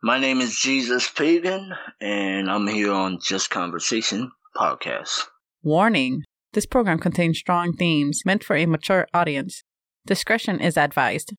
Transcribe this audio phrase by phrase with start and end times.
[0.00, 5.24] My name is Jesus Pagan, and I'm here on Just Conversation podcast.
[5.64, 9.64] Warning this program contains strong themes meant for a mature audience.
[10.06, 11.34] Discretion is advised.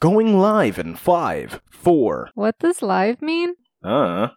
[0.00, 2.30] Going live in five, four.
[2.34, 3.54] What does live mean?
[3.82, 4.28] Uh.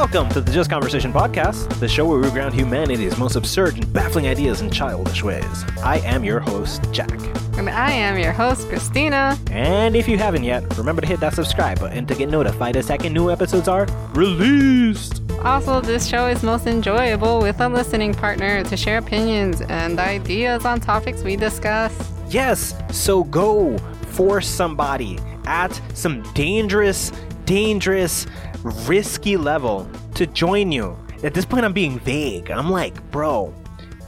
[0.00, 3.92] Welcome to the Just Conversation podcast, the show where we ground humanity's most absurd and
[3.92, 5.64] baffling ideas in childish ways.
[5.82, 7.12] I am your host, Jack.
[7.58, 9.38] And I am your host, Christina.
[9.50, 12.82] And if you haven't yet, remember to hit that subscribe button to get notified the
[12.82, 15.20] second new episodes are released.
[15.44, 20.64] Also, this show is most enjoyable with a listening partner to share opinions and ideas
[20.64, 22.10] on topics we discuss.
[22.30, 23.76] Yes, so go
[24.12, 27.12] force somebody at some dangerous,
[27.44, 28.26] dangerous,
[28.62, 30.96] risky level to join you.
[31.22, 32.50] At this point, I'm being vague.
[32.50, 33.54] I'm like, bro,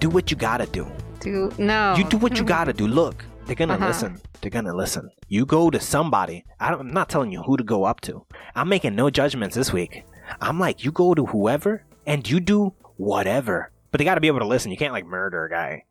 [0.00, 0.86] do what you gotta do.
[1.20, 1.94] Do no.
[1.96, 2.86] You do what you gotta do.
[2.86, 3.86] Look, they're gonna Uh-huh.
[3.88, 4.20] listen.
[4.40, 5.08] They're gonna listen.
[5.28, 6.44] You go to somebody.
[6.58, 8.24] I don't, I'm not telling you who to go up to.
[8.54, 10.04] I'm making no judgments this week.
[10.40, 13.70] I'm like, you go to whoever and you do whatever.
[13.90, 14.70] But they gotta be able to listen.
[14.70, 15.84] You can't like murder a guy.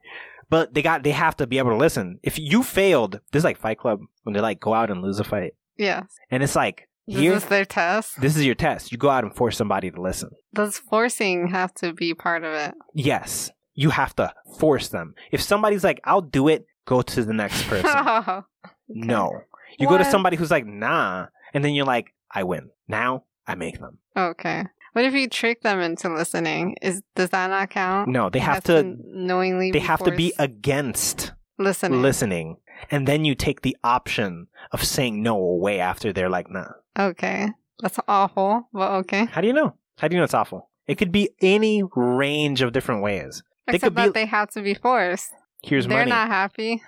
[0.50, 2.20] But they got they have to be able to listen.
[2.24, 5.20] If you failed, this is like Fight Club when they like go out and lose
[5.20, 5.54] a fight.
[5.78, 6.04] Yeah.
[6.30, 8.20] And it's like This here is their test.
[8.22, 8.92] this is your test.
[8.92, 10.30] You go out and force somebody to listen.
[10.54, 12.74] Does forcing have to be part of it?
[12.94, 13.52] Yes.
[13.74, 15.16] You have to force them.
[15.32, 17.90] If somebody's like, I'll do it, go to the next person.
[17.94, 18.44] Oh,
[18.90, 19.42] No.
[19.80, 22.70] You go to somebody who's like, nah, and then you're like, I win.
[22.88, 23.98] Now I make them.
[24.16, 24.66] okay.
[24.94, 26.76] What if you trick them into listening?
[26.82, 28.10] Is does that not count?
[28.10, 29.72] No, they have has to knowingly.
[29.72, 32.02] they have to be against listening.
[32.02, 32.58] listening.
[32.90, 36.74] And then you take the option of saying no away after they're like, nah.
[36.98, 37.48] Okay,
[37.80, 39.26] that's awful, but okay.
[39.26, 39.76] How do you know?
[39.98, 40.70] How do you know it's awful?
[40.88, 43.44] It could be any range of different ways.
[43.68, 45.30] They Except could be- they have to be forced.
[45.64, 45.98] Here's money.
[46.00, 46.82] They're not happy.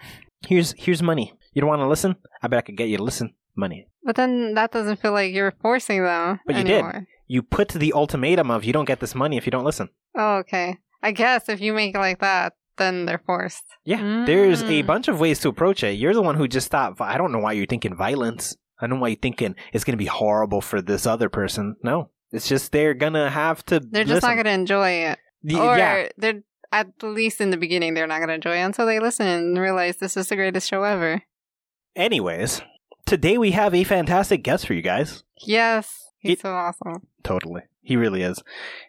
[0.48, 1.34] Here's here's money.
[1.54, 2.16] You don't want to listen?
[2.42, 3.34] I bet I could get you to listen.
[3.56, 3.88] Money.
[4.04, 6.84] But then that doesn't feel like you're forcing them But you did.
[7.28, 9.90] You put the ultimatum of you don't get this money if you don't listen.
[10.18, 10.78] Oh, okay.
[11.02, 13.64] I guess if you make it like that, then they're forced.
[13.86, 14.88] Yeah, there's a Mm.
[14.88, 15.92] bunch of ways to approach it.
[15.94, 18.58] You're the one who just thought, I don't know why you're thinking violence.
[18.84, 21.76] I don't know why you're thinking it's going to be horrible for this other person.
[21.84, 23.80] No, it's just they're going to have to.
[23.80, 25.20] They're just not going to enjoy it.
[25.50, 25.60] to.
[25.62, 28.86] or yeah, they're at least in the beginning they're not going to enjoy it until
[28.88, 31.22] they listen and realize this is the greatest show ever.
[31.96, 32.62] anyways,
[33.06, 35.24] today we have a fantastic guest for you guys.
[35.46, 37.08] Yes, he's It- so awesome.
[37.24, 37.62] Totally.
[37.82, 38.42] He really is.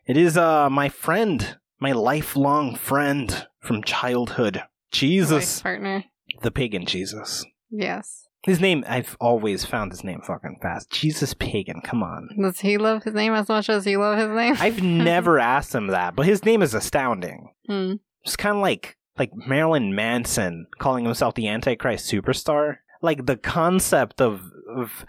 [0.07, 4.57] It is uh my friend, my lifelong friend from childhood.
[4.57, 6.05] Life Jesus, partner.
[6.43, 7.45] the pagan Jesus.
[7.71, 8.24] Yes.
[8.45, 10.91] His name, I've always found his name fucking fast.
[10.91, 12.29] Jesus Pagan, come on.
[12.39, 14.55] Does he love his name as much as you love his name?
[14.59, 17.55] I've never asked him that, but his name is astounding.
[17.67, 17.95] Hmm.
[18.23, 22.79] It's kind of like like Marilyn Manson calling himself the Antichrist superstar.
[23.01, 25.07] Like the concept of of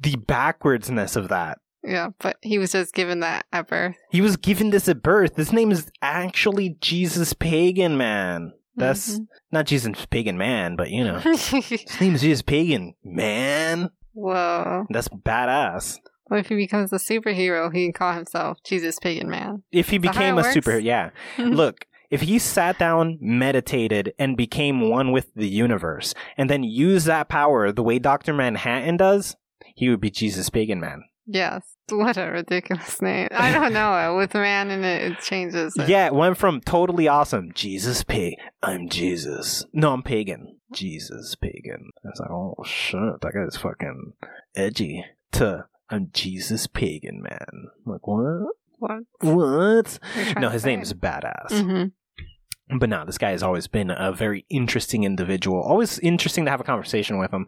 [0.00, 1.58] the backwardsness of that.
[1.84, 3.96] Yeah, but he was just given that at birth.
[4.10, 5.36] He was given this at birth.
[5.36, 8.52] His name is actually Jesus Pagan Man.
[8.76, 9.26] That's Mhm.
[9.50, 13.90] not Jesus Pagan Man, but you know, his name is Jesus Pagan Man.
[14.14, 14.86] Whoa.
[14.90, 15.98] That's badass.
[16.28, 17.74] What if he becomes a superhero?
[17.74, 19.62] He can call himself Jesus Pagan Man.
[19.72, 20.52] If he became a works?
[20.54, 21.10] super, yeah.
[21.38, 27.06] Look, if he sat down, meditated, and became one with the universe, and then used
[27.06, 28.32] that power the way Dr.
[28.32, 29.36] Manhattan does,
[29.74, 31.02] he would be Jesus Pagan Man.
[31.26, 31.71] Yes.
[31.90, 33.28] What a ridiculous name.
[33.32, 34.16] I don't know.
[34.16, 35.76] With man in it, it changes.
[35.76, 35.88] it.
[35.88, 39.64] Yeah, it went from totally awesome, Jesus Pig, I'm Jesus.
[39.72, 40.58] No, I'm pagan.
[40.72, 41.90] Jesus Pagan.
[42.04, 44.14] It's like, oh shit, that guy's fucking
[44.54, 45.04] edgy.
[45.32, 47.46] To, I'm Jesus Pagan Man.
[47.86, 48.54] I'm like, what?
[48.78, 49.02] What?
[49.20, 49.98] What?
[50.40, 51.50] No, his name's badass.
[51.62, 55.60] hmm But no, this guy has always been a very interesting individual.
[55.62, 57.46] Always interesting to have a conversation with him.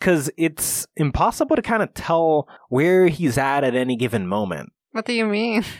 [0.00, 4.70] Because it's impossible to kind of tell where he's at at any given moment.
[4.92, 5.64] What do you mean?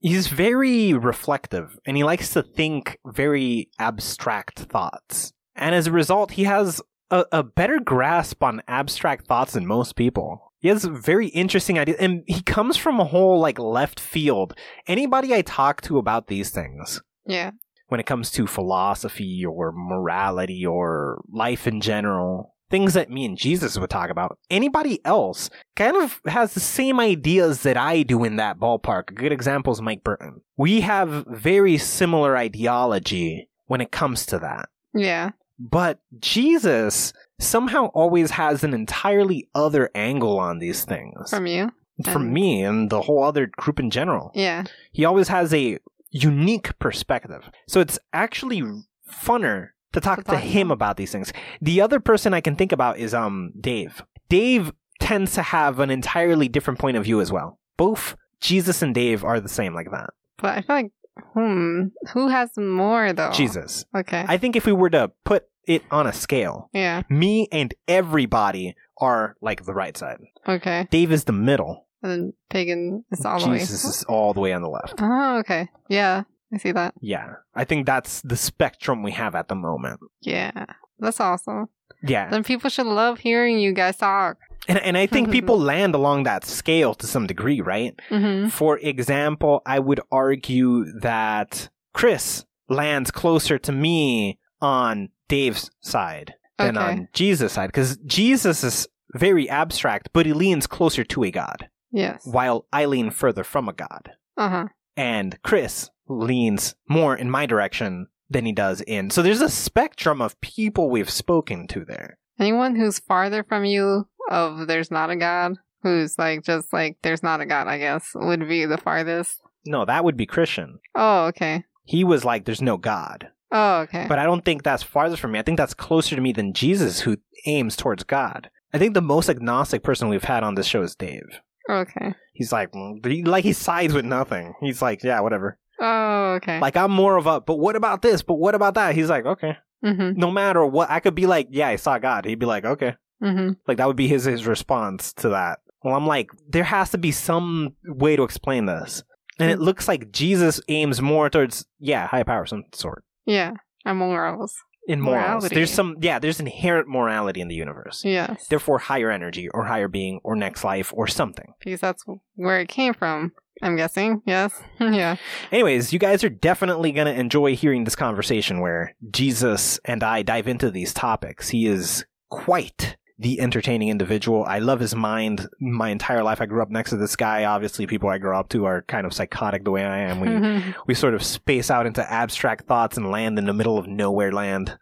[0.00, 5.32] He's very reflective and he likes to think very abstract thoughts.
[5.56, 9.96] And as a result, he has a, a better grasp on abstract thoughts than most
[9.96, 10.52] people.
[10.60, 14.54] He has very interesting ideas and he comes from a whole like left field.
[14.86, 17.50] Anybody I talk to about these things, Yeah.
[17.88, 22.54] when it comes to philosophy or morality or life in general.
[22.70, 24.38] Things that me and Jesus would talk about.
[24.50, 29.10] Anybody else kind of has the same ideas that I do in that ballpark.
[29.10, 30.42] A good example is Mike Burton.
[30.56, 34.68] We have very similar ideology when it comes to that.
[34.94, 35.30] Yeah.
[35.58, 41.30] But Jesus somehow always has an entirely other angle on these things.
[41.30, 41.70] From you?
[42.04, 44.64] From and- me and the whole other group in general Yeah.
[44.92, 45.78] he always has a
[46.10, 47.50] unique perspective.
[47.66, 48.62] So it's actually
[49.10, 51.32] funner to talk To to talk to him about these things.
[51.60, 54.02] The other person I can think about is um Dave.
[54.28, 57.58] Dave tends to have an entirely different point of view as well.
[57.76, 60.10] Both Jesus and Dave are the same like that.
[60.38, 60.92] But I feel like,
[61.34, 63.30] hmm, who has more though?
[63.32, 63.84] Jesus.
[63.96, 64.24] Okay.
[64.26, 67.02] I think if we were to put it on a scale, yeah.
[67.08, 70.18] me and everybody are like the right side.
[70.46, 70.88] Okay.
[70.90, 71.86] Dave is the middle.
[72.02, 73.58] And then pagan is all the way.
[73.58, 74.94] Jesus is all the way on the left.
[75.00, 75.68] Oh, okay.
[75.88, 76.94] Yeah, I see that.
[77.00, 77.34] Yeah.
[77.54, 80.00] I think that's the spectrum we have at the moment.
[80.22, 80.66] Yeah,
[80.98, 81.68] that's awesome.
[82.02, 82.30] Yeah.
[82.30, 84.38] Then people should love hearing you guys talk.
[84.68, 87.98] And, and I think people land along that scale to some degree, right?
[88.10, 88.48] Mm-hmm.
[88.48, 96.76] For example, I would argue that Chris lands closer to me on Dave's side than
[96.76, 96.86] Okay.
[96.86, 101.68] on Jesus' side because Jesus is very abstract, but he leans closer to a god,
[101.92, 102.26] Yes.
[102.26, 104.12] while I lean further from a god.
[104.36, 104.64] Uh huh.
[104.96, 109.10] And Chris leans more in my direction than he does in.
[109.10, 112.18] So there's a spectrum of people we've spoken to there.
[112.38, 117.22] Anyone who's farther from you of there's not a god, who's like just like there's
[117.22, 119.40] not a god, I guess, would be the farthest.
[119.66, 120.78] No, that would be Christian.
[120.94, 121.64] Oh, okay.
[121.84, 123.28] He was like, there's no God.
[123.50, 124.06] Oh, okay.
[124.08, 125.38] But I don't think that's farther from me.
[125.38, 127.16] I think that's closer to me than Jesus, who
[127.46, 128.50] aims towards God.
[128.74, 131.40] I think the most agnostic person we've had on this show is Dave.
[131.68, 132.14] okay.
[132.34, 134.54] He's like, mm, he- like he sides with nothing.
[134.60, 135.58] He's like, yeah, whatever.
[135.80, 136.60] Oh, okay.
[136.60, 138.22] Like I'm more of a, but what about this?
[138.22, 138.94] But what about that?
[138.94, 139.56] He's like, okay.
[139.84, 140.18] mm-hmm.
[140.18, 142.24] No matter what, I could be like, yeah, I saw God.
[142.24, 142.96] He'd be like, okay.
[143.22, 143.52] Mm-hmm.
[143.66, 145.58] Like that would be his his response to that.
[145.82, 149.04] Well, I'm like, there has to be some way to explain this,
[149.38, 153.04] and it looks like Jesus aims more towards, yeah, high power, some sort.
[153.26, 153.54] Yeah.
[153.84, 154.54] And morals.
[154.88, 155.22] in morals.
[155.22, 155.54] Morality.
[155.54, 158.04] There's some, yeah, there's inherent morality in the universe.
[158.04, 158.48] Yes.
[158.48, 161.52] Therefore, higher energy or higher being or next life or something.
[161.60, 162.04] because that's
[162.34, 163.32] where it came from.
[163.62, 164.22] I'm guessing.
[164.26, 164.60] Yes.
[164.80, 165.16] yeah.
[165.52, 170.22] Anyways, you guys are definitely going to enjoy hearing this conversation where Jesus and I
[170.22, 171.48] dive into these topics.
[171.48, 174.44] He is quite the entertaining individual.
[174.44, 175.48] I love his mind.
[175.60, 177.44] My entire life, I grew up next to this guy.
[177.46, 180.20] Obviously, people I grew up to are kind of psychotic the way I am.
[180.20, 183.88] We we sort of space out into abstract thoughts and land in the middle of
[183.88, 184.78] nowhere land.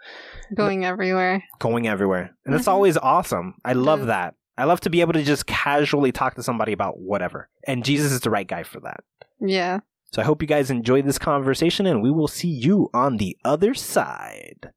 [0.54, 1.42] Going everywhere.
[1.60, 2.36] going everywhere.
[2.44, 2.72] And that's Mhm.
[2.72, 3.54] always awesome.
[3.64, 4.34] I love that.
[4.58, 7.48] I love to be able to just casually talk to somebody about whatever.
[7.64, 9.04] And Jesus is the right guy for that.
[9.40, 9.80] Yeah.
[10.12, 13.36] So I hope you guys enjoyed this conversation and we will see you on the
[13.44, 14.72] other side.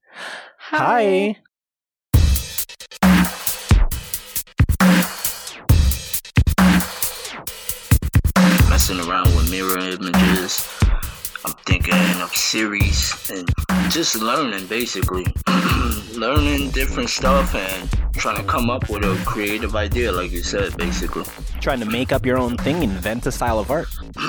[0.58, 1.38] Hi.
[8.70, 10.68] messing around with mirror images.
[11.46, 13.50] I'm thinking of series and
[13.90, 15.26] just learning basically.
[16.20, 20.76] learning different stuff and trying to come up with a creative idea, like you said,
[20.78, 21.24] basically.
[21.62, 23.88] Trying to make up your own thing, invent a style of art.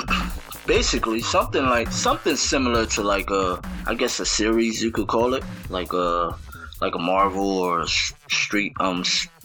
[0.67, 5.33] Basically, something like something similar to like a, I guess a series you could call
[5.33, 6.37] it, like a,
[6.79, 9.03] like a Marvel or a Street um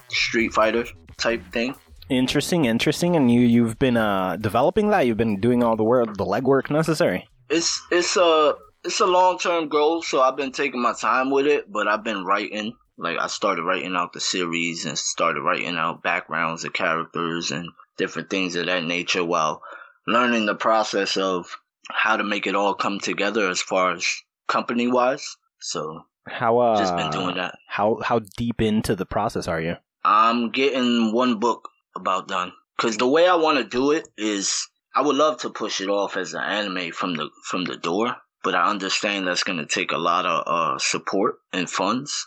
[0.09, 0.85] Street Fighter
[1.17, 1.75] type thing.
[2.11, 3.17] Interesting, interesting.
[3.17, 5.07] And you you've been uh developing that.
[5.07, 7.27] You've been doing all the work, the legwork necessary.
[7.49, 8.55] It's it's a
[8.85, 11.71] it's a long term goal, so I've been taking my time with it.
[11.71, 16.03] But I've been writing, like I started writing out the series and started writing out
[16.03, 19.63] backgrounds of characters and different things of that nature, while
[20.07, 21.57] learning the process of
[21.91, 24.07] how to make it all come together as far as
[24.49, 25.37] company wise.
[25.61, 27.57] So How uh just been doing that.
[27.69, 29.77] How how deep into the process are you?
[30.05, 32.53] I'm getting one book about done.
[32.79, 35.91] Cause the way I want to do it is, I would love to push it
[35.91, 39.93] off as an anime from the from the door, but I understand that's gonna take
[39.93, 42.27] a lot of uh, support and funds.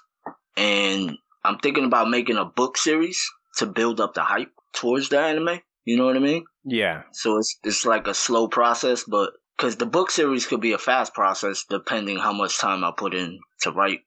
[0.56, 5.20] And I'm thinking about making a book series to build up the hype towards the
[5.20, 5.62] anime.
[5.84, 6.46] You know what I mean?
[6.64, 7.04] Yeah.
[7.12, 10.78] So it's it's like a slow process, but because the book series could be a
[10.78, 14.02] fast process depending how much time I put in to write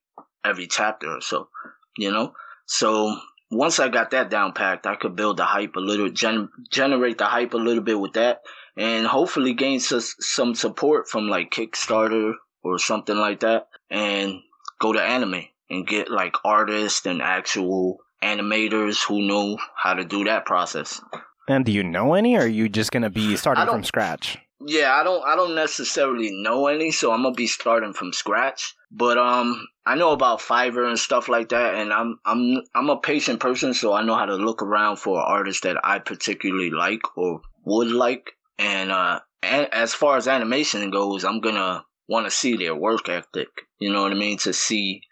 [0.45, 1.49] every chapter or so,
[1.97, 2.35] you know.
[2.67, 3.19] So
[3.53, 7.19] once I got that down packed, I could build the hype a little, gen- generate
[7.19, 8.43] the hype a little bit with that,
[8.77, 12.33] and hopefully gain s- some support from like Kickstarter
[12.65, 14.41] or something like that, and
[14.81, 20.25] go to anime and get like artists and actual animators who know how to do
[20.25, 21.01] that process.
[21.49, 24.39] And do you know any, or are you just gonna be starting from scratch?
[24.65, 28.75] Yeah, I don't I don't necessarily know any, so I'm gonna be starting from scratch.
[28.95, 33.01] But um I know about Fiverr and stuff like that and I'm I'm I'm a
[33.01, 37.17] patient person so I know how to look around for artists that I particularly like
[37.17, 38.33] or would like.
[38.59, 43.49] And uh as far as animation goes, I'm gonna wanna see their work ethic.
[43.79, 44.39] You know what I mean?
[44.39, 45.03] To see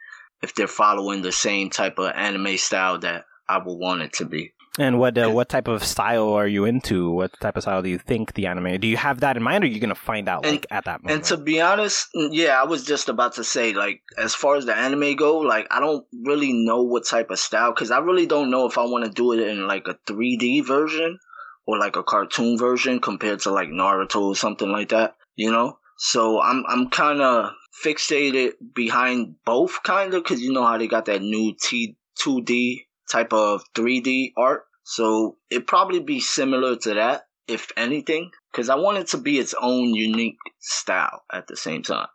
[0.42, 4.25] if they're following the same type of anime style that I would want it to
[4.26, 4.52] be.
[4.78, 7.10] And what uh, what type of style are you into?
[7.10, 8.78] What type of style do you think the anime?
[8.78, 10.84] Do you have that in mind, or are you gonna find out And- like at
[10.84, 11.16] that moment?
[11.16, 14.66] And to be honest, yeah, I was just about to say, like, as far as
[14.66, 18.26] the anime go, like, I don't really know what type of style, because I really
[18.26, 21.18] don't know if I want to do it in like a 3D version
[21.66, 25.78] or like a cartoon version compared to like Naruto or something like that, you know.
[25.98, 27.50] So I'm I'm kind of
[27.84, 32.86] fixated behind both, kind of, because you know how they got that new T 2D
[33.10, 34.62] type of 3D art.
[34.84, 39.38] So it probably be similar to that, if anything, because I want it to be
[39.38, 42.08] its own unique style at the same time.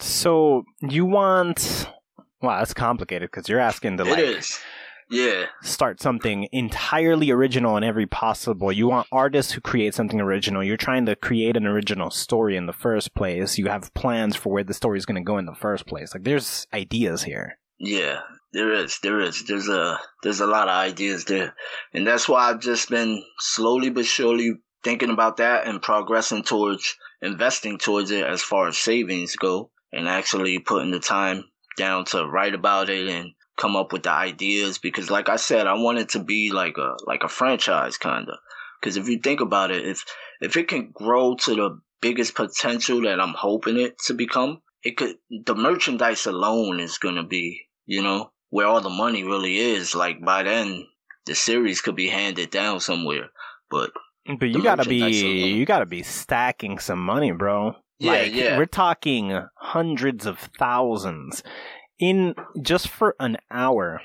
[0.00, 1.88] so you want?
[2.40, 4.58] Wow, that's complicated because you're asking to It like is,
[5.10, 8.72] yeah, start something entirely original in every possible.
[8.72, 10.64] You want artists who create something original.
[10.64, 13.58] You're trying to create an original story in the first place.
[13.58, 16.14] You have plans for where the story is going to go in the first place.
[16.14, 17.58] Like there's ideas here.
[17.78, 18.20] yeah.
[18.52, 21.54] There is, there is, there's a there's a lot of ideas there,
[21.94, 26.96] and that's why I've just been slowly but surely thinking about that and progressing towards
[27.22, 31.44] investing towards it as far as savings go, and actually putting the time
[31.76, 35.66] down to write about it and come up with the ideas because like I said
[35.66, 38.36] I want it to be like a like a franchise kind of
[38.80, 40.04] because if you think about it if
[40.40, 44.96] if it can grow to the biggest potential that I'm hoping it to become it
[44.96, 49.56] could the merchandise alone is going to be you know where all the money really
[49.56, 50.86] is like by then
[51.26, 53.28] the series could be handed down somewhere
[53.70, 53.90] but
[54.38, 54.98] But you gotta be
[55.58, 57.74] you gotta be stacking some money, bro.
[57.98, 58.58] Yeah, like, yeah.
[58.58, 59.24] We're talking
[59.56, 61.42] hundreds of thousands
[61.98, 64.00] in just for an hour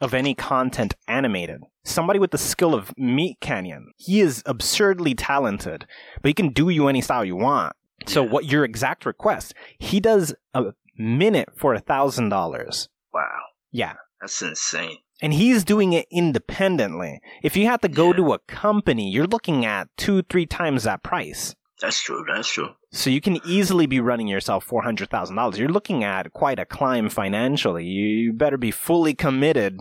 [0.00, 1.60] of any content animated.
[1.84, 5.86] Somebody with the skill of Meat Canyon, he is absurdly talented,
[6.22, 7.74] but he can do you any style you want.
[8.06, 8.30] So, Yeah.
[8.30, 9.54] what your exact request?
[9.78, 12.88] He does a minute for a thousand dollars.
[13.12, 13.40] Wow
[13.70, 13.94] Yeah.
[14.20, 17.20] that's insane And he's doing it independently.
[17.42, 18.16] If you had to go Yeah.
[18.16, 21.54] to a company, you're looking at two, three times that price.
[21.82, 25.58] that's true that's true So you can easily be running yourself four hundred thousand dollars.
[25.58, 27.84] You're looking at quite a climb financially.
[27.86, 29.78] You better be fully committed.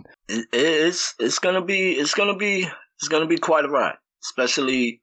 [0.54, 2.68] it's it's gonna be it's gonna be
[2.98, 5.02] it's gonna be quite a ride, especially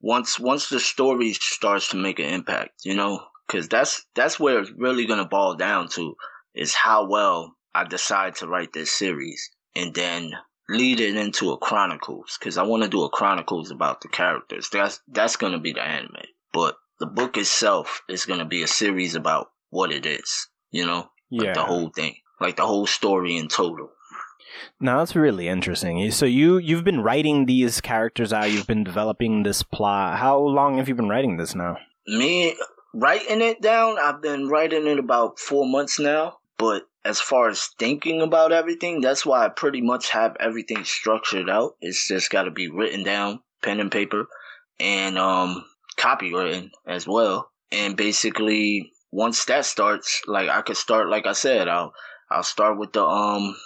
[0.00, 2.70] once once the story starts to make an impact.
[2.84, 3.12] You know,
[3.46, 6.14] because that's that's where it's really gonna ball down to
[6.56, 10.32] is how well I decide to write this series, and then
[10.68, 14.68] lead it into a chronicles because I want to do a chronicles about the characters.
[14.72, 19.14] That's that's gonna be the anime, but the book itself is gonna be a series
[19.14, 20.48] about what it is.
[20.70, 23.90] You know, like the whole thing, like the whole story in total.
[24.80, 26.10] Now that's really interesting.
[26.10, 28.50] So you you've been writing these characters out.
[28.50, 30.18] You've been developing this plot.
[30.18, 31.76] How long have you been writing this now?
[32.06, 32.56] Me
[32.94, 36.38] writing it down, I've been writing it about four months now.
[36.58, 41.50] But as far as thinking about everything, that's why I pretty much have everything structured
[41.50, 41.76] out.
[41.80, 44.26] It's just got to be written down, pen and paper,
[44.80, 45.64] and um,
[45.98, 47.50] copywritten as well.
[47.70, 51.92] And basically, once that starts, like I could start, like I said, I'll
[52.30, 53.56] I'll start with the um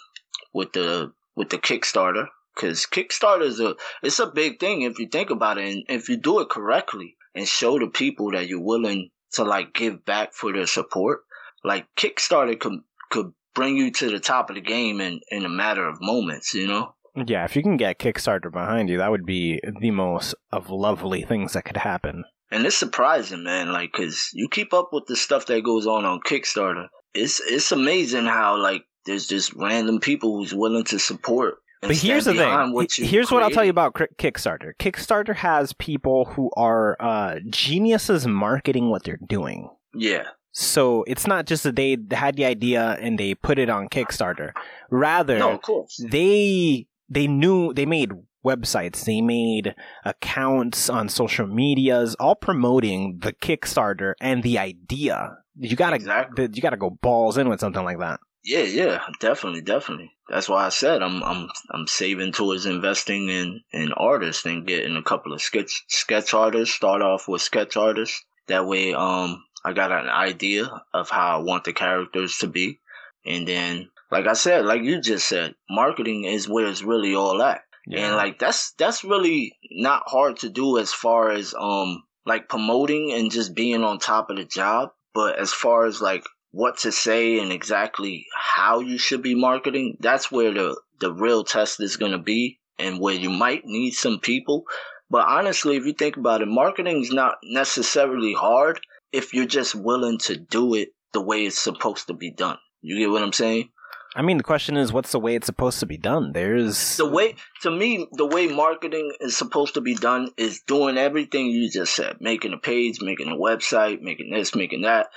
[0.53, 5.09] with the with the Kickstarter because Kickstarter is a it's a big thing if you
[5.09, 8.61] think about it, and if you do it correctly and show the people that you're
[8.61, 11.21] willing to like give back for their support,
[11.65, 15.49] like Kickstarter could could bring you to the top of the game in in a
[15.49, 16.95] matter of moments, you know.
[17.15, 21.23] Yeah, if you can get Kickstarter behind you, that would be the most of lovely
[21.23, 22.25] things that could happen.
[22.53, 26.05] And it's surprising, man, like cuz you keep up with the stuff that goes on
[26.05, 26.87] on Kickstarter.
[27.15, 31.57] It's it's amazing how like there's just random people who's willing to support.
[31.83, 32.73] But here's the thing.
[32.73, 34.73] what Here's what I'll tell you about Kickstarter.
[34.79, 39.71] Kickstarter has people who are uh, geniuses marketing what they're doing.
[39.95, 43.89] Yeah, So it's not just that they had the idea and they put it on
[43.89, 44.53] Kickstarter.
[44.91, 46.05] Rather, no, of course.
[46.11, 48.11] they they knew they made
[48.45, 55.37] websites, they made accounts on social medias, all promoting the Kickstarter and the idea.
[55.57, 56.49] You gotta Exactly.
[56.53, 58.21] you gotta go balls in with something like that.
[58.43, 60.13] Yeah, yeah, definitely, definitely.
[60.29, 64.97] That's why I said I'm I'm I'm saving towards investing in in artists and getting
[64.97, 66.75] a couple of sketch sketch artists.
[66.75, 68.25] Start off with sketch artists.
[68.47, 72.81] That way, um, I got an idea of how I want the characters to be,
[73.27, 77.43] and then, like I said, like you just said, marketing is where it's really all
[77.43, 77.63] at.
[77.93, 83.13] And like that's that's really not hard to do as far as um like promoting
[83.13, 84.91] and just being on top of the job.
[85.15, 89.97] But as far as like what to say and exactly how you should be marketing,
[90.01, 94.21] that's where the the real test is gonna be and where you might need some
[94.21, 94.65] people.
[95.09, 98.81] But honestly, if you think about it, marketing is not necessarily hard
[99.13, 102.59] if you're just willing to do it the way it's supposed to be done.
[102.83, 103.71] You get what I'm saying?
[104.17, 106.33] I mean, the question is, what's the way it's supposed to be done?
[106.33, 110.99] There's the way to me the way marketing is supposed to be done is doing
[110.99, 115.09] everything you just said making a page making a website making this making that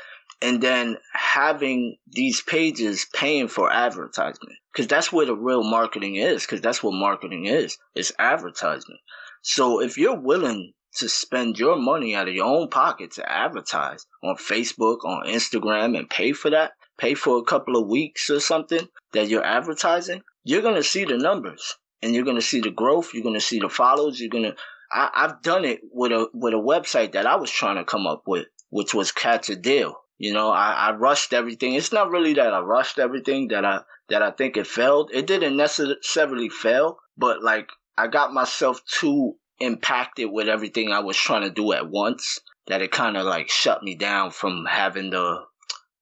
[0.42, 6.44] and then having these pages paying for advertisement because that's where the real marketing is
[6.44, 9.00] because that's what marketing is it's advertisement
[9.42, 14.06] so if you're willing to spend your money out of your own pocket to advertise
[14.24, 18.40] on facebook on instagram and pay for that pay for a couple of weeks or
[18.40, 22.62] something that you're advertising you're going to see the numbers and you're going to see
[22.62, 24.56] the growth you're going to see the follows you're going to
[24.92, 28.24] i've done it with a with a website that i was trying to come up
[28.28, 31.74] with which was catch a deal you know, I, I rushed everything.
[31.74, 35.12] It's not really that I rushed everything that I that I think it failed.
[35.14, 41.18] It didn't necessarily fail, but like I got myself too impacted with everything I was
[41.18, 45.10] trying to do at once that it kind of like shut me down from having
[45.10, 45.46] the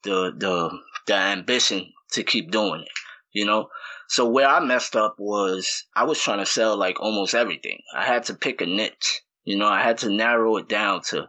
[0.04, 0.78] the the
[1.08, 2.92] the ambition to keep doing it.
[3.34, 3.70] You know,
[4.08, 7.80] so where I messed up was I was trying to sell like almost everything.
[7.96, 9.22] I had to pick a niche.
[9.44, 11.28] You know, I had to narrow it down to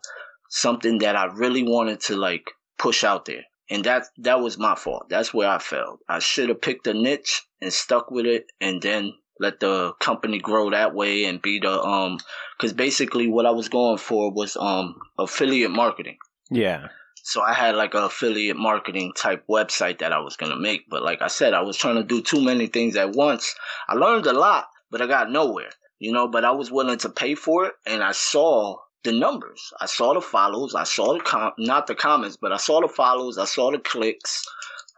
[0.48, 3.44] something that I really wanted to like push out there.
[3.70, 5.08] And that that was my fault.
[5.08, 6.00] That's where I failed.
[6.08, 10.38] I should have picked a niche and stuck with it and then let the company
[10.38, 12.18] grow that way and be the um
[12.58, 16.18] cuz basically what I was going for was um affiliate marketing.
[16.50, 16.88] Yeah.
[17.24, 20.88] So I had like an affiliate marketing type website that I was going to make,
[20.90, 23.54] but like I said I was trying to do too many things at once.
[23.88, 25.70] I learned a lot, but I got nowhere.
[25.98, 29.72] You know, but I was willing to pay for it and I saw the numbers.
[29.80, 30.74] I saw the follows.
[30.74, 33.38] I saw the com- not the comments, but I saw the follows.
[33.38, 34.44] I saw the clicks.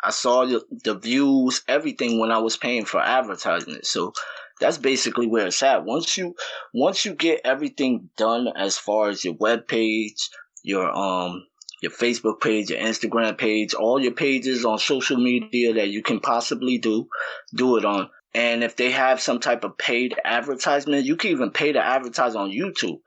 [0.04, 3.86] I saw the, the views, everything when I was paying for advertisement.
[3.86, 4.12] So
[4.60, 5.84] that's basically where it's at.
[5.84, 6.36] Once you
[6.72, 10.30] once you get everything done as far as your web page,
[10.62, 11.46] your um
[11.82, 16.20] your Facebook page, your Instagram page, all your pages on social media that you can
[16.20, 17.08] possibly do,
[17.54, 18.08] do it on.
[18.34, 22.34] And if they have some type of paid advertisement, you can even pay to advertise
[22.34, 22.98] on YouTube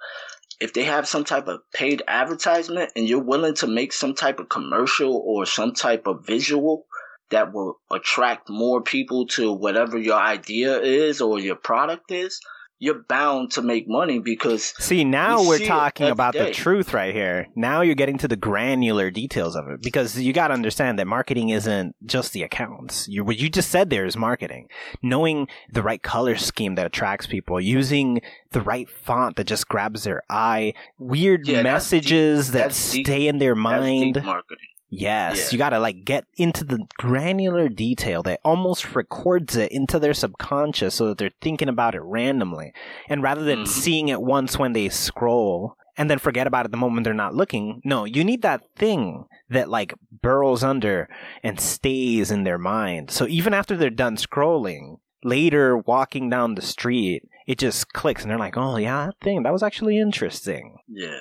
[0.60, 4.40] if they have some type of paid advertisement and you're willing to make some type
[4.40, 6.87] of commercial or some type of visual
[7.30, 12.40] that will attract more people to whatever your idea is or your product is,
[12.80, 16.46] you're bound to make money because see now we are talking about day.
[16.46, 17.48] the truth right here.
[17.56, 21.08] Now you're getting to the granular details of it because you got to understand that
[21.08, 23.08] marketing isn't just the accounts.
[23.08, 24.68] You what you just said there is marketing.
[25.02, 30.04] Knowing the right color scheme that attracts people using the right font that just grabs
[30.04, 33.30] their eye weird yeah, messages that stay deep.
[33.30, 34.24] in their mind.
[34.24, 35.50] marketing Yes, yeah.
[35.52, 40.96] you gotta like get into the granular detail that almost records it into their subconscious
[40.96, 42.74] so that they're thinking about it randomly.
[43.10, 43.68] And rather than mm.
[43.68, 47.36] seeing it once when they scroll and then forget about it the moment they're not
[47.36, 51.10] looking, no, you need that thing that like burrows under
[51.44, 53.12] and stays in their mind.
[53.12, 58.32] So even after they're done scrolling, later walking down the street, it just clicks and
[58.32, 60.78] they're like, oh yeah, that thing, that was actually interesting.
[60.88, 61.20] Yeah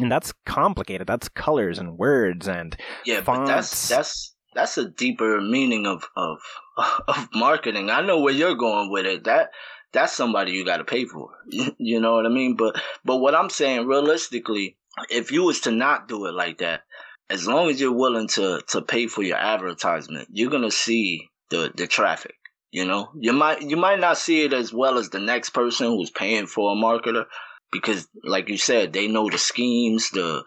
[0.00, 1.06] and that's complicated.
[1.06, 3.40] That's colors and words and yeah, fonts.
[3.40, 6.38] but that's that's that's a deeper meaning of of
[7.08, 7.90] of marketing.
[7.90, 9.24] I know where you're going with it.
[9.24, 9.50] That
[9.92, 11.30] that's somebody you got to pay for.
[11.78, 12.56] You know what I mean?
[12.56, 14.76] But but what I'm saying realistically,
[15.10, 16.82] if you was to not do it like that,
[17.28, 21.72] as long as you're willing to to pay for your advertisement, you're gonna see the
[21.74, 22.34] the traffic.
[22.70, 25.88] You know, you might you might not see it as well as the next person
[25.88, 27.26] who's paying for a marketer,
[27.72, 30.44] because like you said, they know the schemes, the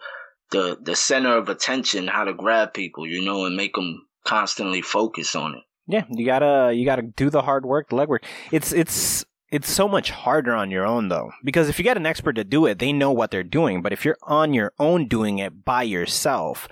[0.52, 4.80] the the center of attention, how to grab people, you know, and make them constantly
[4.80, 5.62] focus on it.
[5.88, 8.24] Yeah, you gotta you gotta do the hard work, the legwork.
[8.50, 12.06] It's it's it's so much harder on your own though, because if you get an
[12.06, 13.82] expert to do it, they know what they're doing.
[13.82, 16.68] But if you're on your own doing it by yourself,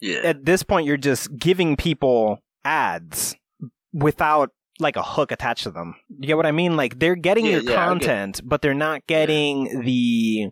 [0.00, 0.20] yeah.
[0.24, 3.34] at this point you're just giving people ads
[3.92, 5.94] without like a hook attached to them.
[6.08, 6.76] You get what I mean?
[6.76, 10.50] Like they're getting yeah, your yeah, content, but they're not getting the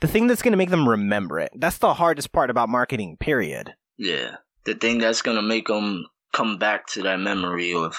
[0.00, 1.50] the thing that's going to make them remember it.
[1.54, 3.16] That's the hardest part about marketing.
[3.18, 3.74] Period.
[3.96, 7.96] Yeah, the thing that's going to make them come back to that memory of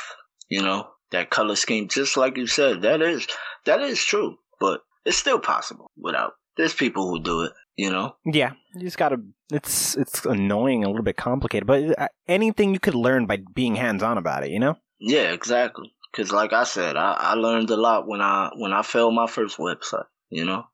[0.49, 1.87] you know that color scheme.
[1.87, 3.27] Just like you said, that is
[3.65, 6.33] that is true, but it's still possible without.
[6.57, 7.53] There's people who do it.
[7.77, 8.15] You know.
[8.25, 9.17] Yeah, you just gotta.
[9.51, 13.75] It's it's annoying, a little bit complicated, but uh, anything you could learn by being
[13.75, 14.51] hands on about it.
[14.51, 14.77] You know.
[15.01, 15.93] Yeah, exactly.
[16.11, 19.27] Because, like I said, I, I learned a lot when I when I failed my
[19.27, 20.05] first website.
[20.29, 20.65] You know,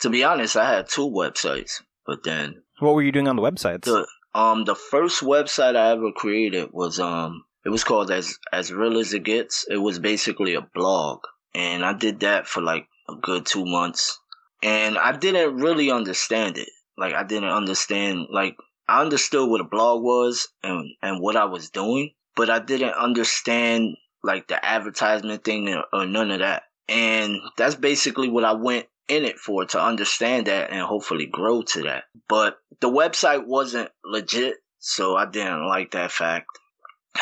[0.00, 3.42] to be honest, I had two websites, but then what were you doing on the
[3.42, 3.82] websites?
[3.82, 8.72] The um the first website I ever created was um it was called as as
[8.72, 9.66] real as it gets.
[9.68, 11.20] It was basically a blog,
[11.54, 14.18] and I did that for like a good two months,
[14.62, 16.68] and I didn't really understand it.
[16.96, 18.56] Like I didn't understand like
[18.88, 22.94] I understood what a blog was and and what I was doing, but I didn't
[22.94, 26.64] understand like the advertisement thing or, none of that.
[26.88, 31.62] And that's basically what I went in it for to understand that and hopefully grow
[31.62, 32.04] to that.
[32.28, 36.46] But the website wasn't legit, so I didn't like that fact.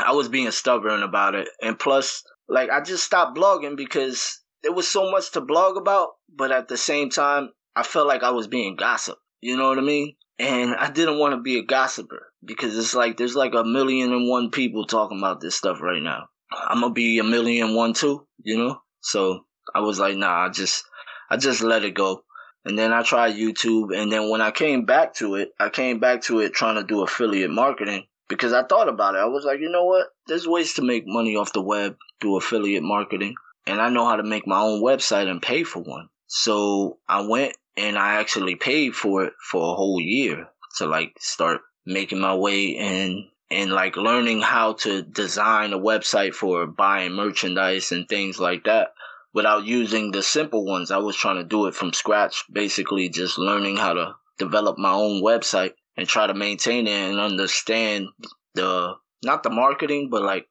[0.05, 1.49] I was being stubborn about it.
[1.63, 6.11] And plus, like, I just stopped blogging because there was so much to blog about,
[6.35, 9.19] but at the same time, I felt like I was being gossip.
[9.41, 10.15] You know what I mean?
[10.41, 14.11] And I didn't want to be a gossiper because it's like there's like a million
[14.11, 16.29] and one people talking about this stuff right now.
[16.51, 18.81] I'm gonna be a million and one too, you know?
[19.03, 20.85] So I was like, nah, I just,
[21.29, 22.25] I just let it go.
[22.65, 23.95] And then I tried YouTube.
[23.95, 26.85] And then when I came back to it, I came back to it trying to
[26.85, 29.19] do affiliate marketing because I thought about it.
[29.19, 30.07] I was like, you know what?
[30.27, 33.35] There's ways to make money off the web through affiliate marketing.
[33.67, 36.09] And I know how to make my own website and pay for one.
[36.29, 41.15] So I went and I actually paid for it for a whole year to like
[41.19, 47.13] start making my way in and like learning how to design a website for buying
[47.13, 48.93] merchandise and things like that
[49.33, 50.91] without using the simple ones.
[50.91, 54.93] I was trying to do it from scratch, basically just learning how to develop my
[54.93, 58.07] own website and try to maintain it and understand
[58.55, 60.47] the not the marketing, but like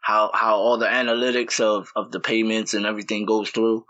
[0.00, 3.84] how how all the analytics of of the payments and everything goes through,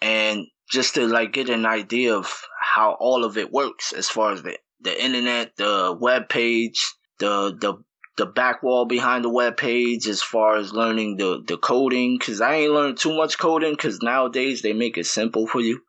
[0.00, 4.32] and just to like get an idea of how all of it works as far
[4.32, 7.82] as the the internet, the web page, the the
[8.16, 12.40] the back wall behind the web page as far as learning the, the coding because
[12.40, 15.80] I ain't learned too much coding because nowadays they make it simple for you.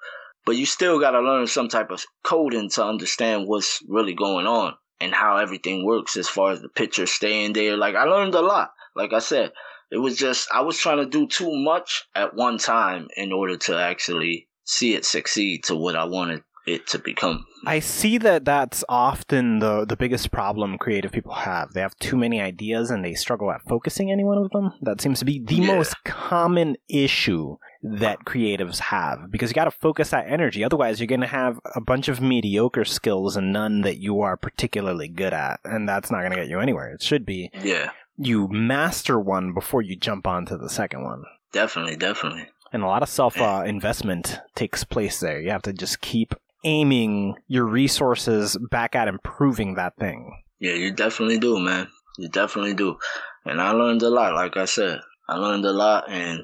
[0.45, 4.45] But you still got to learn some type of coding to understand what's really going
[4.45, 7.77] on and how everything works as far as the picture staying there.
[7.77, 8.71] Like I learned a lot.
[8.95, 9.51] Like I said,
[9.91, 13.57] it was just I was trying to do too much at one time in order
[13.57, 17.45] to actually see it succeed to what I wanted it to become.
[17.65, 21.73] I see that that's often the the biggest problem creative people have.
[21.73, 24.73] They have too many ideas and they struggle at focusing any one of them.
[24.81, 25.75] That seems to be the Yeah.
[25.75, 30.63] most common issue that creatives have because you got to focus that energy.
[30.63, 34.35] Otherwise, you're going to have a bunch of mediocre skills and none that you are
[34.37, 36.93] particularly good at, and that's not going to get you anywhere.
[36.93, 41.23] It should be Yeah, you master one before you jump onto the second one.
[41.53, 42.47] definitely, definitely.
[42.71, 45.39] And a lot of self uh, investment takes place there.
[45.41, 50.41] You have to just keep aiming your resources back at improving that thing.
[50.59, 51.87] Yeah, you definitely do, man.
[52.17, 52.97] You definitely do.
[53.45, 54.99] And I learned a lot, like I said.
[55.27, 56.41] I learned a lot and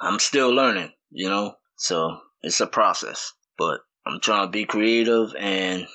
[0.00, 1.56] I'm still learning, you know?
[1.76, 3.32] So it's a process.
[3.58, 5.86] But I'm trying to be creative and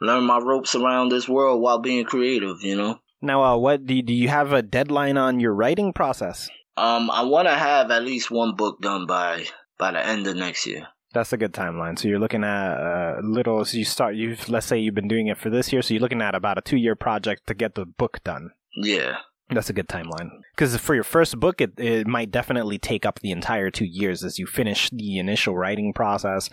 [0.00, 3.00] learn my ropes around this world while being creative, you know?
[3.20, 6.48] Now, uh, what do you, do you have a deadline on your writing process?
[6.76, 9.46] Um, I want to have at least one book done by
[9.78, 10.88] by the end of next year.
[11.12, 11.98] That's a good timeline.
[11.98, 13.64] So you're looking at uh, little.
[13.64, 14.14] So you start.
[14.14, 15.82] You let's say you've been doing it for this year.
[15.82, 18.50] So you're looking at about a two year project to get the book done.
[18.76, 19.16] Yeah,
[19.52, 20.30] That's a good timeline.
[20.54, 24.22] Because for your first book, it, it might definitely take up the entire two years
[24.22, 26.48] as you finish the initial writing process.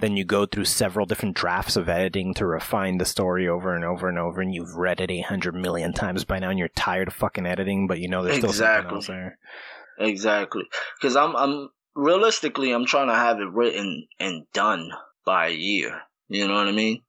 [0.00, 3.84] Then you go through several different drafts of editing to refine the story over and
[3.84, 4.40] over and over.
[4.40, 7.86] And you've read it 800 million times by now and you're tired of fucking editing,
[7.86, 8.96] but you know there's still something Exactly.
[8.96, 9.38] else there.
[9.98, 10.64] exactly.
[11.00, 14.90] Because I'm I'm realistically I'm trying to have it written and done
[15.24, 16.00] by a year.
[16.28, 17.02] You know what I mean?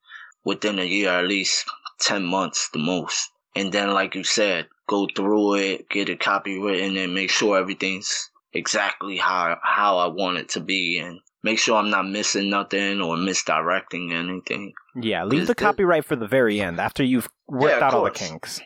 [0.45, 1.65] Within a year, at least
[1.99, 3.29] ten months, the most.
[3.55, 8.29] And then, like you said, go through it, get it copywritten, and make sure everything's
[8.53, 13.01] exactly how how I want it to be, and make sure I'm not missing nothing
[13.01, 14.73] or misdirecting anything.
[14.95, 18.11] Yeah, leave the copyright for the very end after you've worked Yeah, out all the
[18.11, 18.61] kinks.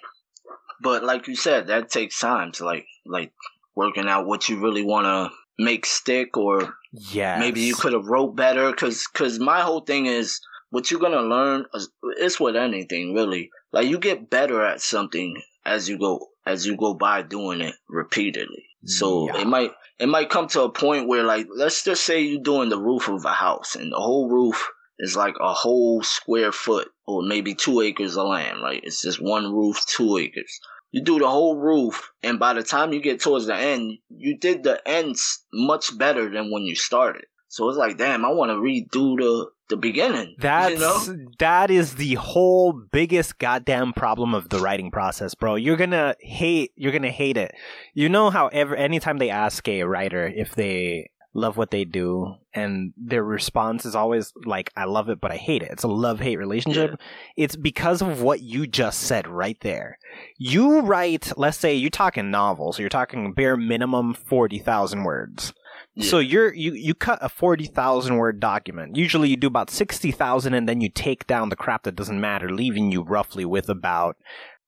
[0.82, 3.34] But like you said, that takes time to like like
[3.76, 7.40] working out what you really want to make stick or Yeah.
[7.40, 11.22] maybe you could have wrote better because cause my whole thing is what you're gonna
[11.22, 16.28] learn is it's with anything really like you get better at something as you go
[16.46, 18.66] as you go by doing it repeatedly.
[18.86, 19.42] So Yeah.
[19.42, 22.70] it might it might come to a point where like let's just say you're doing
[22.70, 26.90] the roof of a house and the whole roof is like a whole square foot
[27.06, 28.82] or maybe two acres of land right?
[28.84, 30.60] It's just one roof two acres.
[30.92, 34.38] You do the whole roof and by the time you get towards the end you
[34.38, 37.26] did the ends much better than when you started
[37.58, 41.70] so it's like damn i want to redo the the beginning That's you know that
[41.70, 45.56] is the whole biggest goddamn problem of the writing process, bro.
[45.56, 47.54] You're gonna hate you're gonna hate it.
[47.94, 52.36] You know how ever anytime they ask a writer if they love what they do
[52.52, 55.70] and their response is always like I love it but I hate it.
[55.72, 57.00] It's a love-hate relationship.
[57.38, 60.00] It's because of what you just said right there.
[60.38, 65.54] You write, let's say you're talking novels, so you're talking bare minimum 40,000 words.
[65.94, 66.10] Yeah.
[66.10, 68.96] So you're you you cut a forty thousand word document.
[68.96, 72.22] Usually you do about sixty thousand, and then you take down the crap that doesn't
[72.22, 74.16] matter, leaving you roughly with about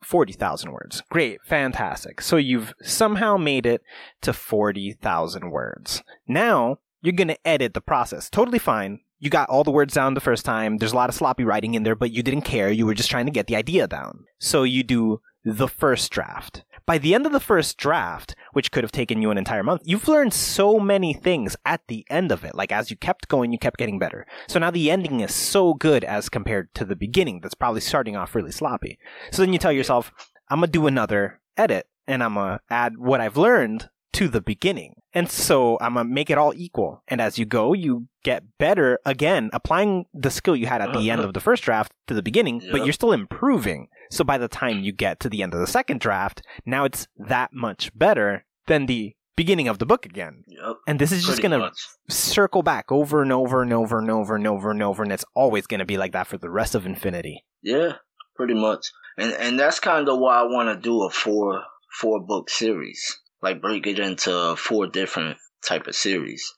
[0.04, 1.04] 40,000 words.
[1.10, 2.22] Great, fantastic.
[2.22, 3.82] So you've somehow made it
[4.22, 6.04] to 40,000 words.
[6.28, 8.30] Now you're going to edit the process.
[8.30, 9.00] Totally fine.
[9.20, 10.78] You got all the words down the first time.
[10.78, 12.72] There's a lot of sloppy writing in there, but you didn't care.
[12.72, 14.26] You were just trying to get the idea down.
[14.40, 16.64] So you do the first draft.
[16.90, 19.84] By the end of the first draft, which could have taken you an entire month,
[19.86, 22.56] you've learned so many things at the end of it.
[22.56, 24.26] Like as you kept going, you kept getting better.
[24.48, 28.16] So now the ending is so good as compared to the beginning that's probably starting
[28.16, 28.98] off really sloppy.
[29.32, 30.12] So then you tell yourself,
[30.50, 34.96] I'm gonna do another edit and I'm gonna add what I've learned to the beginning.
[35.14, 37.04] And so I'm gonna make it all equal.
[37.08, 41.10] And as you go, you get better again, applying the skill you had at the
[41.10, 43.88] end of the first draft to the beginning, but you're still improving.
[44.12, 47.08] So by the time you get to the end of the second draft, now it's
[47.18, 50.44] that much better than the beginning of the book again.
[50.48, 50.76] Yep.
[50.86, 51.88] And this is just gonna much.
[52.10, 55.26] circle back over and over and over and over and over and over, and it's
[55.34, 57.46] always gonna be like that for the rest of infinity.
[57.62, 57.94] Yeah,
[58.36, 58.92] pretty much.
[59.18, 61.64] And and that's kind of why I want to do a four
[62.00, 63.20] four book series.
[63.42, 66.54] Like break it into four different type of series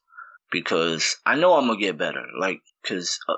[0.51, 2.25] because I know I'm gonna get better.
[2.39, 3.35] Like cuz uh,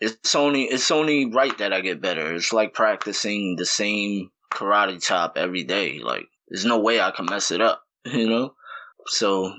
[0.00, 2.34] it's only it's only right that I get better.
[2.34, 5.98] It's like practicing the same karate chop every day.
[5.98, 8.54] Like there's no way I can mess it up, you know?
[9.06, 9.54] So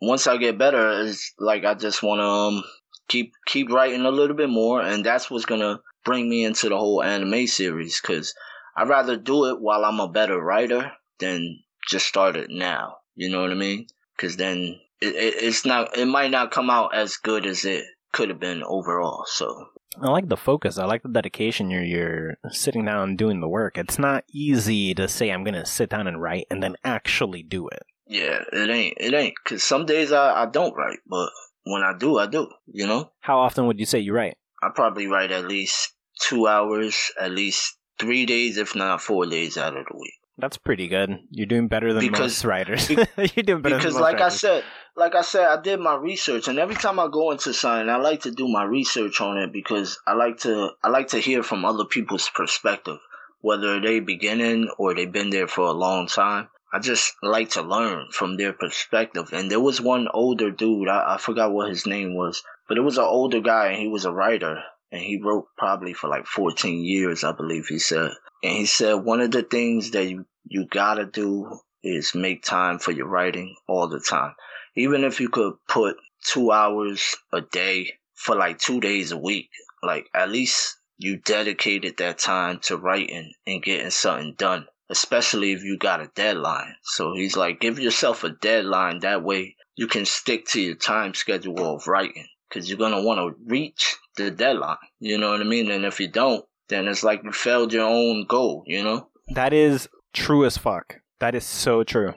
[0.00, 2.64] once I get better, it's like I just want to um,
[3.08, 6.76] keep keep writing a little bit more, and that's what's gonna bring me into the
[6.76, 8.00] whole anime series.
[8.00, 8.34] Cause
[8.76, 12.96] I'd rather do it while I'm a better writer than just start it now.
[13.14, 13.86] You know what I mean?
[14.18, 17.84] Cause then it, it, it's not it might not come out as good as it
[18.12, 19.24] could have been overall.
[19.26, 19.66] So
[20.00, 20.78] I like the focus.
[20.78, 21.70] I like the dedication.
[21.70, 23.76] You're you're sitting down and doing the work.
[23.76, 27.68] It's not easy to say I'm gonna sit down and write and then actually do
[27.68, 27.82] it.
[28.06, 29.34] yeah, it ain't it ain't.
[29.44, 31.30] Cause some days I I don't write, but
[31.64, 32.48] when I do, I do.
[32.66, 33.10] You know.
[33.20, 34.36] How often would you say you write?
[34.62, 39.56] I probably write at least two hours, at least three days, if not four days
[39.58, 40.14] out of the week.
[40.42, 41.20] That's pretty good.
[41.30, 42.90] You're doing better than Because- most writers.
[42.90, 44.64] You're doing better because than most like I said,
[44.96, 47.96] like I said, I did my research, and every time I go into something, I
[47.98, 51.44] like to do my research on it because I like to I like to hear
[51.44, 52.98] from other people's perspective,
[53.40, 56.48] whether they beginning or they've been there for a long time.
[56.74, 59.28] I just like to learn from their perspective.
[59.32, 62.80] And there was one older dude, I, I forgot what his name was, but it
[62.80, 66.26] was an older guy, and he was a writer, and he wrote probably for like
[66.26, 68.10] 14 years, I believe he said.
[68.42, 72.78] And he said one of the things that you, you gotta do is make time
[72.78, 74.34] for your writing all the time.
[74.76, 79.50] Even if you could put two hours a day for like two days a week,
[79.82, 85.64] like at least you dedicated that time to writing and getting something done, especially if
[85.64, 86.74] you got a deadline.
[86.82, 89.00] So he's like, give yourself a deadline.
[89.00, 93.02] That way you can stick to your time schedule of writing because you're going to
[93.02, 94.76] want to reach the deadline.
[95.00, 95.70] You know what I mean?
[95.70, 99.08] And if you don't, then it's like you failed your own goal, you know?
[99.28, 101.00] That is true as fuck.
[101.20, 102.14] That is so true.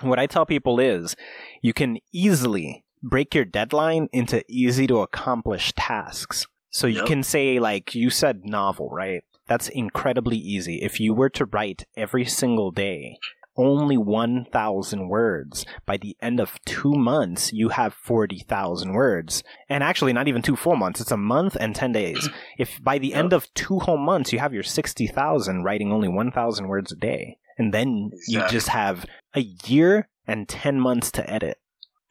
[0.00, 1.16] What I tell people is
[1.62, 6.46] you can easily break your deadline into easy to accomplish tasks.
[6.70, 7.06] So you Yep.
[7.06, 9.22] can say, like you said, novel, right?
[9.46, 10.82] That's incredibly easy.
[10.82, 13.18] If you were to write every single day,
[13.58, 15.66] only 1,000 words.
[15.84, 19.42] By the end of two months, you have 40,000 words.
[19.68, 21.00] And actually, not even two full months.
[21.00, 22.28] It's a month and 10 days.
[22.58, 26.68] If by the end of two whole months, you have your 60,000 writing only 1,000
[26.68, 27.38] words a day.
[27.56, 31.58] And then you just have a year and 10 months to edit.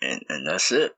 [0.02, 0.94] And, and that's it.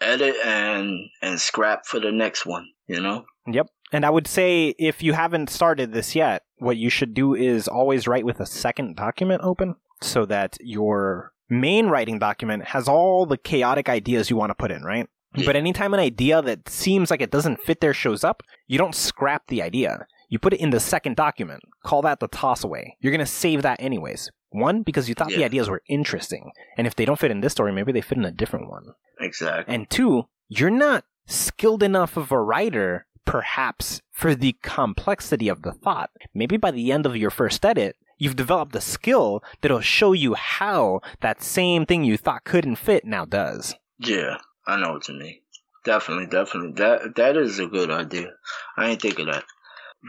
[0.00, 3.24] Edit and, and scrap for the next one, you know?
[3.46, 3.68] Yep.
[3.92, 7.68] And I would say if you haven't started this yet, what you should do is
[7.68, 13.26] always write with a second document open so that your main writing document has all
[13.26, 15.08] the chaotic ideas you want to put in, right?
[15.34, 15.46] Yeah.
[15.46, 18.94] But anytime an idea that seems like it doesn't fit there shows up, you don't
[18.94, 20.06] scrap the idea.
[20.28, 21.62] You put it in the second document.
[21.84, 22.96] Call that the toss away.
[23.00, 24.30] You're going to save that anyways.
[24.50, 26.52] One, because you thought the ideas were interesting.
[26.76, 28.94] And if they don't fit in this story, maybe they fit in a different one.
[29.20, 29.74] Exactly.
[29.74, 35.72] And two, you're not skilled enough of a writer, perhaps, for the complexity of the
[35.72, 36.10] thought.
[36.34, 40.34] Maybe by the end of your first edit, you've developed a skill that'll show you
[40.34, 43.74] how that same thing you thought couldn't fit now does.
[43.98, 45.40] Yeah, I know what you mean.
[45.84, 46.74] Definitely, definitely.
[46.74, 48.28] That that is a good idea.
[48.76, 49.42] I ain't think of that.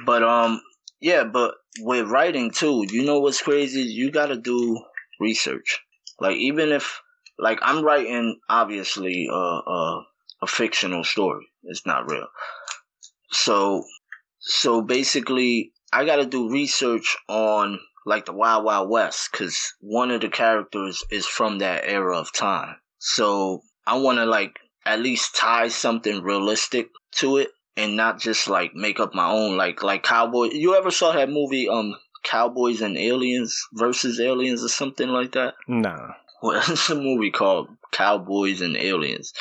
[0.06, 0.62] But um,
[1.02, 3.82] yeah, but with writing too, you know what's crazy?
[3.82, 4.80] You gotta do
[5.20, 5.80] research.
[6.20, 7.02] Like even if,
[7.40, 10.04] like I'm writing obviously a a,
[10.44, 11.48] a fictional story.
[11.64, 12.28] It's not real.
[13.32, 13.84] So,
[14.40, 20.22] so basically, I gotta do research on like the Wild Wild West because one of
[20.22, 22.76] the characters is from that era of time.
[23.00, 28.48] So I want to like at least tie something realistic to it and not just
[28.48, 30.50] like make up my own like like cowboy.
[30.52, 35.56] You ever saw that movie um Cowboys and Aliens versus Aliens or something like that?
[35.68, 36.14] Nah.
[36.42, 39.34] Well, it's a movie called Cowboys and Aliens,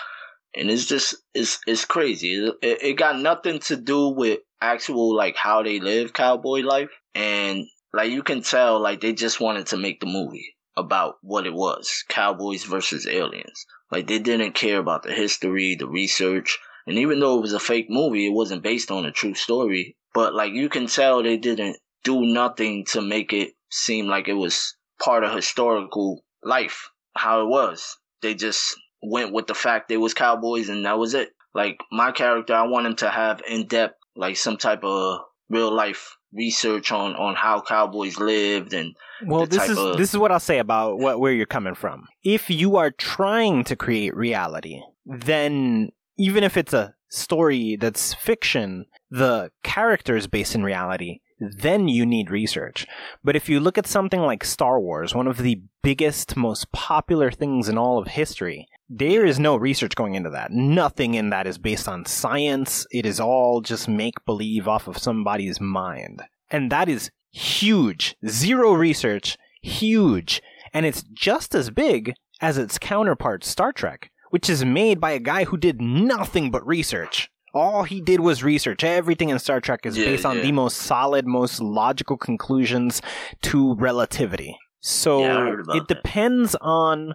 [0.55, 2.35] and it's just it's it's crazy.
[2.35, 6.91] It, it, it got nothing to do with actual like how they live cowboy life,
[7.15, 11.47] and like you can tell like they just wanted to make the movie about what
[11.47, 13.67] it was cowboys versus aliens.
[13.91, 17.61] Like they didn't care about the history the research and even though it was a
[17.61, 21.37] fake movie it wasn't based on a true story but like you can tell they
[21.37, 27.43] didn't do nothing to make it seem like it was part of historical life how
[27.43, 27.99] it was.
[28.23, 31.31] They just went with the fact they was cowboys and that was it.
[31.55, 36.17] Like my character i want him to have in-depth like some type of real life
[36.33, 38.95] research on on how cowboys lived and
[39.27, 42.07] Well, this is of- this is what I'll say about what where you're coming from.
[42.25, 48.87] If you are trying to create reality, then even if it's a story that's fiction,
[49.11, 52.87] the character is based in reality, then you need research.
[53.23, 57.31] But if you look at something like Star Wars, one of the biggest, most popular
[57.31, 60.51] things in all of history, there is no research going into that.
[60.53, 62.87] Nothing in that is based on science.
[62.91, 66.23] It is all just make believe off of somebody's mind.
[66.51, 68.17] And that is huge.
[68.27, 70.43] Zero research, huge.
[70.75, 75.19] And it's just as big as its counterpart, Star Trek, which is made by a
[75.19, 77.31] guy who did nothing but research.
[77.55, 78.83] All he did was research.
[78.83, 80.43] Everything in Star Trek is Yeah, based on yeah.
[80.43, 83.03] the most solid, most logical conclusions
[83.43, 84.57] to relativity.
[84.81, 85.95] So Yeah, I heard about it that.
[86.03, 87.15] depends on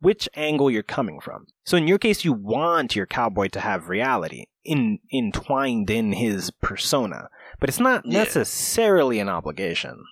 [0.00, 1.46] which angle you're coming from.
[1.64, 6.50] So in your case, you want your cowboy to have reality in entwined in his
[6.60, 7.28] persona,
[7.60, 8.18] but it's not Yeah.
[8.24, 10.04] necessarily an obligation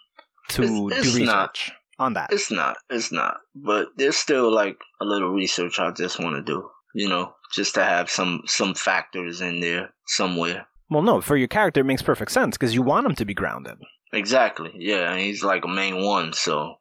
[0.51, 1.51] to It's- it's do not.
[1.59, 2.33] research on that.
[2.33, 2.77] It's not.
[2.89, 3.39] It's not.
[3.55, 6.71] But there's still like a little research I just want to do.
[6.95, 10.67] You know, just to have some some factors in there somewhere.
[10.91, 13.35] Well, no, for your character, it makes perfect sense because you want him to be
[13.35, 13.77] grounded.
[14.13, 14.71] Exactly.
[14.75, 16.77] Yeah, and he's like a main one, so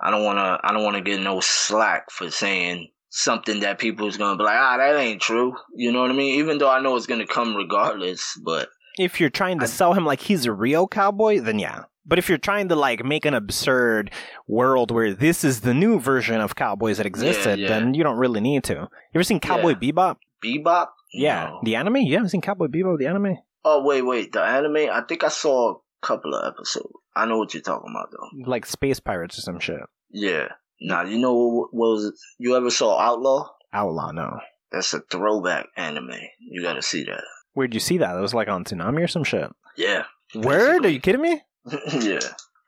[0.00, 0.60] I don't want to.
[0.62, 4.44] I don't want to get no slack for saying something that people is gonna be
[4.44, 5.54] like, ah, that ain't true.
[5.74, 6.38] You know what I mean?
[6.40, 9.94] Even though I know it's gonna come regardless, but If you're trying to I- sell
[9.94, 11.84] him like he's a real cowboy, then yeah.
[12.06, 14.10] But if you're trying to like make an absurd
[14.46, 17.68] world where this is the new version of cowboys that existed, yeah.
[17.68, 18.74] then you don't really need to.
[18.74, 19.74] You ever seen Cowboy Yeah.
[19.92, 20.16] Bebop?
[20.42, 20.88] Bebop.
[21.12, 21.60] Yeah, No.
[21.64, 21.96] the anime.
[21.96, 23.36] You haven't seen Cowboy Bebop, the anime?
[23.64, 24.32] Oh wait, wait.
[24.32, 24.88] The anime.
[24.90, 26.92] I think I saw a couple of episodes.
[27.18, 28.50] I know what you're talking about though.
[28.50, 29.80] Like space pirates or some shit.
[30.10, 30.48] Yeah.
[30.80, 32.14] Now you know what was it?
[32.38, 33.48] You ever saw Outlaw?
[33.72, 34.38] Outlaw, no.
[34.70, 36.12] That's a throwback anime.
[36.40, 37.24] You gotta see that.
[37.54, 38.16] Where'd you see that?
[38.16, 39.50] It was like on Toonami or some shit.
[39.76, 40.04] Yeah.
[40.34, 40.84] Word?
[40.84, 41.42] Are you kidding me?
[41.92, 42.20] yeah.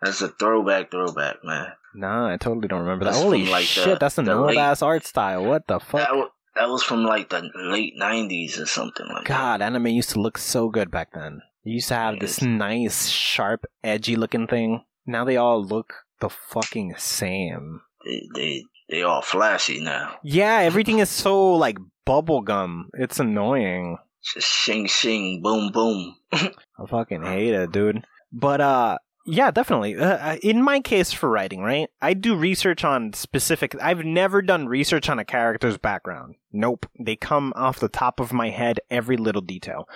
[0.02, 1.68] That's a throwback, throwback, man.
[1.94, 3.12] Nah, I totally don't remember that.
[3.12, 5.44] That's Holy like, shit, the- that's an old ass art style.
[5.44, 6.00] What the fuck?
[6.08, 9.28] That, that was from like the late '90s or something like that.
[9.28, 11.42] God, anime used to look so good back then.
[11.62, 14.84] You used to have this nice, sharp, edgy looking thing.
[15.06, 17.82] Now they all look the fucking same.
[18.04, 20.16] They, they, they all flashy now.
[20.22, 22.84] Yeah, everything is so like bubblegum.
[22.94, 23.98] It's annoying.
[24.22, 26.16] Just shing, shing, boom, boom.
[26.32, 26.50] I
[26.88, 28.04] fucking hate it, dude.
[28.32, 29.96] But uh yeah, definitely.
[29.96, 31.88] Uh, uh, in my case for writing, right?
[32.00, 36.36] I do research on specific I've never done research on a character's background.
[36.52, 36.86] Nope.
[36.98, 39.88] They come off the top of my head every little detail.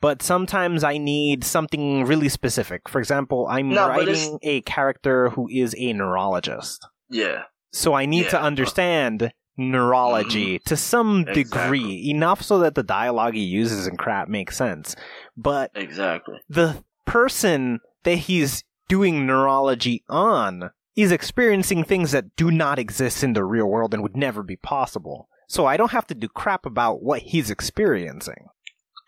[0.00, 2.88] But sometimes I need something really specific.
[2.88, 6.86] For example, I'm No, writing a character who is a neurologist.
[7.10, 7.42] Yeah.
[7.72, 8.36] So I need to Yeah.
[8.38, 8.44] Mm-hmm.
[8.46, 11.42] understand neurology to some Exactly.
[11.44, 14.96] degree, enough so that the dialogue he uses and crap makes sense.
[15.36, 16.38] But Exactly.
[16.48, 23.32] the person that he's doing neurology on is experiencing things that do not exist in
[23.34, 25.28] the real world and would never be possible.
[25.46, 28.46] So I don't have to do crap about what he's experiencing.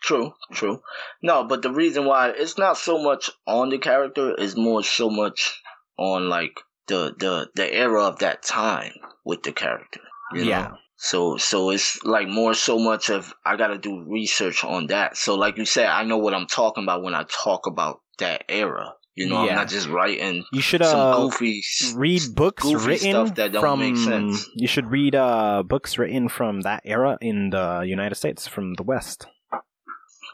[0.03, 0.81] True, true.
[1.21, 5.09] No, but the reason why it's not so much on the character is more so
[5.09, 5.61] much
[5.97, 8.91] on like the the the era of that time
[9.25, 10.01] with the character.
[10.33, 10.61] You Yeah.
[10.63, 10.77] Know?
[10.97, 15.15] So so it's like more so much of I gotta do research on that.
[15.17, 18.43] So like you said, I know what I'm talking about when I talk about that
[18.49, 18.93] era.
[19.15, 19.51] You know, Yeah.
[19.51, 21.61] I'm not just writing You should some uh, goofy
[21.95, 23.79] read books goofy written stuff that don't from.
[23.79, 24.49] make sense.
[24.55, 28.83] You should read uh, books written from that era in the United States, from the
[28.83, 29.27] West.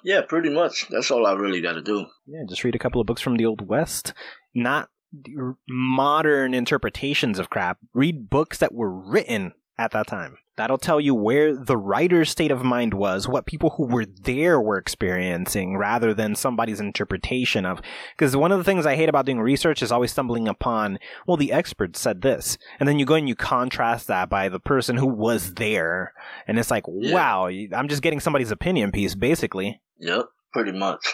[0.03, 0.87] Yeah, pretty much.
[0.89, 2.05] That's all I really gotta do.
[2.25, 4.13] Yeah, just read a couple of books from the Old West,
[4.53, 4.89] not
[5.67, 7.77] modern interpretations of crap.
[7.93, 10.37] Read books that were written at that time.
[10.57, 14.59] That'll tell you where the writer's state of mind was, what people who were there
[14.59, 17.81] were experiencing, rather than somebody's interpretation of.
[18.11, 21.37] Because one of the things I hate about doing research is always stumbling upon, well,
[21.37, 22.57] the expert said this.
[22.77, 26.11] And then you go and you contrast that by the person who was there.
[26.45, 27.13] And it's like, Yeah.
[27.13, 29.79] wow, I'm just getting somebody's opinion piece, basically.
[29.99, 30.25] Yep.
[30.51, 31.13] Pretty much.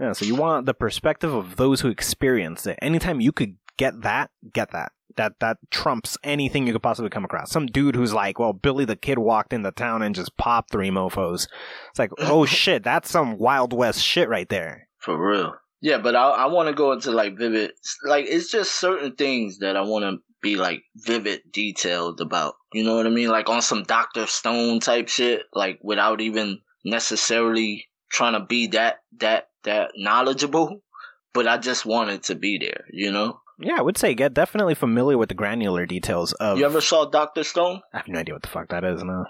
[0.00, 2.76] Yeah, so you want the perspective of those who experienced it.
[2.82, 4.90] Anytime you could get that, get that.
[5.20, 7.50] That that trumps anything you could possibly come across.
[7.50, 10.88] Some dude who's like, well, Billy the Kid walked into town and just popped three
[10.88, 11.46] mofos.
[11.90, 14.88] It's like, oh shit, that's some Wild West shit right there.
[14.98, 15.56] For real.
[15.82, 19.58] Yeah, but I I want to go into like vivid, like it's just certain things
[19.58, 22.54] that I want to be like vivid, detailed about.
[22.72, 23.28] You know what I mean?
[23.28, 29.00] Like on some Doctor Stone type shit, like without even necessarily trying to be that
[29.18, 30.82] that that knowledgeable.
[31.34, 32.86] But I just wanted to be there.
[32.90, 33.38] You know.
[33.60, 36.58] Yeah, I would say get definitely familiar with the granular details of.
[36.58, 37.82] You ever saw Doctor Stone?
[37.92, 39.02] I have no idea what the fuck that is.
[39.02, 39.24] No.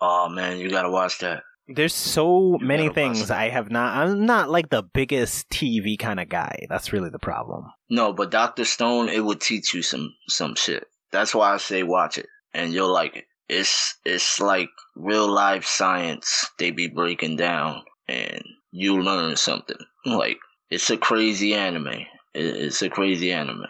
[0.00, 1.42] Oh man, you gotta watch that.
[1.68, 3.30] There's so You many things.
[3.30, 3.96] I have not.
[3.96, 6.66] I'm not like the biggest TV kind of guy.
[6.68, 7.66] That's really the problem.
[7.88, 10.86] No, but Doctor Stone, it would teach you some some shit.
[11.12, 13.24] That's why I say watch it, and you'll like it.
[13.48, 16.46] It's it's like real life science.
[16.58, 19.78] They be breaking down, and you learn something.
[20.04, 22.06] Like it's a crazy anime.
[22.34, 23.64] It- It's a crazy anime.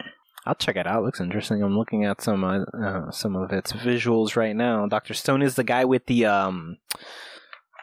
[0.45, 0.99] I'll check it out.
[0.99, 1.63] It looks interesting.
[1.63, 4.85] I'm looking at some uh, uh, some of its visuals right now.
[4.87, 6.77] Doctor Stone is the guy with the um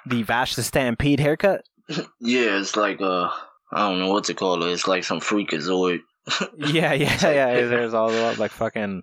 [0.06, 1.64] the Vash the Stampede haircut.
[2.20, 3.30] Yeah, it's like uh,
[3.72, 4.72] I don't know what to call it.
[4.72, 6.00] It's like some freakazoid.
[6.58, 7.54] yeah, yeah, yeah.
[7.66, 9.02] There's all the like fucking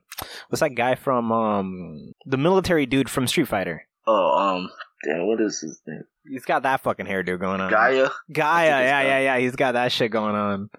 [0.49, 3.87] what's that guy from um the military dude from Street Fighter?
[4.05, 4.69] Oh, um,
[5.03, 6.03] damn, what is his name?
[6.29, 7.71] He's got that fucking hairdo going on.
[7.71, 8.13] Guile.
[8.31, 9.37] Guile, yeah, yeah, yeah.
[9.39, 10.69] He's got that shit going on.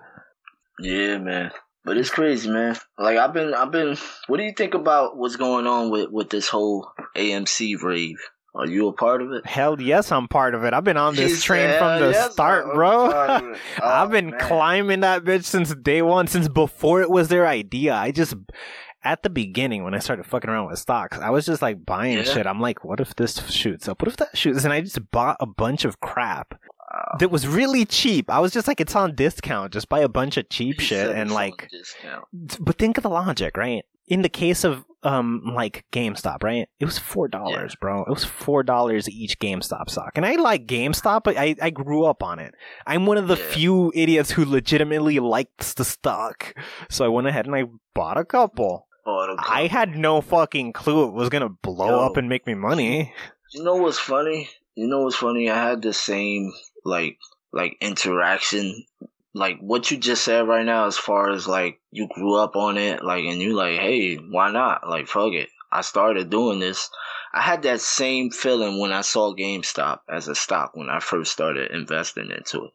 [0.80, 1.50] Yeah, man.
[1.84, 2.76] But it's crazy, man.
[2.98, 3.96] Like I've been, I've been.
[4.26, 8.16] What do you think about what's going on with with this whole AMC rave?
[8.54, 9.46] Are you a part of it?
[9.46, 10.74] Hell yes, I'm part of it.
[10.74, 13.10] I've been on this He train from the "Yes, start, bro.
[13.10, 14.40] part of it." Oh, I've been man.
[14.40, 17.94] climbing that bitch since day one, since before it was their idea.
[17.94, 18.34] I just,
[19.04, 22.16] at the beginning, when I started fucking around with stocks, I was just like buying
[22.18, 22.24] Yeah.
[22.24, 22.46] shit.
[22.46, 24.02] I'm like, what if this shoots up?
[24.02, 24.64] What if that shoots?
[24.64, 26.58] And I just bought a bunch of crap.
[27.18, 28.30] That was really cheap.
[28.30, 29.72] I was just like, it's on discount.
[29.72, 32.24] Just buy a bunch of cheap He shit and like, discount.
[32.60, 33.84] but think of the logic, right?
[34.06, 36.66] In the case of um like GameStop, right?
[36.80, 38.02] It was four dollars, bro.
[38.02, 42.04] It was four dollars each GameStop stock, and I like GameStop, but I I grew
[42.04, 42.54] up on it.
[42.86, 43.44] I'm one of the Yeah.
[43.50, 46.54] few idiots who legitimately likes the stock,
[46.90, 48.86] so I went ahead and I bought a couple.
[49.06, 52.00] Oh, I had no fucking clue it was gonna blow Yo.
[52.00, 53.14] up and make me money.
[53.54, 54.48] You know what's funny?
[54.74, 55.48] You know what's funny?
[55.50, 56.52] I had the same
[56.84, 57.18] like
[57.52, 58.84] like interaction,
[59.34, 60.86] like what you just said right now.
[60.86, 64.50] As far as like you grew up on it, like and you like, hey, why
[64.50, 64.88] not?
[64.88, 65.48] Like fuck it.
[65.70, 66.90] I started doing this.
[67.32, 71.30] I had that same feeling when I saw GameStop as a stock when I first
[71.30, 72.70] started investing into it.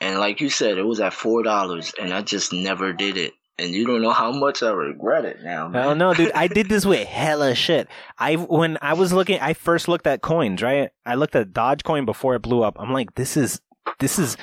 [0.00, 3.32] And like you said, it was at four dollars, and I just never did it.
[3.58, 5.80] And you don't know how much I regret it now, Man.
[5.82, 6.32] I don't know, dude.
[6.32, 7.88] I did this with hella shit.
[8.18, 10.90] I when I was looking, I first looked at coins, right?
[11.06, 12.76] I looked at Dogecoin before it blew up.
[12.78, 13.60] I'm like, this is
[13.98, 14.36] this is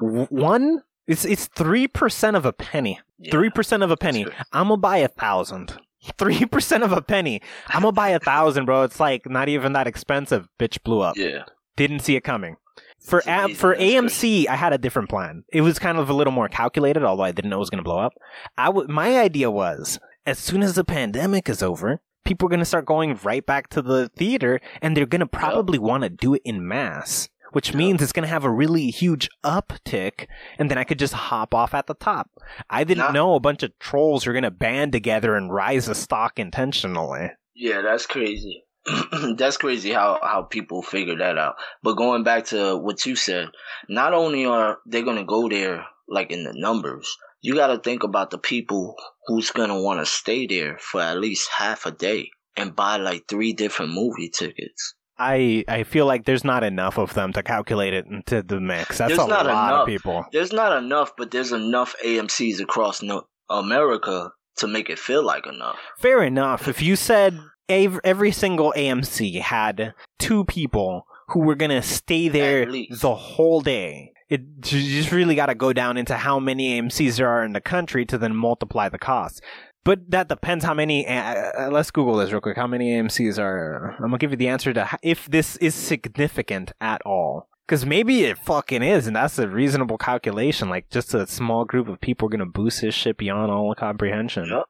[0.00, 0.82] one.
[1.06, 3.00] It's it's three percent of a penny.
[3.18, 4.26] Yeah, Three percent of a penny.
[4.52, 5.76] I'm gonna buy a thousand.
[6.18, 7.40] Three percent of a penny.
[7.68, 8.82] I'm gonna buy a thousand, bro.
[8.82, 10.48] It's like not even that expensive.
[10.58, 11.16] Bitch blew up.
[11.16, 11.44] Yeah.
[11.76, 12.56] Didn't see it coming.
[13.04, 13.74] For a- for.
[13.76, 15.44] AMC, I had a different plan.
[15.52, 17.82] It was kind of a little more calculated, although I didn't know it was going
[17.82, 18.14] to blow up.
[18.56, 22.60] I w- my idea was as soon as the pandemic is over, people are going
[22.60, 26.08] to start going right back to the theater, and they're going to probably want to
[26.08, 27.28] do it in mass.
[27.52, 27.76] Which Yep.
[27.76, 30.26] means it's going to have a really huge uptick,
[30.58, 32.28] and then I could just hop off at the top.
[32.68, 33.12] I didn't Nah.
[33.12, 37.30] know a bunch of trolls are going to band together and rise a stock intentionally.
[37.54, 38.63] Yeah, that's crazy.
[39.36, 41.56] that's crazy how how people figure that out.
[41.82, 43.48] But going back to what you said,
[43.88, 47.78] not only are they going to go there like in the numbers, you got to
[47.78, 48.94] think about the people
[49.26, 52.96] who's going to want to stay there for at least half a day and buy
[52.96, 54.94] like three different movie tickets.
[55.18, 58.98] I I feel like there's not enough of them to calculate it into the mix.
[58.98, 59.80] That's There's a not lot enough.
[59.82, 60.24] of people.
[60.32, 65.46] There's not enough, but there's enough AMC's across no- America to make it feel like
[65.46, 65.76] enough.
[65.98, 66.66] Fair enough.
[66.68, 67.38] If you said
[67.68, 74.40] every single AMC had two people who were gonna stay there the whole day, it
[74.72, 77.60] you just really got to go down into how many AMC's there are in the
[77.60, 79.42] country to then multiply the cost.
[79.84, 81.06] But that depends how many.
[81.06, 82.56] Uh, uh, let's Google this real quick.
[82.56, 83.94] How many AMC's are?
[83.98, 87.48] I'm gonna give you the answer to if this is significant at all.
[87.66, 90.68] Because maybe it fucking is, and that's a reasonable calculation.
[90.68, 94.46] Like just a small group of people are gonna boost this shit beyond all comprehension.
[94.50, 94.64] Yep.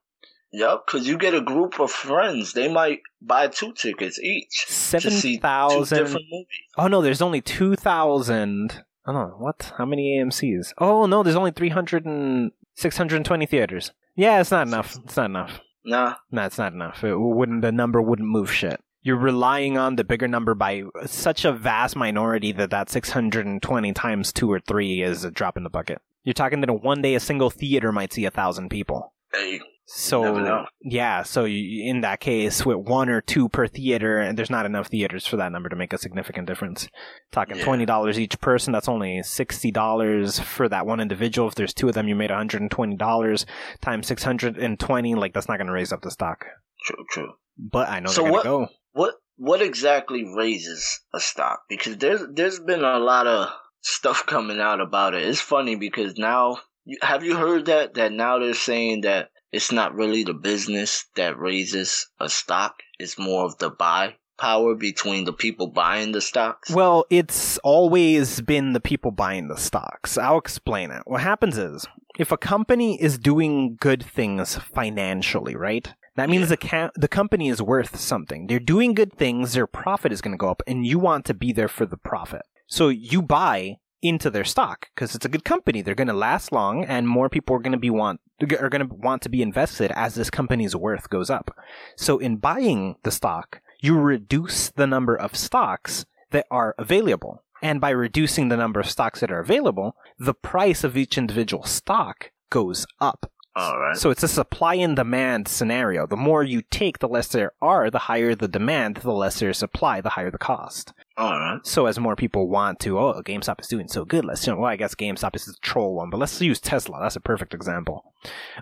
[0.57, 2.53] Yep, because you get a group of friends.
[2.53, 5.99] They might buy two tickets each Seven thousand.
[5.99, 6.47] different movies.
[6.79, 8.85] Oh no, there's only two thousand.
[9.07, 9.73] Oh no, what?
[9.77, 10.73] How many AMC's?
[10.79, 13.91] Oh no, there's only 300 and 620 theaters.
[14.15, 14.97] Yeah, it's not enough.
[15.05, 15.61] It's not enough.
[15.85, 17.03] Nah, No, it's not enough.
[17.05, 17.63] It wouldn't.
[17.63, 18.81] The number wouldn't move shit.
[19.03, 24.33] you're relying on the bigger number by such a vast minority that that 620 times
[24.33, 26.01] two or three is a drop in the bucket.
[26.23, 29.13] You're talking that in one day a single theater might see a thousand people.
[29.33, 34.37] Hey, So yeah, so you, in that case, with one or two per theater, and
[34.39, 36.89] there's not enough theaters for that number to make a significant difference.
[37.33, 37.65] Talking Yeah.
[37.65, 41.49] twenty dollars each person, that's only sixty dollars for that one individual.
[41.49, 43.45] If there's two of them, you made one hundred and twenty dollars
[43.83, 45.15] times six hundred and twenty.
[45.15, 46.45] Like that's not going to raise up the stock.
[46.85, 47.33] true, true.
[47.59, 48.69] But I know So what- go.
[48.93, 51.61] What what exactly raises a stock?
[51.69, 53.51] Because there's there's been a lot of
[53.83, 55.25] stuff coming out about it.
[55.29, 56.59] It's funny because now
[57.03, 61.39] have you heard that that now they're saying that it's not really the business that
[61.39, 62.83] raises a stock.
[62.99, 66.71] It's more of the buy power between the people buying the stocks.
[66.71, 70.19] Well, it's always been the people buying the stocks.
[70.19, 71.03] I'll explain it.
[71.05, 71.87] What happens is,
[72.19, 75.95] if a company is doing good things financially, right?
[76.17, 78.47] That means the ca- the company is worth something.
[78.47, 81.35] They're doing good things, their profit is going to go up, and you want to
[81.35, 82.43] be there for the profit.
[82.67, 85.83] So you buy into their stock because it's a good company.
[85.83, 88.87] They're going to last long, and more people are going to be want are going
[88.87, 91.57] to want to be invested as this company's worth goes up.
[91.97, 97.43] So in buying the stock, you reduce the number of stocks that are available.
[97.63, 101.65] And by reducing the number of stocks that are available, the price of each individual
[101.65, 103.31] stock goes up.
[103.57, 103.97] All right.
[103.97, 106.07] So it's a supply and demand scenario.
[106.07, 107.89] The more you take, the less there are.
[107.89, 110.93] The higher the demand, the less there is supply, the higher the cost.
[111.17, 111.61] All right.
[111.65, 114.25] So as more people want to, oh, GameStop is doing so good.
[114.25, 116.99] Let's, well, I guess GameStop is the troll one, but let's use Tesla.
[117.01, 118.13] That's a perfect example.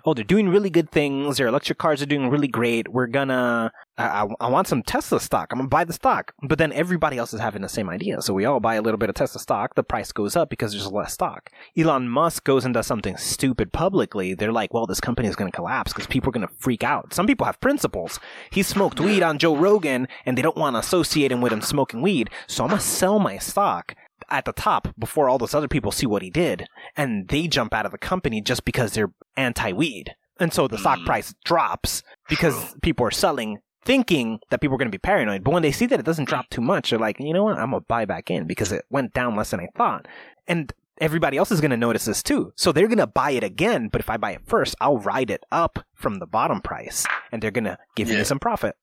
[0.05, 1.37] Oh, they're doing really good things.
[1.37, 2.89] Their electric cars are doing really great.
[2.89, 5.49] We're gonna, I, I, want some Tesla stock.
[5.51, 6.33] I'm gonna buy the stock.
[6.41, 8.21] But then everybody else is having the same idea.
[8.21, 9.75] So we all buy a little bit of Tesla stock.
[9.75, 11.51] The price goes up because there's less stock.
[11.77, 14.33] Elon Musk goes and does something stupid publicly.
[14.33, 17.13] They're like, well, this company is gonna collapse because people are gonna freak out.
[17.13, 18.19] Some people have principles.
[18.49, 21.61] He smoked weed on Joe Rogan and they don't want to associate him with him
[21.61, 22.31] smoking weed.
[22.47, 23.95] So I'm gonna sell my stock
[24.29, 26.65] at the top before all those other people see what he did,
[26.95, 30.99] and they jump out of the company just because they're anti-weed, and so the stock
[30.99, 31.05] Mm.
[31.05, 35.43] price drops because people are selling thinking that people are going to be paranoid.
[35.43, 37.57] But when they see that it doesn't drop too much, they're like, you know what,
[37.57, 40.07] I'm gonna buy back in because it went down less than I thought,
[40.47, 42.53] and everybody else is going to notice this too.
[42.55, 45.31] So they're going to buy it again, but if I buy it first, I'll ride
[45.31, 48.19] it up from the bottom price, and they're going to give Yeah.
[48.19, 48.75] me some profit.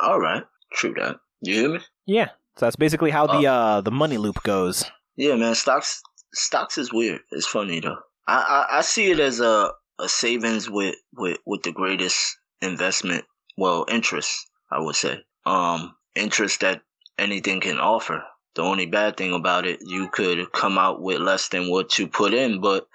[0.00, 0.42] All right.
[0.72, 1.16] True that.
[1.42, 1.80] You hear me?
[2.06, 2.28] Yeah.
[2.56, 4.84] So that's basically how the uh the money loop goes.
[5.16, 5.54] Yeah, man.
[5.54, 7.20] Stocks stocks is weird.
[7.30, 7.96] It's funny though.
[8.26, 13.24] I I, I see it as a a savings with with with the greatest investment.
[13.60, 15.22] Well, interest I would say.
[15.44, 16.80] Um, interest that
[17.18, 18.22] anything can offer.
[18.54, 22.06] The only bad thing about it, you could come out with less than what you
[22.06, 22.88] put in, but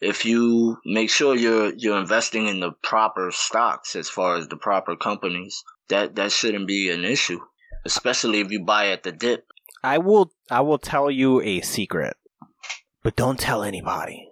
[0.00, 4.56] if you make sure you're you're investing in the proper stocks as far as the
[4.56, 7.40] proper companies, that that shouldn't be an issue.
[7.84, 9.46] Especially if you buy at the dip.
[9.84, 12.16] I will I will tell you a secret.
[13.02, 14.30] But don't tell anybody.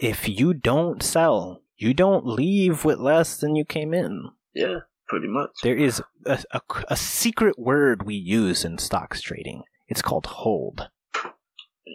[0.00, 4.30] If you don't sell, you don't leave with less than you came in.
[4.58, 4.78] Yeah,
[5.08, 5.50] pretty much.
[5.62, 9.62] There is a, a, a secret word we use in stocks trading.
[9.88, 10.88] It's called hold.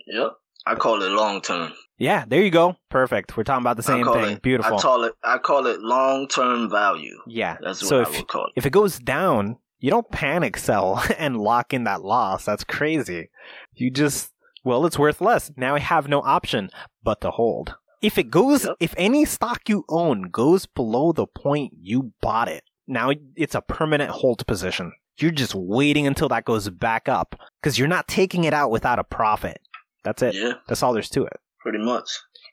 [0.07, 0.31] Yep.
[0.65, 1.73] I call it long term.
[1.97, 2.77] Yeah, there you go.
[2.89, 3.35] Perfect.
[3.37, 4.37] We're talking about the same thing.
[4.37, 4.77] It, Beautiful.
[4.77, 7.17] I call it I call it long term value.
[7.27, 7.57] yeah.
[7.61, 8.53] That's what so I if would call it.
[8.55, 12.45] if it goes down, you don't panic sell and lock in that loss.
[12.45, 13.29] That's crazy.
[13.75, 14.31] You just,
[14.63, 15.51] well, it's worth less.
[15.57, 16.69] Now I have no option
[17.03, 17.75] but to hold.
[18.03, 18.75] If it goes, Yep.
[18.79, 23.61] if any stock you own goes below the point you bought it, now it's a
[23.61, 24.91] permanent hold position.
[25.17, 28.99] You're just waiting until that goes back up because you're not taking it out without
[28.99, 29.59] a profit.
[30.03, 30.35] That's it.
[30.35, 31.39] Yeah, That's all there's to it.
[31.61, 32.09] pretty much.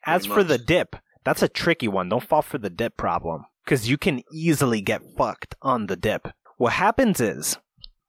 [0.07, 0.49] As Pretty for much.
[0.49, 2.09] the dip, that's a tricky one.
[2.09, 6.29] Don't fall for the dip problem because you can easily get fucked on the dip.
[6.59, 7.59] What happens is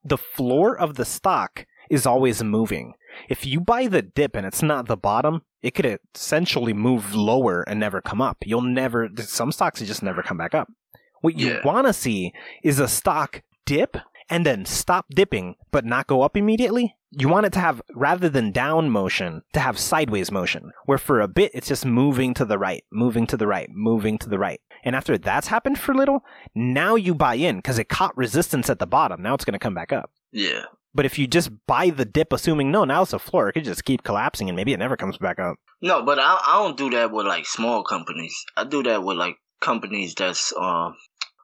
[0.04, 2.94] the floor of the stock is always moving.
[3.30, 7.62] If you buy the dip and it's not the bottom, it could essentially move lower
[7.64, 8.38] and never come up.
[8.46, 10.70] You'll never, some stocks just never come back up.
[11.22, 11.62] What you Yeah.
[11.66, 12.34] want to see
[12.64, 13.98] is a stock dip
[14.30, 16.96] and then stop dipping but not go up immediately.
[17.12, 21.20] You want it to have, rather than down motion, to have sideways motion, where for
[21.20, 24.40] a bit it's just moving to the right, moving to the right, moving to the
[24.40, 24.62] right.
[24.86, 26.24] And after that's happened for a little,
[26.56, 29.22] now you buy in because it caught resistance at the bottom.
[29.22, 30.10] Now it's going to come back up.
[30.32, 30.64] Yeah,
[30.94, 33.64] But if you just buy the dip assuming, no, now it's a floor, it could
[33.64, 35.56] just keep collapsing and maybe it never comes back up.
[35.82, 38.36] no, but I I don't do that with like small companies.
[38.58, 40.96] I do that with like companies that's um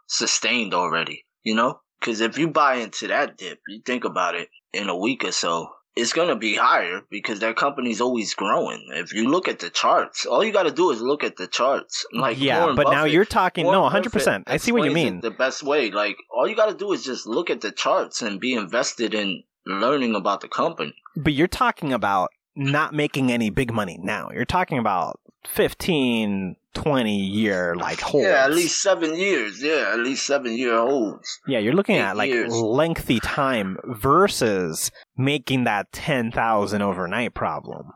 [0.08, 1.26] sustained already.
[1.44, 4.98] You know, because if you buy into that dip, you think about it in a
[4.98, 8.88] week or so, it's gonna be higher because that company's always growing.
[8.92, 11.48] If you look at the charts, all you got to do is look at the
[11.48, 12.06] charts.
[12.14, 14.44] Like yeah, Warren but now you're talking Warren no, hundred percent.
[14.48, 15.22] I see what you mean.
[15.22, 18.22] The best way, like all you got to do is just look at the charts
[18.22, 20.94] and be invested in learning about the company.
[21.16, 24.30] But you're talking about not making any big money now.
[24.34, 28.28] You're talking about 15, 20 year like holds.
[28.28, 29.62] Yeah, at least seven years.
[29.62, 31.40] Yeah, at least seven year holds.
[31.48, 32.54] Yeah, you're looking eight at like years.
[32.54, 37.92] lengthy time versus making that 10,000 overnight problem.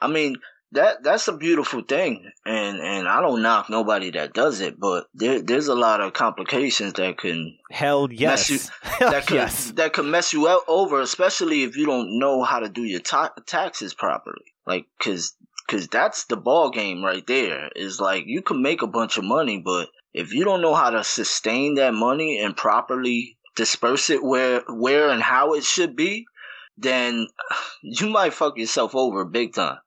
[0.00, 0.36] I mean,
[0.72, 5.06] that that's a beautiful thing, and and I don't knock nobody that does it, but
[5.14, 8.70] there there's a lot of complications that can Hell Mess yes.
[8.82, 9.70] Hell that could yes.
[9.72, 13.00] that could mess you out over, especially if you don't know how to do your
[13.00, 14.54] ta- taxes properly.
[14.66, 15.36] Like, cause
[15.68, 17.70] cause that's the ball game right there.
[17.76, 20.90] Is like you can make a bunch of money, but if you don't know how
[20.90, 26.26] to sustain that money and properly disperse it where where and how it should be,
[26.76, 27.26] then
[27.82, 29.78] you might fuck yourself over big time.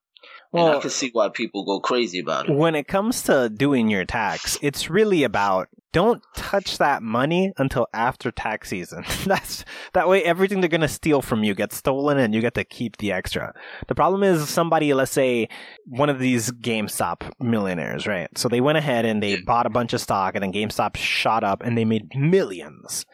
[0.54, 2.56] and I can see why people go crazy about it.
[2.56, 7.88] when it comes to doing your tax, it's really about don't touch that money until
[7.94, 9.04] after tax season.
[9.26, 12.54] That's that way everything they're going to steal from you gets stolen and you get
[12.56, 13.54] to keep the extra.
[13.88, 15.50] The problem is somebody, let's say
[15.88, 18.30] one of these GameStop millionaires, right?
[18.38, 21.44] So they went ahead and they bought a bunch of stock and then GameStop shot
[21.44, 23.06] up and they made millions.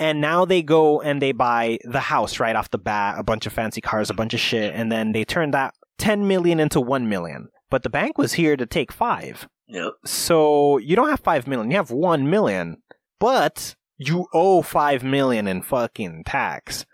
[0.00, 3.46] And now they go and they buy the house right off the bat, a bunch
[3.46, 6.80] of fancy cars, a bunch of shit, and then they turn that 10 million into
[6.80, 7.48] 1 million.
[7.70, 9.46] But the bank was here to take 5.
[9.68, 9.92] Yep.
[10.06, 12.82] So you don't have 5 million, you have 1 million,
[13.20, 16.86] but you owe 5 million in fucking tax.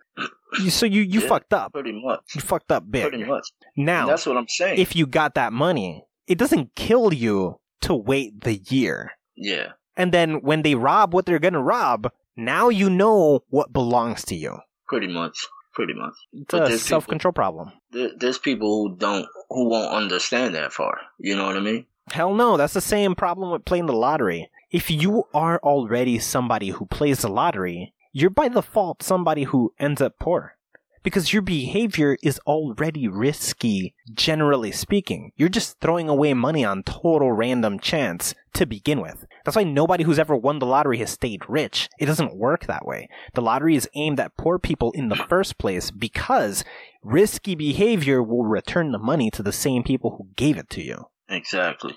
[0.61, 1.29] You, so you, you Yeah.
[1.29, 1.73] fucked up.
[1.73, 2.35] Pretty much.
[2.35, 3.09] You fucked up big.
[3.09, 3.47] Pretty much.
[3.77, 4.79] Now, That's what I'm saying.
[4.79, 9.13] if you got that money, it doesn't kill you to wait the year.
[9.37, 9.73] yeah.
[9.99, 14.35] And then when they rob what they're gonna rob, now you know what belongs to
[14.35, 14.59] you.
[14.87, 15.47] Pretty much.
[15.75, 16.15] Pretty much.
[16.33, 17.73] It's But a self control problem.
[17.91, 20.99] There, there's people who don't, who won't understand that far.
[21.19, 21.85] You know what I mean?
[22.11, 24.51] Hell no, that's the same problem with playing the lottery.
[24.71, 30.01] If you are already somebody who plays the lottery, you're by default somebody who ends
[30.01, 30.57] up poor.
[31.03, 35.33] Because your behavior is already risky, generally speaking.
[35.37, 39.27] You're just throwing away money on total random chance to begin with.
[39.47, 41.89] That's why nobody who's ever won the lottery has stayed rich.
[42.01, 43.09] It doesn't work that way.
[43.35, 46.65] The lottery is aimed at poor people in the first place because
[47.03, 51.07] risky behavior will return the money to the same people who gave it to you.
[51.29, 51.97] Exactly.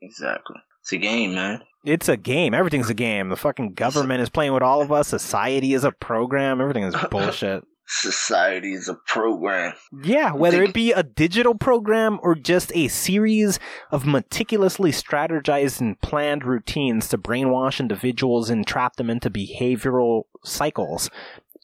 [0.00, 0.56] Exactly.
[0.80, 1.60] It's a game, man.
[1.84, 2.54] It's a game.
[2.54, 3.28] Everything's a game.
[3.28, 5.08] The fucking government is playing with all of us.
[5.08, 6.60] Society is a program.
[6.60, 7.62] Everything is bullshit.
[7.88, 9.72] Society is a program.
[10.02, 13.60] Yeah, whether it be a digital program or just a series
[13.92, 21.10] of meticulously strategized and planned routines to brainwash individuals and trap them into behavioral cycles,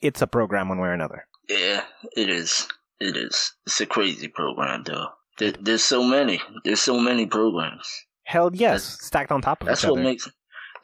[0.01, 1.27] it's a program one way or another.
[1.49, 1.83] Yeah,
[2.17, 2.69] it is.
[3.01, 3.55] It is.
[3.67, 5.09] It's a crazy program, though.
[5.39, 6.41] There, there's so many.
[6.65, 7.89] There's so many programs.
[8.23, 10.31] Hell yes, stacked on top of That's each what makes.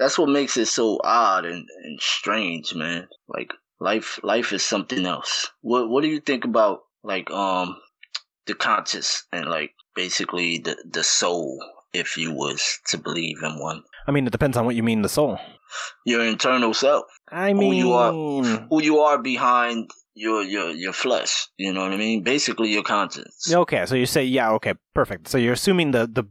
[0.01, 3.09] That's what makes it so odd and, and strange, man.
[3.29, 5.51] Like life, life is something else.
[5.63, 7.77] What What do you think about like um
[8.47, 11.59] the conscious and like basically the the soul,
[11.93, 15.03] if you was to believe in one, I mean, it depends on what you mean
[15.03, 15.39] the soul.
[16.07, 18.13] your internal self, I mean, Who you are.
[18.71, 21.47] who you are behind your your your flesh.
[21.59, 22.23] You know what I mean?
[22.23, 23.53] Basically, your conscience.
[23.53, 25.29] Okay, so you say, yeah, okay, perfect.
[25.29, 26.25] So you're assuming the, the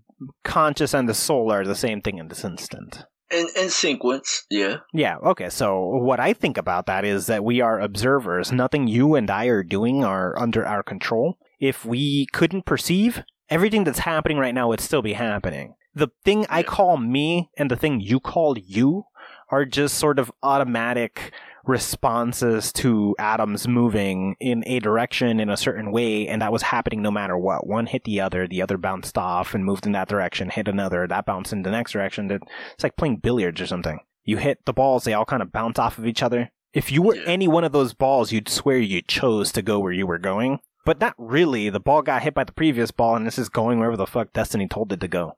[0.43, 3.05] conscious and the soul are the same thing in this instant.
[3.29, 4.77] In in sequence, yeah.
[4.93, 8.51] Yeah, okay, so what I think about that is that we are observers.
[8.51, 11.37] Nothing you and I are doing are under our control.
[11.59, 15.75] If we couldn't perceive, everything that's happening right now would still be happening.
[15.93, 19.03] The thing I call me and the thing you call you
[19.49, 21.33] are just sort of automatic
[21.67, 27.01] responses to atoms moving in a direction in a certain way, and that was happening
[27.01, 27.67] no matter what.
[27.67, 31.07] One hit the other, the other bounced off and moved in that direction, hit another,
[31.07, 32.31] that bounced in the next direction.
[32.31, 33.99] It's like playing billiards or something.
[34.23, 36.51] You hit the balls, they all kind of bounce off of each other.
[36.73, 39.93] If you were any one of those balls, you'd swear you chose to go where
[39.93, 40.59] you were going.
[40.85, 41.69] But not really.
[41.69, 44.31] The ball got hit by the previous ball, and this is going wherever the fuck
[44.31, 45.33] Destiny told it to go.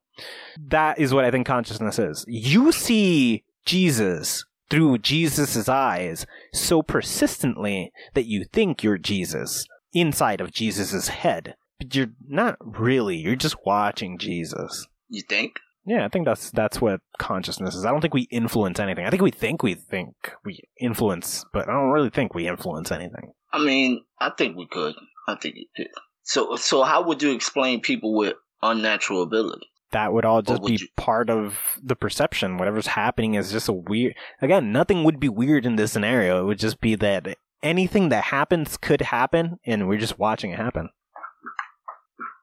[0.60, 2.26] That is what I think consciousness is.
[2.28, 10.52] You see Jesus through Jesus' eyes so persistently that you think you're Jesus inside of
[10.52, 11.56] Jesus' head.
[11.80, 13.18] But you're not really.
[13.18, 14.86] You're just watching Jesus.
[15.08, 15.60] You think?
[15.86, 17.86] Yeah, I think that's that's what consciousness is.
[17.86, 19.06] I don't think we influence anything.
[19.06, 20.14] I think we think we think
[20.46, 23.32] we influence, but I don't really think we influence anything.
[23.52, 24.94] I mean, I think we could.
[25.28, 25.88] I think you could.
[26.24, 29.66] So, so how would you explain people with unnatural ability?
[29.92, 32.58] That would all just would be you- part of the perception.
[32.58, 34.16] Whatever's happening is just a weird.
[34.42, 36.42] Again, nothing would be weird in this scenario.
[36.42, 40.58] It would just be that anything that happens could happen, and we're just watching it
[40.60, 40.90] happen.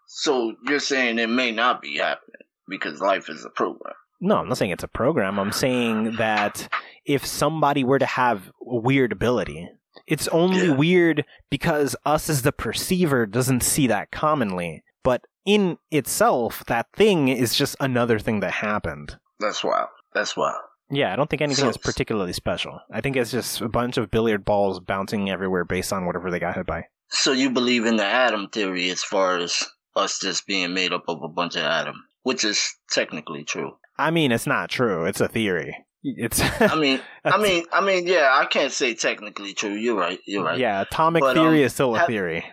[0.06, 3.94] So you're saying it may not be happening because life is a program.
[4.20, 5.38] No, I'm not saying it's a program.
[5.38, 6.68] I'm saying that
[7.04, 9.68] if somebody were to have a weird ability,
[10.06, 10.74] it's only Yeah.
[10.74, 14.84] weird because us as the perceiver doesn't see that commonly.
[15.02, 19.16] But in itself, that thing is just another thing that happened.
[19.40, 19.88] That's wild.
[20.14, 20.60] That's wild.
[20.90, 22.80] Yeah, I don't think anything So- is particularly special.
[22.92, 26.38] I think it's just a bunch of billiard balls bouncing everywhere based on whatever they
[26.38, 26.84] got hit by.
[27.08, 31.04] So you believe in the atom theory as far as us just being made up
[31.08, 33.72] of a bunch of atoms, which is technically true.
[33.98, 35.06] I mean, it's not true.
[35.06, 35.76] It's a theory.
[36.02, 39.72] It's I mean, I mean, I mean, yeah, I can't say technically true.
[39.72, 40.20] You're right.
[40.26, 40.58] You're right.
[40.58, 42.44] yeah, atomic But, theory um, is still a have- theory.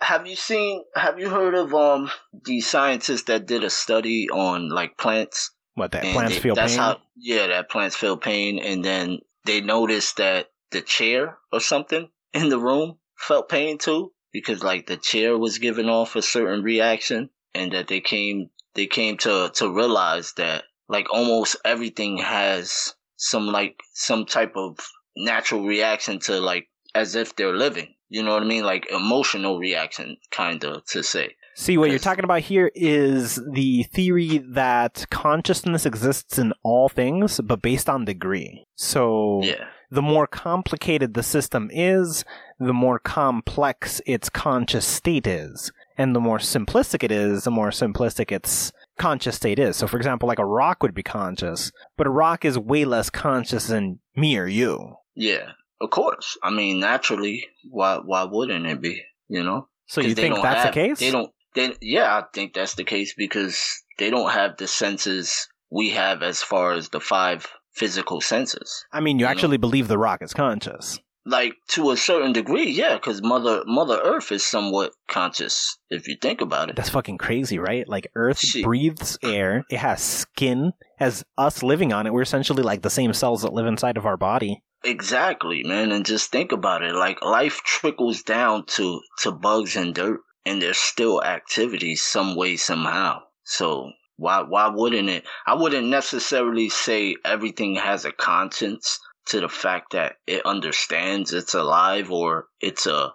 [0.00, 0.84] Have you seen?
[0.94, 2.10] Have you heard of um
[2.44, 5.52] the scientists that did a study on like plants?
[5.74, 6.80] What that And plants they- feel that's pain?
[6.80, 12.08] How, yeah, that plants feel pain, and then they noticed that the chair or something
[12.32, 16.62] in the room felt pain too, because like the chair was giving off a certain
[16.62, 22.94] reaction, and that they came they came to to realize that like almost everything has
[23.16, 24.78] some like some type of
[25.16, 27.94] natural reaction to like as if they're living.
[28.10, 28.64] You know what I mean?
[28.64, 31.36] Like emotional reaction, kind of to say.
[31.54, 37.40] See, what you're talking about here is the theory that consciousness exists in all things,
[37.40, 38.66] but based on degree.
[38.76, 39.64] So, Yeah.
[39.90, 42.24] the more complicated the system is,
[42.58, 45.70] the more complex its conscious state is.
[45.98, 49.76] And the more simplistic it is, the more simplistic its conscious state is.
[49.76, 53.10] So, for example, like a rock would be conscious, but a rock is way less
[53.10, 54.94] conscious than me or you.
[55.14, 55.50] Yeah,
[55.80, 56.36] of course.
[56.42, 59.02] I mean, naturally, why why wouldn't it be?
[59.28, 59.68] You know.
[59.86, 60.98] So you think that's have- the case?
[60.98, 61.32] They don't.
[61.54, 66.22] They yeah, I think that's the case because they don't have the senses we have
[66.22, 68.84] as far as the five physical senses.
[68.92, 69.30] I mean, you you know.
[69.30, 70.98] actually believe the rock is conscious.
[71.26, 76.16] Like to a certain degree, yeah, because Mother Mother Earth is somewhat conscious if you
[76.20, 76.76] think about it.
[76.76, 77.86] That's fucking crazy, right?
[77.86, 78.64] Like Earth Shit.
[78.64, 80.72] breathes air, it has skin.
[80.98, 84.06] As us living on it, we're essentially like the same cells that live inside of
[84.06, 84.62] our body.
[84.84, 86.94] Exactly, man, and just think about it.
[86.94, 92.56] Like life trickles down to to bugs and dirt, and there's still activity some way
[92.58, 93.22] somehow.
[93.42, 95.26] So why why wouldn't it?
[95.46, 101.54] I wouldn't necessarily say everything has a conscience to the fact that it understands it's
[101.54, 103.14] alive or it's a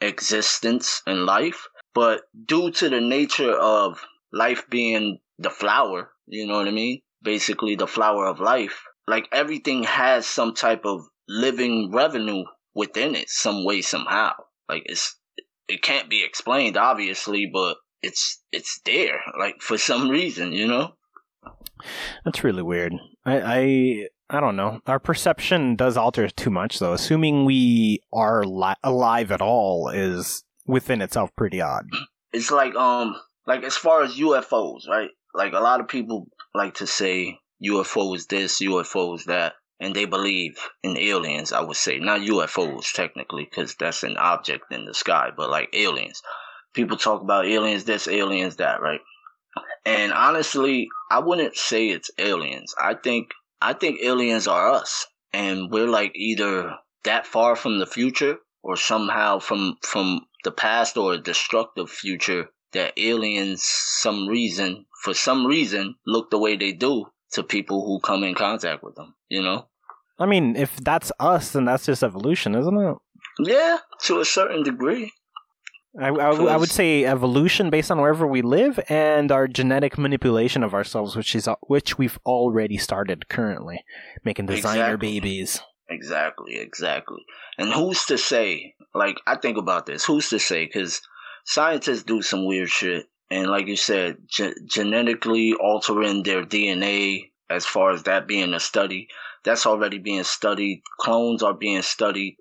[0.00, 6.58] existence in life, but due to the nature of life being the flower, you know
[6.58, 7.02] what I mean?
[7.20, 12.44] Basically the flower of life like everything has some type of living revenue
[12.74, 14.32] within it some way somehow
[14.68, 15.18] like it's
[15.68, 20.92] it can't be explained obviously but it's it's there like for some reason you know
[22.24, 22.94] That's really weird.
[23.24, 24.80] I, I I don't know.
[24.86, 26.92] Our perception does alter too much, though.
[26.94, 31.86] Assuming we are li- alive at all is within itself pretty odd.
[32.32, 36.74] it's like um like as far as UFOs right like a lot of people like
[36.76, 41.98] to say UFOs this UFOs that and they believe in aliens I would say.
[41.98, 46.22] Not UFOs technically because that's an object in the sky but like aliens.
[46.74, 49.00] People talk about aliens this aliens that right?
[49.84, 52.74] And honestly I wouldn't say it's aliens.
[52.80, 57.86] I think I think aliens are us and we're like either that far from the
[57.86, 64.86] future or somehow from from the past or a destructive future that aliens some reason
[65.02, 68.94] for some reason look the way they do to people who come in contact with
[68.96, 69.66] them you know
[70.16, 72.96] I mean, if that's us, then that's just evolution, isn't it?
[73.40, 75.12] yeah to a certain degree
[76.00, 80.62] I, I, I would say evolution based on wherever we live and our genetic manipulation
[80.64, 83.84] of ourselves, which is uh, which we've already started currently,
[84.24, 85.20] making designer Exactly.
[85.20, 85.60] babies.
[85.88, 87.22] exactly exactly
[87.58, 91.02] and who's to say like i think about this who's to say because
[91.44, 97.64] scientists do some weird shit and like you said ge- genetically altering their dna as
[97.66, 99.08] far as that being a study
[99.44, 102.36] that's already being studied clones are being studied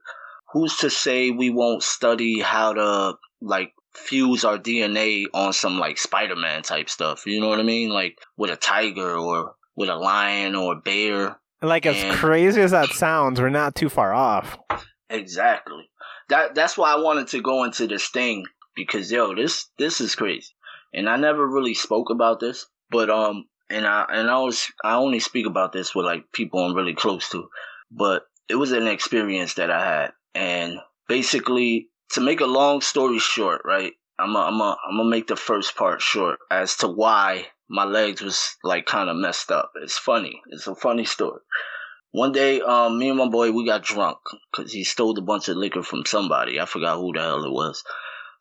[0.51, 5.97] who's to say we won't study how to like fuse our dna on some like
[5.97, 9.95] spider-man type stuff you know what i mean like with a tiger or with a
[9.95, 14.13] lion or a bear Like as And- crazy as that sounds, we're not too far
[14.13, 14.57] off.
[15.09, 15.89] Exactly.
[16.29, 20.15] That that's why I wanted to go into this thing because yo, this this is
[20.15, 20.49] crazy.
[20.93, 24.95] And I never really spoke about this, but um and I and I was I
[24.95, 27.49] only speak about this with like people I'm really close to.
[27.91, 33.19] But it was an experience that I had and basically to make a long story
[33.19, 33.93] short, right?
[34.19, 37.85] I'm a, I'm a, I'm gonna make the first part short as to why my
[37.85, 39.71] legs was like kind of messed up.
[39.81, 40.41] It's funny.
[40.49, 41.41] It's a funny story.
[42.11, 44.19] one day, um, me and my boy, we got drunk
[44.51, 46.59] because he stole a bunch of liquor from somebody.
[46.59, 47.83] I forgot who the hell it was.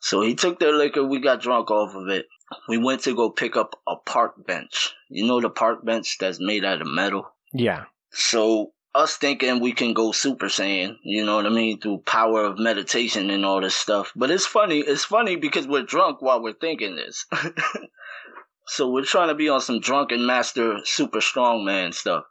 [0.03, 1.05] So he took their liquor.
[1.05, 2.27] We got drunk off of it.
[2.69, 4.93] We went to go pick up a park bench.
[5.09, 7.33] You know the park bench that's made out of metal?
[7.55, 7.85] Yeah.
[8.11, 12.45] So us thinking we can go Super Saiyan, you know what I mean, through power
[12.45, 14.13] of meditation and all this stuff.
[14.17, 14.81] But it's funny.
[14.81, 17.25] It's funny because we're drunk while we're thinking this.
[18.67, 22.25] so we're trying to be on some drunken master super strong man stuff.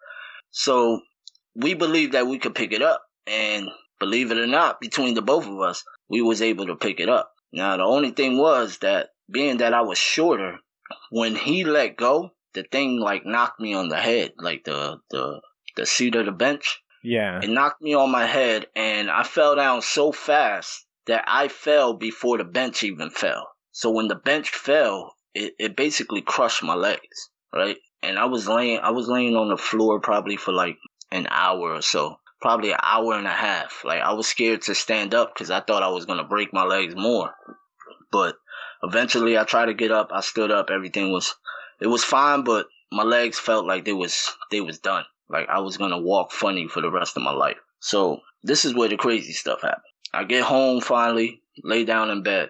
[0.52, 1.00] So
[1.56, 5.22] we believed that we could pick it up and believe it or not, between the
[5.22, 7.32] both of us, we was able to pick it up.
[7.54, 10.60] Now the only thing was that being that I was shorter,
[11.10, 15.42] when he let go, the thing like knocked me on the head, like the the
[15.76, 16.82] the seat of the bench.
[17.04, 17.40] Yeah.
[17.42, 21.94] It knocked me on my head and I fell down so fast that I fell
[21.94, 23.48] before the bench even fell.
[23.72, 27.78] So when the bench fell, it, it basically crushed my legs, right?
[28.04, 30.78] And I was laying I was laying on the floor probably for like
[31.12, 32.18] an hour or so.
[32.42, 33.84] Probably an hour and a half.
[33.86, 36.64] Like I was scared to stand up because I thought I was gonna break my
[36.64, 37.34] legs more.
[38.12, 38.36] But
[38.84, 41.36] eventually I tried to get up, I stood up, everything was
[41.80, 45.06] it was fine, but my legs felt like they was they was done.
[45.30, 47.58] Like I was gonna walk funny for the rest of my life.
[47.80, 49.84] So this is where the crazy stuff happened.
[50.14, 52.50] I get home finally, lay down in bed.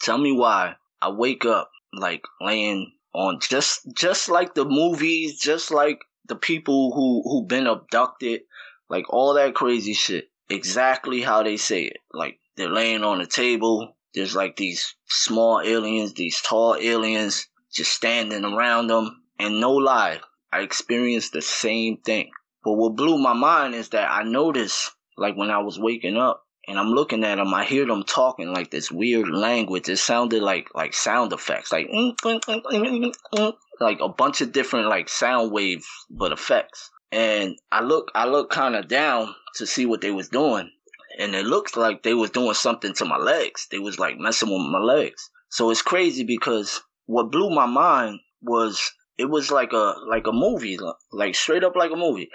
[0.00, 5.70] Tell me why I wake up like laying on just just like the movies, just
[5.70, 8.42] like the people who who been abducted,
[8.88, 10.28] like all that crazy shit.
[10.48, 11.98] Exactly how they say it.
[12.12, 13.96] Like they're laying on a table.
[14.14, 19.22] There's like these small aliens, these tall aliens just standing around them.
[19.38, 20.20] And no lie,
[20.52, 22.30] I experienced the same thing.
[22.64, 26.44] But what blew my mind is that I noticed, like when I was waking up
[26.66, 29.88] and I'm looking at them, I hear them talking like this weird language.
[29.88, 31.88] It sounded like like sound effects, like
[33.80, 36.90] like a bunch of different like sound waves, but effects.
[37.12, 40.70] And I look, I look kind of down to see what they was doing,
[41.18, 43.68] and it looked like they was doing something to my legs.
[43.70, 45.30] They was like messing with my legs.
[45.48, 50.32] So it's crazy because what blew my mind was it was like a like a
[50.32, 50.78] movie,
[51.12, 52.28] like straight up like a movie.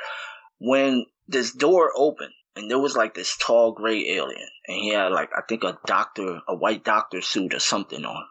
[0.60, 5.12] When this door opened and there was like this tall gray alien and he had
[5.12, 8.26] like I think a doctor, a white doctor suit or something on.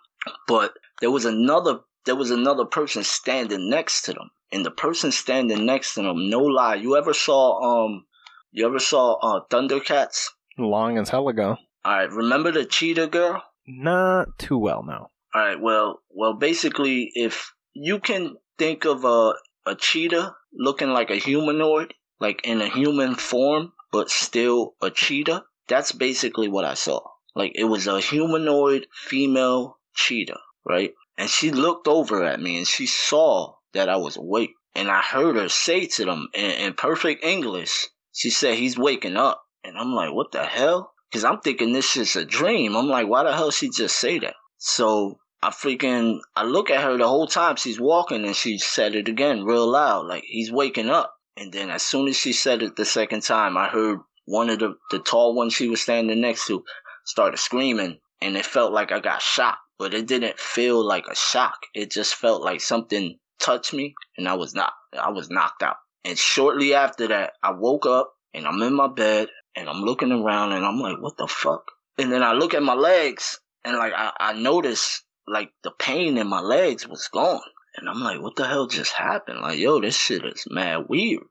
[0.49, 4.31] But there was another there was another person standing next to them.
[4.53, 8.07] And the person standing next to them, no lie, you ever saw um
[8.53, 10.29] you ever saw uh Thundercats?
[10.59, 11.57] Long as hell ago.
[11.87, 13.43] Alright, remember the cheetah girl?
[13.67, 15.09] Not too well, no.
[15.35, 19.35] Alright, well well basically if you can think of a
[19.67, 25.45] a cheetah looking like a humanoid, like in a human form, but still a cheetah.
[25.69, 27.01] That's basically what I saw.
[27.37, 30.93] Like it was a humanoid female cheetah, right?
[31.17, 34.53] And she looked over at me and she saw that I was awake.
[34.75, 39.17] And I heard her say to them in, in perfect English, she said, he's waking
[39.17, 39.43] up.
[39.65, 40.93] And I'm like, what the hell?
[41.13, 42.77] Cause I'm thinking this is a dream.
[42.77, 44.35] I'm like, why the hell she just say that?
[44.59, 48.95] So I freaking, I look at her the whole time she's walking and she said
[48.95, 51.15] it again real loud, like he's waking up.
[51.37, 54.61] And then as soon as she said it the second time, I heard one of
[54.61, 56.63] the, the tall ones she was standing next to
[57.05, 61.17] started screaming and it felt like I got shot, but it didn't feel like a
[61.17, 61.57] shock.
[61.75, 65.77] It just felt like something touched me and I was not, I was knocked out.
[66.05, 70.13] And shortly after that, I woke up and I'm in my bed and I'm looking
[70.13, 71.71] around and I'm like, what the fuck?
[71.99, 76.17] And then I look at my legs and like I, I notice like the pain
[76.19, 77.41] in my legs was gone.
[77.77, 79.41] And I'm like, what the hell just happened?
[79.41, 81.23] Like, yo, this shit is mad weird.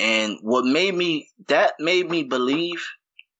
[0.00, 2.86] And what made me, that made me believe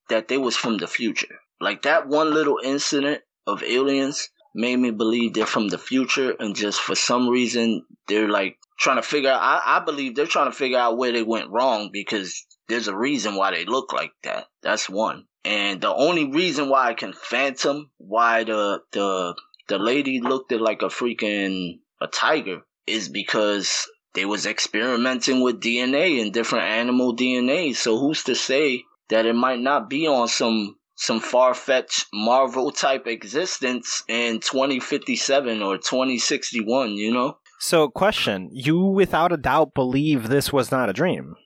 [0.08, 1.38] that they was from the future.
[1.60, 6.56] Like that one little incident of aliens made me believe they're from the future and
[6.56, 10.50] just for some reason they're like trying to figure out, I, I believe they're trying
[10.50, 14.12] to figure out where they went wrong because there's a reason why they look like
[14.24, 14.46] that.
[14.62, 15.24] That's one.
[15.44, 19.34] And the only reason why I can phantom why the, the,
[19.68, 25.60] the lady looked at like a freaking a tiger is because they was experimenting with
[25.60, 27.74] DNA and different animal DNA.
[27.74, 32.72] So who's to say that it might not be on some some far fetched Marvel
[32.72, 37.38] type existence in 2057 or 2061, you know?
[37.60, 41.36] So, question: You, without a doubt, believe this was not a dream?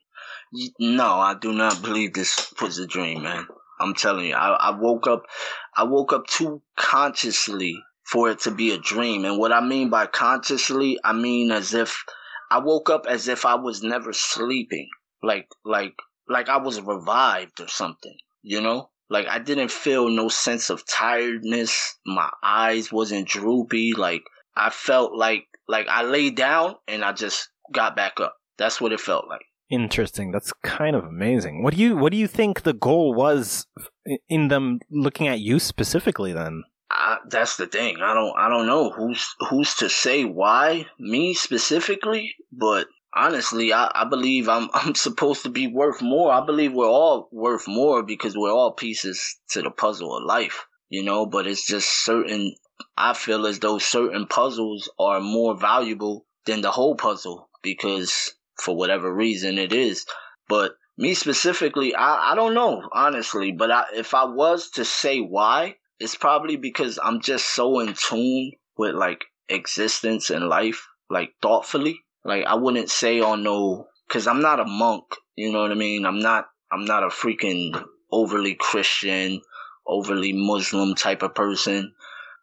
[0.79, 3.45] No, I do not believe this was a dream, man.
[3.79, 5.23] I'm telling you, I, I woke up,
[5.77, 9.23] I woke up too consciously for it to be a dream.
[9.23, 12.03] And what I mean by consciously, I mean as if
[12.49, 14.89] I woke up as if I was never sleeping.
[15.21, 15.93] Like, like,
[16.27, 18.89] like I was revived or something, you know?
[19.13, 21.99] Like I didn't feel no sense of tiredness.
[22.03, 23.93] My eyes wasn't droopy.
[23.93, 24.23] Like
[24.55, 28.35] I felt like, like I laid down and I just got back up.
[28.57, 29.45] That's what it felt like.
[29.69, 30.31] Interesting.
[30.31, 31.61] That's kind of amazing.
[31.61, 33.67] What do you what do you think the goal was
[34.29, 36.63] in them looking at you specifically then?
[36.89, 37.97] I, that's the thing.
[38.01, 43.91] I don't I don't know who's who's to say why me specifically, but honestly, I,
[43.93, 46.31] I believe I'm I'm supposed to be worth more.
[46.31, 50.65] I believe we're all worth more because we're all pieces to the puzzle of life,
[50.89, 52.55] you know, but it's just certain
[52.97, 58.75] I feel as though certain puzzles are more valuable than the whole puzzle because for
[58.75, 60.05] whatever reason it is.
[60.47, 63.51] But me specifically, I, I don't know, honestly.
[63.51, 67.93] But I, if I was to say why, it's probably because I'm just so in
[67.93, 71.99] tune with like existence and life, like thoughtfully.
[72.25, 75.03] Like I wouldn't say on no, cause I'm not a monk.
[75.35, 76.05] You know what I mean?
[76.05, 79.41] I'm not, I'm not a freaking overly Christian,
[79.87, 81.93] overly Muslim type of person.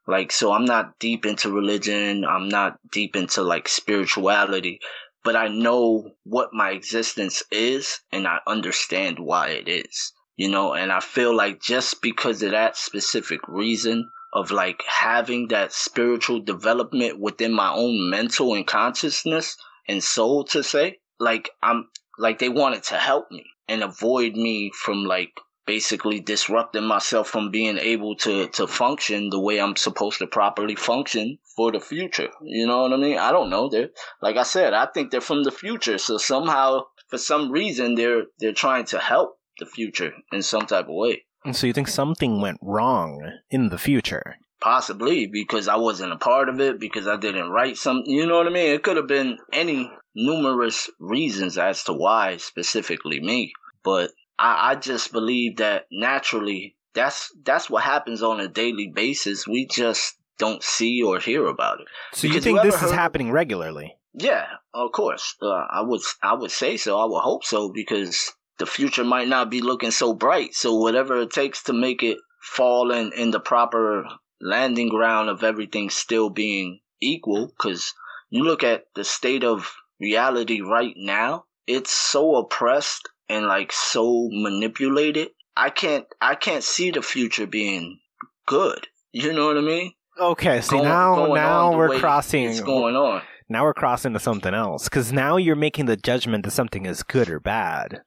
[0.07, 2.25] Like, so I'm not deep into religion.
[2.25, 4.81] I'm not deep into like spirituality
[5.23, 10.73] but I know what my existence is and I understand why it is, you know,
[10.73, 16.41] and I feel like just because of that specific reason of like having that spiritual
[16.41, 19.57] development within my own mental and consciousness
[19.91, 21.89] and soul to say, like I'm
[22.19, 25.33] like they wanted to help me and avoid me from like
[25.67, 30.77] basically disrupting myself from being able to to function the way I'm supposed to properly
[30.77, 32.31] function for the future.
[32.43, 33.19] You know what I mean?
[33.19, 33.69] I don't know.
[33.69, 33.91] They're
[34.23, 35.99] like I said, I think they're from the future.
[35.99, 40.87] So somehow, for some reason, they're they're trying to help the future in some type
[40.87, 41.25] of way.
[41.53, 44.37] So you think something went wrong in the future?
[44.61, 48.13] Possibly because I wasn't a part of it, because I didn't write something.
[48.13, 48.75] You know what I mean?
[48.75, 53.53] It could have been any numerous reasons as to why specifically me.
[53.83, 59.47] But I, I just believe that naturally that's that's what happens on a daily basis.
[59.47, 61.87] We just don't see or hear about it.
[62.13, 63.97] So you think this is happening regularly?
[64.13, 65.37] Yeah, of course.
[65.41, 66.99] Uh, I would I would say so.
[66.99, 70.55] I would hope so because the future might not be looking so bright.
[70.55, 74.05] So whatever it takes to make it fall in in the proper
[74.41, 77.95] landing ground of everything still being equal, because
[78.31, 84.29] you look at the state of reality right now, it's so oppressed and like so
[84.33, 85.31] manipulated.
[85.57, 88.01] I can't I can't see the future being
[88.47, 88.87] good.
[89.13, 89.93] You know what I mean?
[90.21, 93.23] Okay, see going, now going now we're crossing it's going on.
[93.49, 97.03] Now we're crossing to something else cuz now you're making the judgment that something is
[97.03, 98.03] good or bad.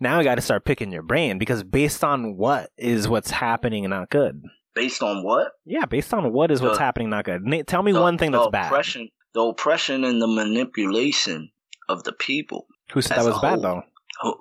[0.00, 3.84] Now I got to start picking your brain because based on what is what's happening
[3.84, 4.42] and not good?
[4.76, 5.52] Based on what?
[5.64, 7.42] Yeah, based on what is the, what's happening not good.
[7.66, 8.66] Tell me the, one thing that's bad.
[8.66, 11.50] Oppression, the oppression and the manipulation
[11.88, 12.66] of the people.
[12.92, 13.82] Who said that was bad though?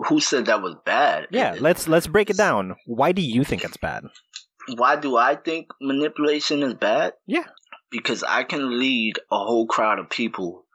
[0.07, 1.27] Who said that was bad?
[1.31, 2.75] Yeah, let's let's break it down.
[2.85, 4.03] Why do you think it's bad?
[4.75, 7.13] Why do I think manipulation is bad?
[7.25, 7.45] Yeah.
[7.89, 10.65] Because I can lead a whole crowd of people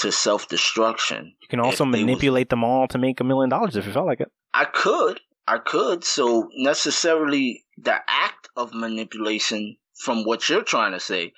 [0.00, 1.34] to self destruction.
[1.42, 2.50] You can also manipulate was...
[2.50, 4.32] them all to make a million dollars if you felt like it.
[4.54, 5.20] I could.
[5.46, 6.04] I could.
[6.04, 11.32] So necessarily the act of manipulation from what you're trying to say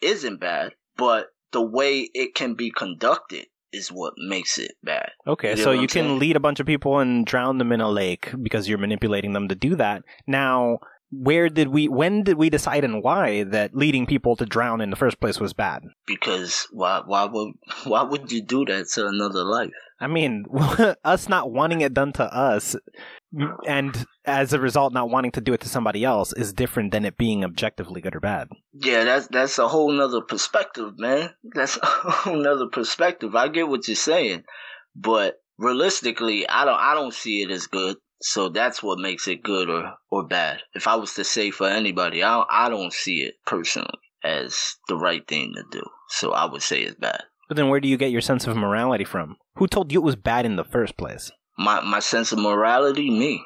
[0.00, 5.10] isn't bad, but the way it can be conducted is what makes it bad.
[5.26, 7.88] Okay, you so you can lead a bunch of people and drown them in a
[7.88, 10.02] lake because you're manipulating them to do that.
[10.26, 10.80] Now,
[11.12, 14.90] where did we when did we decide and why that leading people to drown in
[14.90, 15.82] the first place was bad?
[16.06, 17.52] Because why why would
[17.84, 19.70] why would you do that to another life?
[20.00, 20.46] I mean,
[21.04, 22.74] us not wanting it done to us
[23.66, 27.04] and as a result not wanting to do it to somebody else is different than
[27.04, 28.48] it being objectively good or bad.
[28.72, 31.30] Yeah that's that's a whole nother perspective man.
[31.54, 33.34] That's a whole nother perspective.
[33.36, 34.44] I get what you're saying
[34.94, 39.42] but realistically i don't i don't see it as good so that's what makes it
[39.42, 40.60] good or or bad.
[40.74, 43.88] If i was to say for anybody i i don't see it personally
[44.22, 47.80] as the right thing to do so i would say it's bad but then where
[47.80, 50.54] do you get your sense of morality from who told you it was bad in
[50.54, 51.30] the first place
[51.60, 53.44] my my sense of morality, me,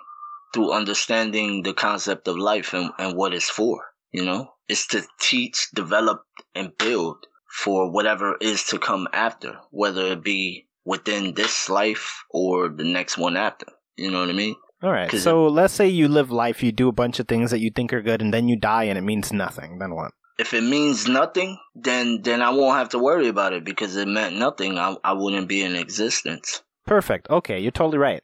[0.52, 3.82] through understanding the concept of life and, and what it's for.
[4.12, 6.22] You know, it's to teach, develop,
[6.54, 12.68] and build for whatever is to come after, whether it be within this life or
[12.68, 13.66] the next one after.
[13.96, 14.54] You know what I mean?
[14.82, 15.10] All right.
[15.10, 17.70] So it, let's say you live life, you do a bunch of things that you
[17.74, 19.78] think are good, and then you die, and it means nothing.
[19.80, 20.12] Then what?
[20.38, 24.08] If it means nothing, then then I won't have to worry about it because it
[24.08, 24.78] meant nothing.
[24.78, 26.62] I I wouldn't be in existence.
[26.86, 27.30] Perfect.
[27.30, 28.22] Okay, you're totally right.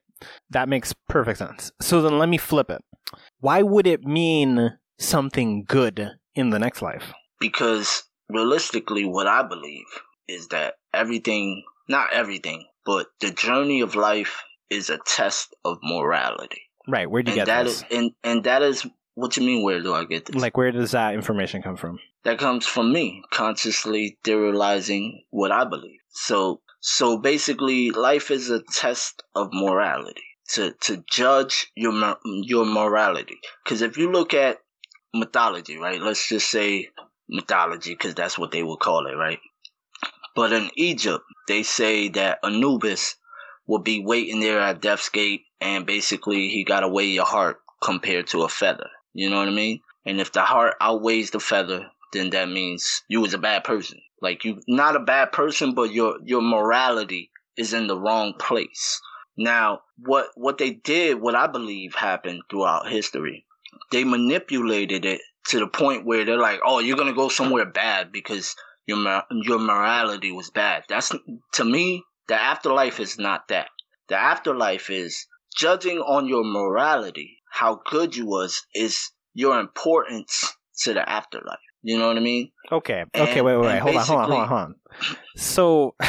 [0.51, 1.73] That makes perfect sense.
[1.81, 2.83] So then let me flip it.
[3.39, 7.13] Why would it mean something good in the next life?
[7.39, 9.87] Because realistically, what I believe
[10.29, 16.63] is that everything, not everything, but the journey of life is a test of morality.
[16.87, 17.11] Right.
[17.11, 17.77] Where do you and get that this?
[17.77, 18.87] Is, and, and that is
[19.21, 20.37] what you mean, where do I get this?
[20.37, 21.99] Like, where does that information come from?
[22.25, 26.01] That comes from me consciously theorizing what I believe.
[26.09, 33.39] So So basically, life is a test of morality to to judge your your morality.
[33.63, 34.59] Because if you look at
[35.13, 36.01] mythology, right?
[36.01, 36.89] Let's just say
[37.29, 39.39] mythology, because that's what they would call it, right?
[40.35, 43.17] But in Egypt, they say that Anubis
[43.67, 47.61] will be waiting there at Death's Gate, and basically he got to weigh your heart
[47.83, 48.89] compared to a feather.
[49.13, 49.81] You know what I mean?
[50.07, 54.01] And if the heart outweighs the feather, then that means you was a bad person.
[54.23, 59.01] Like you, not a bad person, but your your morality is in the wrong place.
[59.37, 63.47] Now, what what they did, what I believe happened throughout history,
[63.91, 68.13] they manipulated it to the point where they're like, "Oh, you're gonna go somewhere bad
[68.13, 68.55] because
[68.87, 71.13] your your morality was bad." That's
[71.55, 73.71] to me, the afterlife is not that.
[74.09, 80.95] The afterlife is judging on your morality, how good you was, is your importance to
[80.95, 81.59] the afterlife.
[81.83, 82.51] You know what I mean?
[82.71, 83.05] Okay.
[83.15, 83.41] Okay.
[83.41, 83.57] Wait.
[83.57, 83.67] Wait.
[83.67, 83.79] Wait.
[83.79, 84.05] Hold on.
[84.05, 84.29] Hold on.
[84.29, 84.49] Hold on.
[84.49, 84.75] Hold on.
[85.37, 85.95] So.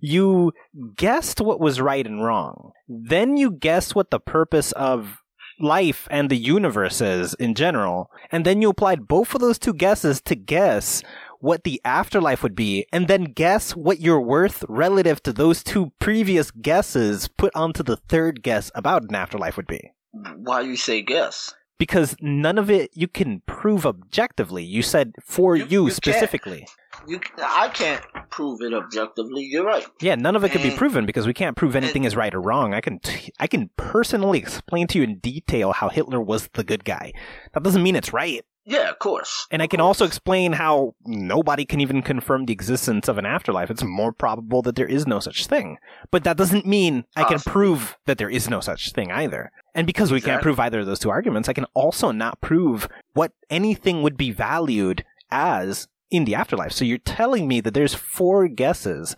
[0.00, 0.52] you
[0.96, 2.72] guessed what was right and wrong.
[2.88, 5.18] Then you guessed what the purpose of
[5.60, 8.10] life and the universe is in general.
[8.32, 11.02] And then you applied both of those two guesses to guess
[11.40, 15.90] what the afterlife would be, and then guess what your worth relative to those two
[15.98, 19.90] previous guesses put onto the third guess about an afterlife would be.
[20.12, 21.54] Why you say guess?
[21.78, 24.62] Because none of it you can prove objectively.
[24.62, 26.66] You said for you, you, you specifically.
[27.06, 29.44] You, I can't prove it objectively.
[29.44, 29.86] You're right.
[30.02, 32.16] Yeah, none of it and, can be proven because we can't prove anything and, is
[32.16, 32.74] right or wrong.
[32.74, 36.64] I can t- I can personally explain to you in detail how Hitler was the
[36.64, 37.12] good guy.
[37.54, 38.44] That doesn't mean it's right.
[38.64, 39.46] Yeah, of course.
[39.50, 39.86] And I can course.
[39.86, 43.70] also explain how nobody can even confirm the existence of an afterlife.
[43.70, 45.78] It's more probable that there is no such thing.
[46.10, 49.50] But that doesn't mean I can prove that there is no such thing either.
[49.74, 50.32] And because we exactly.
[50.32, 54.16] can't prove either of those two arguments, I can also not prove what anything would
[54.16, 56.72] be valued as in the afterlife.
[56.72, 59.16] So you're telling me that there's four guesses.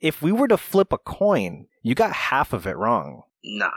[0.00, 3.22] If we were to flip a coin, you got half of it wrong.
[3.44, 3.70] Nah,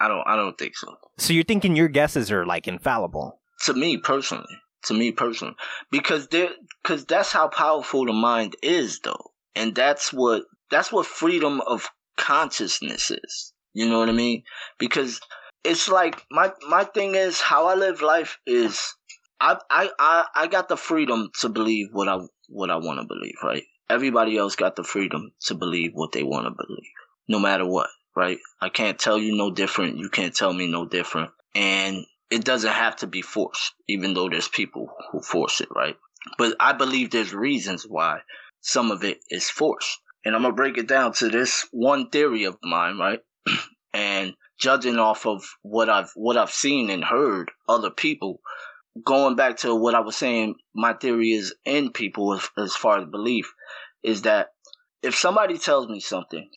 [0.00, 0.26] I don't.
[0.26, 0.96] I don't think so.
[1.18, 3.38] So you're thinking your guesses are like infallible?
[3.64, 5.54] To me personally, to me personally,
[5.90, 6.50] because there,
[6.82, 11.88] because that's how powerful the mind is, though, and that's what that's what freedom of
[12.16, 13.52] consciousness is.
[13.72, 14.42] You know what I mean?
[14.78, 15.20] Because
[15.64, 18.94] it's like my my thing is how I live life is
[19.40, 23.06] I I I, I got the freedom to believe what I what I want to
[23.06, 23.64] believe, right?
[23.88, 26.90] Everybody else got the freedom to believe what they want to believe,
[27.28, 28.38] no matter what, right?
[28.60, 29.98] I can't tell you no different.
[29.98, 34.28] You can't tell me no different, and it doesn't have to be forced, even though
[34.28, 35.96] there's people who force it, right?
[36.38, 38.20] But I believe there's reasons why
[38.60, 42.44] some of it is forced, and I'm gonna break it down to this one theory
[42.44, 43.20] of mine, right?
[43.94, 48.40] and judging off of what I've what I've seen and heard other people
[49.04, 52.98] going back to what I was saying, my theory is in people as, as far
[52.98, 53.52] as belief
[54.02, 54.48] is that
[55.02, 56.48] if somebody tells me something,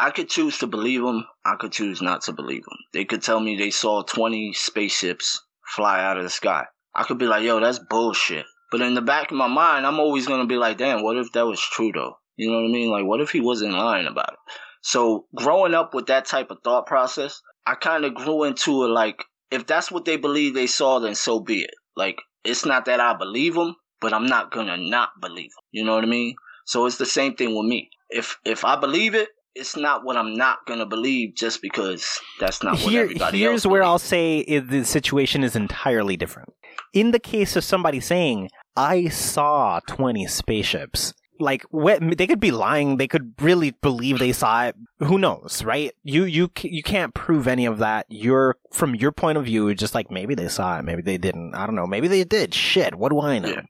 [0.00, 1.26] I could choose to believe them.
[1.44, 2.78] I could choose not to believe them.
[2.94, 5.42] They could tell me they saw 20 spaceships
[5.76, 6.64] fly out of the sky.
[6.94, 8.46] I could be like, yo, that's bullshit.
[8.72, 11.18] But in the back of my mind, I'm always going to be like, damn, what
[11.18, 12.14] if that was true though?
[12.36, 12.90] You know what I mean?
[12.90, 14.38] Like, what if he wasn't lying about it?
[14.82, 18.88] So growing up with that type of thought process, I kind of grew into it
[18.88, 21.74] like, if that's what they believe they saw, then so be it.
[21.94, 25.64] Like, it's not that I believe them, but I'm not gonna not believe them.
[25.72, 26.34] You know what I mean?
[26.64, 27.90] So it's the same thing with me.
[28.08, 32.62] If if I believe it, it's not what I'm not gonna believe just because that's
[32.62, 33.62] not what Here, everybody here's else.
[33.62, 36.52] Here's where I'll say the situation is entirely different.
[36.92, 42.50] In the case of somebody saying, "I saw 20 spaceships," like what, they could be
[42.50, 47.14] lying they could really believe they saw it who knows right you you you can't
[47.14, 50.78] prove any of that you're from your point of view just like maybe they saw
[50.78, 53.48] it maybe they didn't i don't know maybe they did shit what do i know
[53.48, 53.62] yeah.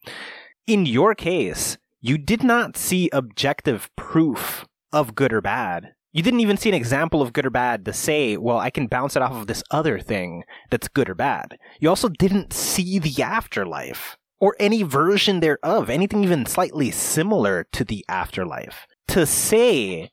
[0.66, 6.41] in your case you did not see objective proof of good or bad you didn't
[6.41, 9.22] even see an example of good or bad to say, well, I can bounce it
[9.22, 11.57] off of this other thing that's good or bad.
[11.78, 17.85] You also didn't see the afterlife or any version thereof, anything even slightly similar to
[17.85, 18.86] the afterlife.
[19.09, 20.10] To say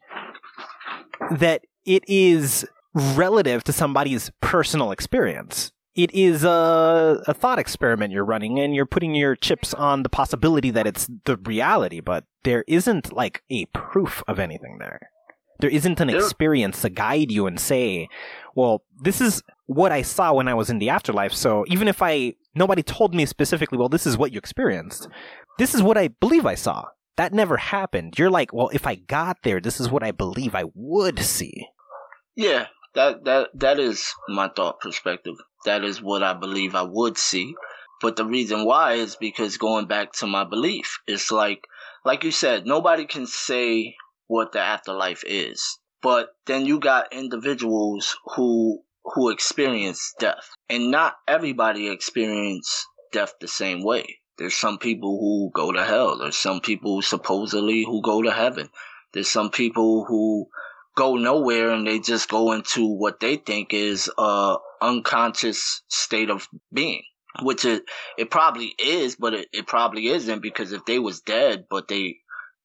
[1.31, 5.72] that it is relative to somebody's personal experience.
[5.98, 10.10] It is a, a thought experiment you're running, and you're putting your chips on the
[10.10, 15.10] possibility that it's the reality, but there isn't like a proof of anything there.
[15.60, 18.10] There isn't an experience to guide you and say,
[18.56, 21.34] well, this is what I saw when I was in the afterlife.
[21.34, 25.07] So even if I, nobody told me specifically, well, this is what you experienced.
[25.57, 26.86] This is what I believe I saw.
[27.15, 28.19] That never happened.
[28.19, 31.65] You're like, well, if I got there, this is what I believe I would see.
[32.36, 35.38] Yeah, that, that, that is my thought perspective.
[35.68, 37.53] That is what I believe I would see.
[38.02, 41.68] But the reason why is because going back to my belief, it's like,
[42.06, 43.95] like you said, nobody can say
[44.27, 45.77] what the afterlife is.
[46.02, 53.48] But then you got individuals who who experience death, and not everybody experience death the
[53.49, 54.19] same way.
[54.38, 56.18] There's some people who go to hell.
[56.18, 58.69] There's some people supposedly who go to heaven.
[59.14, 60.48] There's some people who
[60.98, 66.48] go nowhere and they just go into what they think is a unconscious state of
[66.74, 67.03] being
[67.44, 67.84] which it
[68.18, 72.18] it probably is but it, it probably isn't because if they was dead but they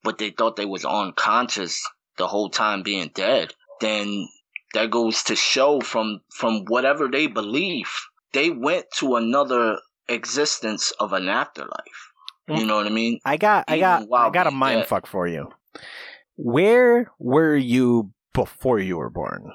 [0.03, 1.81] but they thought they was unconscious
[2.17, 4.27] the whole time being dead then
[4.73, 7.91] that goes to show from from whatever they believe
[8.33, 9.79] they went to another
[10.09, 12.11] existence of an afterlife
[12.49, 14.89] you know what i mean I got, I got, I got a mind dead.
[14.89, 15.49] fuck for you.
[16.37, 19.51] Where were you before you were born?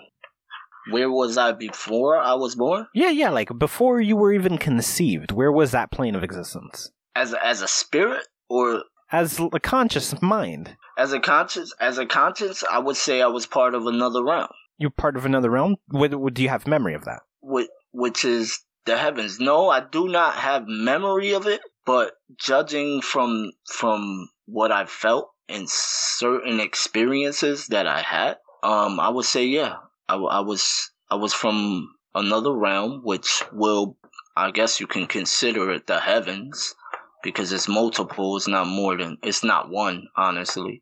[0.90, 5.32] where was i before i was born Yeah, yeah, like before you were even conceived.
[5.34, 6.92] Where was that plane of existence?
[7.16, 12.06] as a, as a spirit or As a conscious mind, as a conscious as a
[12.06, 14.48] conscience i would say i was part of another realm
[14.78, 15.76] you're part of another realm.
[15.88, 17.22] What, what, do you have memory of that?
[17.42, 19.40] which, which is the heavens.
[19.40, 25.32] No, I do not have memory of it, but judging from from what I felt
[25.50, 29.76] and certain experiences that I had, um, I would say yeah,
[30.10, 33.98] I was I was from another realm, which will
[34.36, 36.76] I guess you can consider it the heavens
[37.24, 38.38] because it's multiple.
[38.38, 40.82] It's not more than it's not one, honestly.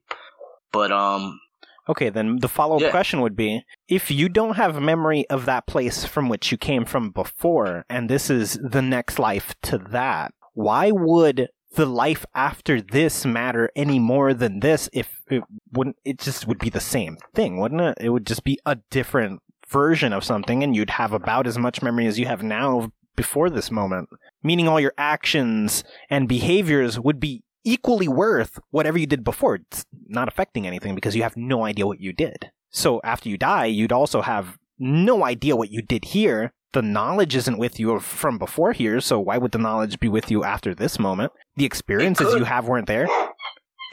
[0.72, 1.39] But um,
[1.88, 2.91] Okay, then the follow up Yeah.
[2.91, 6.84] question would be if you don't have memory of that place from which you came
[6.85, 12.81] from before, and this is the next life to that, why would the life after
[12.81, 17.18] this matter any more than this if it wouldn't it just would be the same
[17.34, 17.97] thing, wouldn't it?
[17.99, 21.81] It would just be a different version of something and you'd have about as much
[21.81, 24.10] memory as you have now before this moment.
[24.43, 29.56] Meaning all your actions and behaviors would be equally worth whatever you did before.
[29.56, 32.52] It's not affecting anything because you have no idea what you did.
[32.69, 36.53] So after you die, you'd also have no idea what you did here.
[36.76, 40.30] The knowledge isn't with you from before here, so why would the knowledge be with
[40.30, 41.31] you after this moment?
[41.56, 42.39] The experiences could.
[42.39, 43.07] you have weren't there.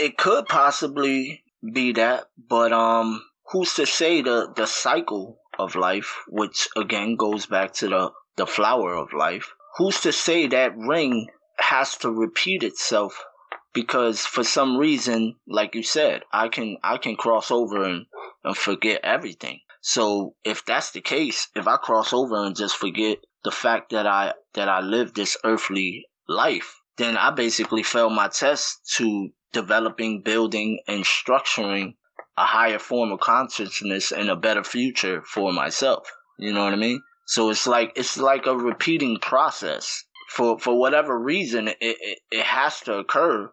[0.01, 3.23] it could possibly be that, but um,
[3.53, 8.49] who's to say the the cycle of life, which again goes back to the the
[8.49, 9.55] flower of life.
[9.79, 11.29] Who's to say that ring
[11.61, 13.25] has to repeat itself?
[13.73, 18.07] Because for some reason, like you said, I can I can cross over and,
[18.43, 19.61] and forget everything.
[19.85, 24.07] So if that's the case, if I cross over and just forget the fact that
[24.07, 30.23] I that I lived this earthly life, then I basically failed my test to developing,
[30.23, 31.97] building, and structuring
[32.37, 36.09] a higher form of consciousness and a better future for myself.
[36.39, 37.03] You know what I mean?
[37.27, 40.05] So it's like it's like a repeating process.
[40.29, 43.53] For for whatever reason, it it, it has to occur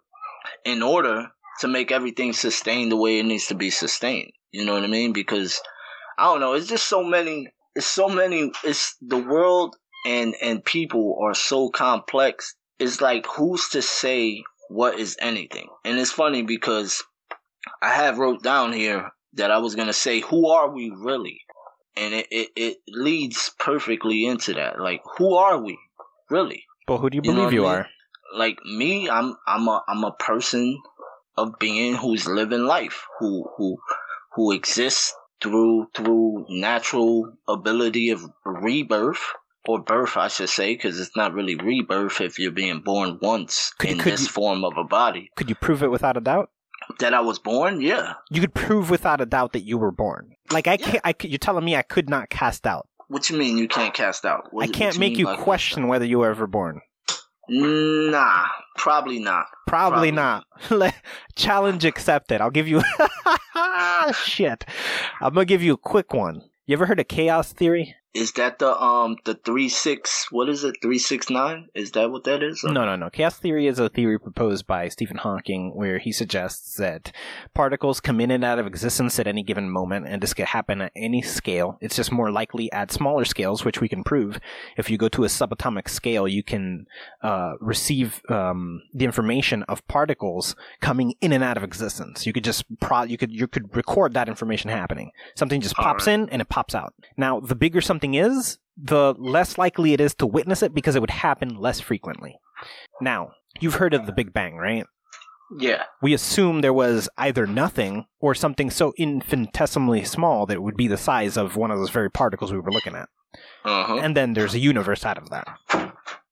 [0.64, 1.32] in order
[1.62, 4.32] to make everything sustain the way it needs to be sustained.
[4.52, 5.12] You know what I mean?
[5.12, 5.60] Because
[6.20, 9.76] I don't know, it's just so many it's so many it's the world
[10.06, 12.56] and and people are so complex.
[12.78, 15.68] It's like who's to say what is anything?
[15.86, 17.04] And it's funny because
[17.82, 21.42] I have wrote down here that I was gonna say who are we really?
[21.96, 24.80] And it, it, it leads perfectly into that.
[24.80, 25.80] Like who are we
[26.30, 26.66] really?
[26.86, 27.82] But who do you believe you I mean?
[27.82, 27.88] are?
[28.34, 30.82] like me, I'm I'm a I'm a person
[31.38, 33.78] of being who's living life, who who
[34.34, 39.22] who exists through through natural ability of rebirth
[39.68, 43.72] or birth, I should say, because it's not really rebirth if you're being born once
[43.78, 45.30] Could- in could this you- form of a body.
[45.36, 46.50] Could you prove it without a doubt?
[47.00, 48.14] That I was born, yeah.
[48.32, 50.32] You could prove without a doubt that you were born.
[50.50, 51.02] Like I can't.
[51.04, 52.88] I you're telling me I could not cast out.
[53.10, 54.48] What you mean you can't cast out?
[54.52, 56.82] What, I can't make mean you question whether you were ever born.
[57.50, 58.46] Nah,
[58.78, 59.46] probably not.
[59.68, 60.82] Probably, Probably.
[60.82, 60.94] not.
[61.36, 62.42] Challenge accepted.
[62.42, 62.82] I'll give you.
[64.24, 64.66] Shit.
[65.22, 66.44] I'm gonna give you a quick one.
[66.66, 67.96] You ever heard of chaos theory?
[68.14, 70.28] Is that the um the three six?
[70.32, 70.78] What is it?
[70.82, 71.70] Three six nine?
[71.76, 72.64] Is that what that is?
[72.64, 73.12] No, no, no.
[73.12, 77.12] Chaos theory is a theory proposed by Stephen Hawking where he suggests that
[77.54, 80.82] particles come in and out of existence at any given moment, and this could happen
[80.82, 81.78] at any scale.
[81.82, 84.40] It's just more likely at smaller scales, which we can prove.
[84.76, 86.88] If you go to a subatomic scale, you can
[87.22, 92.26] uh, receive um, the information of particles coming in and out of existence.
[92.26, 95.12] You could just pro- you could you could record that information happening.
[95.36, 96.22] Something just pops Alright.
[96.22, 96.96] in and it pops out.
[97.16, 101.02] Now, the bigger something is, the less likely it is to witness it because it
[101.02, 102.40] would happen less frequently.
[103.02, 104.86] Now, you've heard of the Big Bang, right?
[105.58, 105.84] Yeah.
[106.02, 110.88] We assume there was either nothing or something so infinitesimally small that it would be
[110.88, 113.10] the size of one of those very particles we were looking at.
[113.66, 114.00] Uh huh.
[114.02, 115.48] And then there's a universe out of that.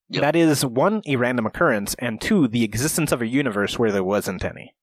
[0.10, 0.22] Yep.
[0.22, 4.04] That is one, a random occurrence, and two, the existence of a universe where there
[4.04, 4.74] wasn't any.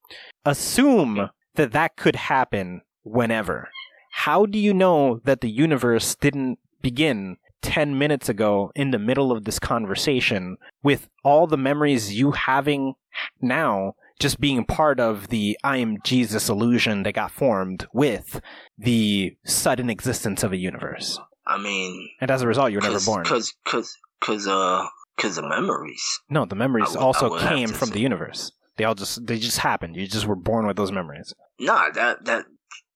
[0.45, 3.69] Assume that that could happen whenever.
[4.11, 9.31] How do you know that the universe didn't begin 10 minutes ago in the middle
[9.31, 12.93] of this conversation with all the memories you having
[13.41, 18.39] now just being part of the I am Jesus illusion that got formed with
[18.77, 21.19] the sudden existence of a universe?
[21.47, 23.25] I mean, And as a result, you were never born.
[23.25, 24.85] Cause, cause, cause, uh,
[25.17, 26.19] cause the memories.
[26.29, 28.51] No, the memories would- also came from the universe.
[28.77, 29.95] They all just they just happened.
[29.95, 31.33] You just were born with those memories.
[31.59, 32.45] Nah, that that.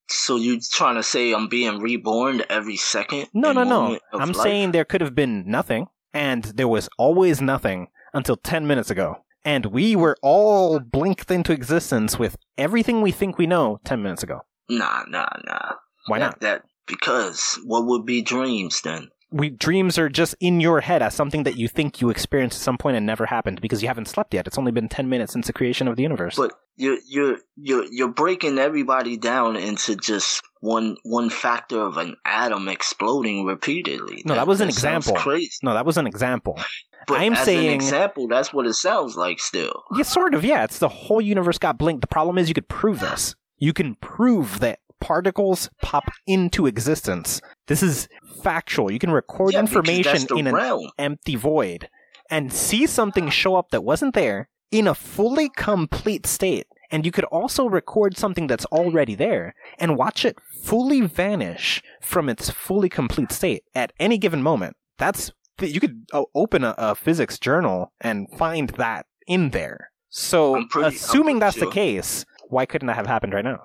[0.10, 3.27] So you trying to say I'm being reborn every second?
[3.34, 3.99] No, no, no.
[4.14, 4.38] I'm life?
[4.38, 9.18] saying there could have been nothing, and there was always nothing until 10 minutes ago.
[9.45, 14.23] And we were all blinked into existence with everything we think we know 10 minutes
[14.23, 14.41] ago.
[14.69, 15.73] Nah, nah, nah.
[16.07, 16.40] Why that, not?
[16.41, 19.10] That because what would be dreams then?
[19.31, 22.61] We dreams are just in your head as something that you think you experienced at
[22.64, 24.47] some point and never happened because you haven't slept yet.
[24.47, 26.35] It's only been 10 minutes since the creation of the universe.
[26.35, 32.15] But you're you're you're you're breaking everybody down into just one one factor of an
[32.26, 34.23] atom exploding repeatedly.
[34.26, 35.22] No, that was an sounds example.
[35.22, 35.51] Crazy.
[35.61, 36.60] no, that was an example.
[37.07, 39.39] But I'm saying- an example, that's what it sounds like.
[39.39, 40.43] Still, Yeah, sort of.
[40.43, 42.01] Yeah, it's the whole universe got blinked.
[42.01, 43.35] The problem is you could prove this.
[43.57, 47.41] You can prove that particles pop into existence.
[47.69, 48.09] This is
[48.41, 48.91] factual.
[48.91, 51.87] You can record Yeah, information in an empty void
[52.29, 56.65] and see something show up that wasn't there in a fully complete state.
[56.91, 62.27] And you could also record something that's already there and watch it fully vanish from
[62.27, 64.75] its fully complete state at any given moment.
[64.97, 65.31] That's
[65.61, 69.91] you could uh, open a, a physics journal and find that in there.
[70.09, 73.59] So, pretty- assuming that's the case, why couldn't that have happened right now?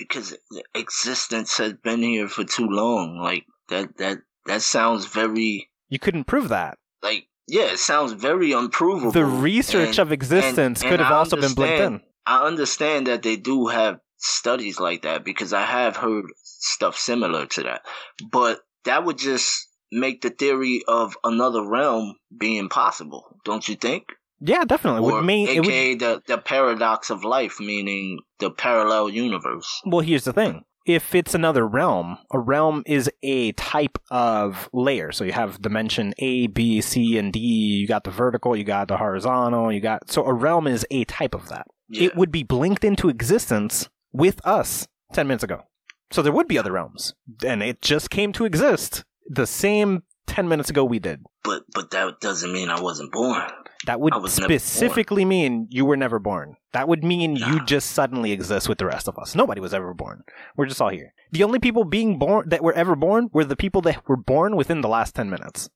[0.00, 0.34] Because
[0.74, 3.20] existence has been here for too long.
[3.22, 6.78] Like that that that sounds very You couldn't prove that.
[7.02, 9.12] like yeah, it sounds very unprovable.
[9.12, 12.00] The research And of existence and could have I also been blinked in.
[12.24, 17.46] I understand that they do have studies like that because I have heard stuff similar
[17.46, 17.82] to that.
[18.30, 24.04] But that would just make the theory of another realm being possible, don't you think?
[24.40, 25.00] Yeah, definitely.
[25.00, 29.10] It Or would mean, it would, aka the, the paradox of life, meaning the parallel
[29.10, 29.80] universe.
[29.84, 30.64] Well, here's the thing.
[30.86, 35.12] If it's another realm, a realm is a type of layer.
[35.12, 37.38] So you have dimension A, B, C, and D.
[37.38, 40.10] You got the vertical, you got the horizontal, you got.
[40.10, 41.66] So a realm is a type of that.
[41.90, 42.04] Yeah.
[42.04, 45.62] It would be blinked into existence with us 10 minutes ago.
[46.10, 47.14] So there would be other realms.
[47.44, 51.20] And it just came to exist the same 10 minutes ago we did.
[51.44, 53.50] but but that doesn't mean I wasn't born.
[53.86, 54.58] That would I was never born.
[54.58, 56.56] specifically mean you were never born.
[56.72, 59.34] That would mean you just suddenly exist with the rest of us.
[59.34, 60.22] Nobody was ever born.
[60.56, 61.14] We're just all here.
[61.32, 64.54] The only people being born that were ever born were the people that were born
[64.56, 65.70] within the last 10 minutes.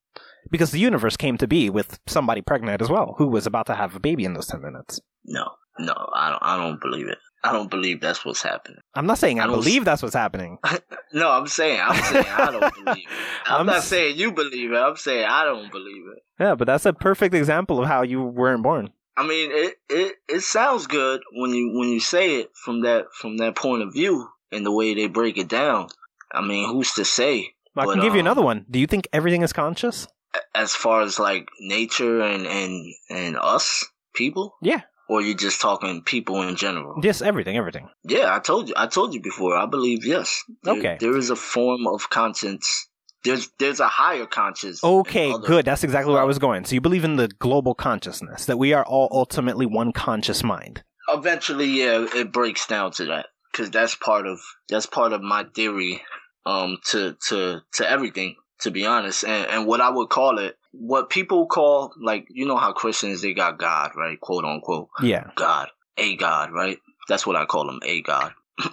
[0.50, 3.74] Because the universe came to be with somebody pregnant as well, who was about to
[3.74, 5.00] have a baby in those 10 minutes.
[5.24, 6.42] No, no, I don't.
[6.42, 7.18] I don't believe it.
[7.44, 8.80] I don't believe that's what's happening.
[8.94, 10.58] I'm not saying I, I believe that's what's happening.
[11.12, 11.80] No, I'm saying.
[11.80, 13.12] I'm saying I don't believe it.
[13.46, 14.76] I'm, I'm not s- saying you believe it.
[14.76, 16.24] I'm saying I don't believe it.
[16.40, 18.90] Yeah, but that's a perfect example of how you weren't born.
[19.16, 23.04] I mean, it, it it sounds good when you when you say it from that
[23.16, 25.86] from that point of view and the way they break it down.
[26.32, 27.50] I mean, who's to say?
[27.76, 28.66] I But, can give you um, another one.
[28.68, 30.08] Do you think everything is conscious?
[30.56, 33.84] As far as like nature and and and us
[34.14, 34.80] people, Yeah.
[35.08, 36.94] Or you just talking people in general?
[37.02, 37.88] Yes, everything, everything.
[38.04, 38.74] Yeah, I told you.
[38.76, 39.56] I told you before.
[39.56, 40.42] I believe yes.
[40.62, 40.96] There- Okay.
[41.00, 42.88] There is a form of conscience.
[43.24, 44.84] There's there's a higher conscience.
[44.84, 45.64] Okay, good.
[45.64, 46.64] That's exactly where I was going.
[46.66, 50.82] So you believe in the global consciousness, that we are all ultimately one conscious mind.
[51.08, 55.44] Eventually, yeah, it breaks down to that because that's part of that's part of my
[55.54, 56.02] theory.
[56.46, 58.36] Um, to to to everything.
[58.60, 62.46] To be honest, and and what I would call it, what people call like you
[62.46, 64.88] know how Christians they got God right, quote unquote.
[65.02, 65.30] Yeah.
[65.34, 66.78] God, a God, right?
[67.08, 68.32] That's what I call him, a God.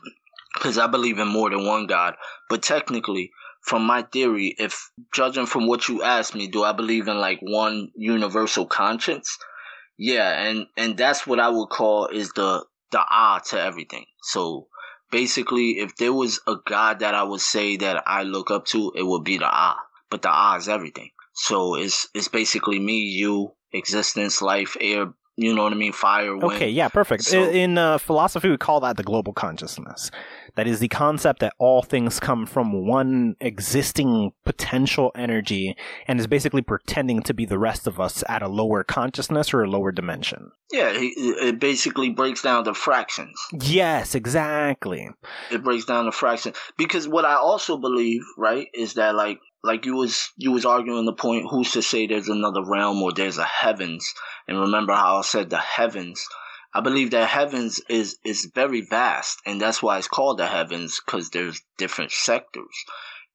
[0.54, 2.16] Because I believe in more than one God.
[2.50, 7.08] But technically, from my theory, if judging from what you asked me, do I believe
[7.08, 9.38] in like one universal conscience?
[9.98, 14.06] Yeah, and and that's what I would call is the the ah to everything.
[14.24, 14.68] So
[15.10, 18.92] basically, if there was a God that I would say that I look up to,
[18.96, 19.78] it would be the ah.
[20.10, 21.12] But the ah is everything.
[21.34, 25.08] So it's it's basically me, you, existence, life, air.
[25.38, 25.94] You know what I mean?
[25.94, 26.44] Fire, wind.
[26.56, 27.24] Okay, yeah, perfect.
[27.24, 30.12] So- in uh, philosophy, we call that the global consciousness.
[30.56, 35.78] That is the concept that all things come from one existing potential energy
[36.08, 39.64] and is basically pretending to be the rest of us at a lower consciousness or
[39.64, 40.52] a lower dimension.
[40.72, 43.40] Yeah, it basically breaks down to fractions.
[43.62, 45.10] Yes, exactly.
[45.50, 49.86] It breaks down to fractions because what I also believe, right, is that like like
[49.86, 53.38] you was you was arguing the point who's to say there's another realm or there's
[53.38, 54.14] a heavens?
[54.48, 56.26] And remember how I said the heavens.
[56.74, 61.02] I believe that heavens is is very vast, and that's why it's called the heavens
[61.06, 62.86] because there's different sectors,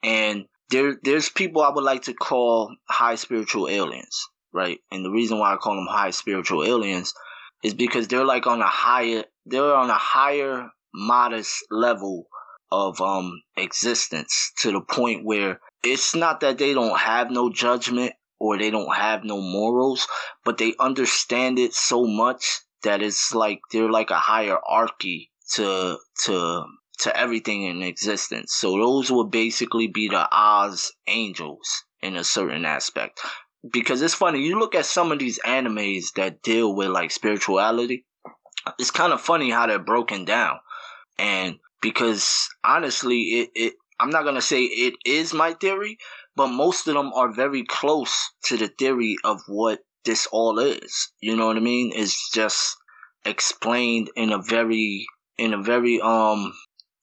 [0.03, 4.79] and there there's people I would like to call high spiritual aliens, right?
[4.91, 7.13] And the reason why I call them high spiritual aliens
[7.63, 12.27] is because they're like on a higher they're on a higher modest level
[12.73, 15.61] of um existence to the point where
[15.93, 20.07] it's not that they don't have no judgment or they don't have no morals,
[20.45, 26.65] but they understand it so much that it's like they're like a hierarchy to to
[26.99, 28.55] to everything in existence.
[28.55, 33.21] So those would basically be the Oz angels in a certain aspect.
[33.73, 38.05] Because it's funny, you look at some of these animes that deal with like spirituality,
[38.79, 40.59] it's kind of funny how they're broken down.
[41.19, 45.99] And because honestly, it, it I'm not gonna say it is my theory,
[46.35, 51.13] but most of them are very close to the theory of what this all is.
[51.21, 51.93] You know what I mean?
[51.95, 52.77] It's just
[53.25, 55.07] explained in a very
[55.39, 56.53] in a very um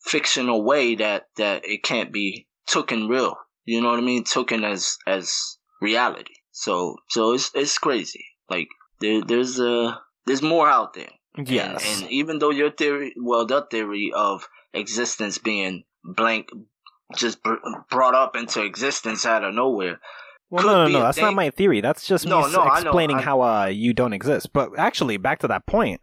[0.02, 3.38] fictional way that that it can't be taken real.
[3.66, 4.24] You know what I mean?
[4.24, 6.34] Taken as as reality.
[6.52, 8.26] So so it's it's crazy.
[8.50, 8.68] Like
[9.00, 9.96] there there's uh
[10.26, 11.12] there's more out there.
[11.38, 11.84] Yes.
[11.86, 16.50] And, and even though your theory, well, the theory of existence being blank,
[17.16, 17.56] just br-
[17.90, 20.00] brought up into existence out of nowhere.
[20.50, 21.00] Well, no, no, no.
[21.02, 21.82] That's not my theory.
[21.82, 24.54] That's just No, me no, I explaining I- how uh, you don't exist.
[24.54, 26.00] But actually, back to that point,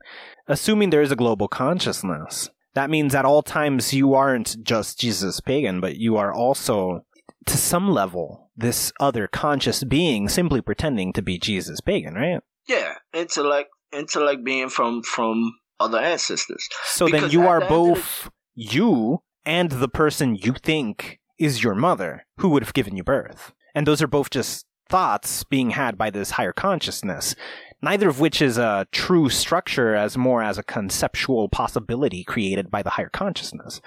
[0.48, 5.40] assuming there is a global consciousness, that means at all times you aren't just Jesus
[5.40, 7.04] Pagan, but you are also,
[7.46, 12.40] to some level, this other conscious being simply pretending to be Jesus Pagan, right?
[12.66, 16.68] Yeah, intellect, intellect being from from other ancestors.
[16.86, 21.74] So then you are end the- both you and the person you think is your
[21.74, 23.52] mother who would have given you birth.
[23.74, 27.34] And those are both just thoughts being had by this higher consciousness,
[27.80, 32.82] neither of which is a true structure as more as a conceptual possibility created by
[32.82, 33.80] the higher consciousness.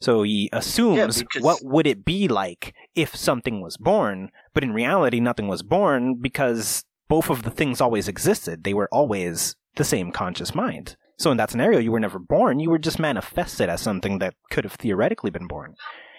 [0.00, 4.72] So he assumes because- what would it be like if something was born, but in
[4.72, 8.64] reality nothing was born because both of the things always existed.
[8.64, 10.96] They were always the same conscious mind.
[11.18, 12.60] So in that scenario, you were never born.
[12.60, 15.76] You were just manifested as something that could have theoretically been born.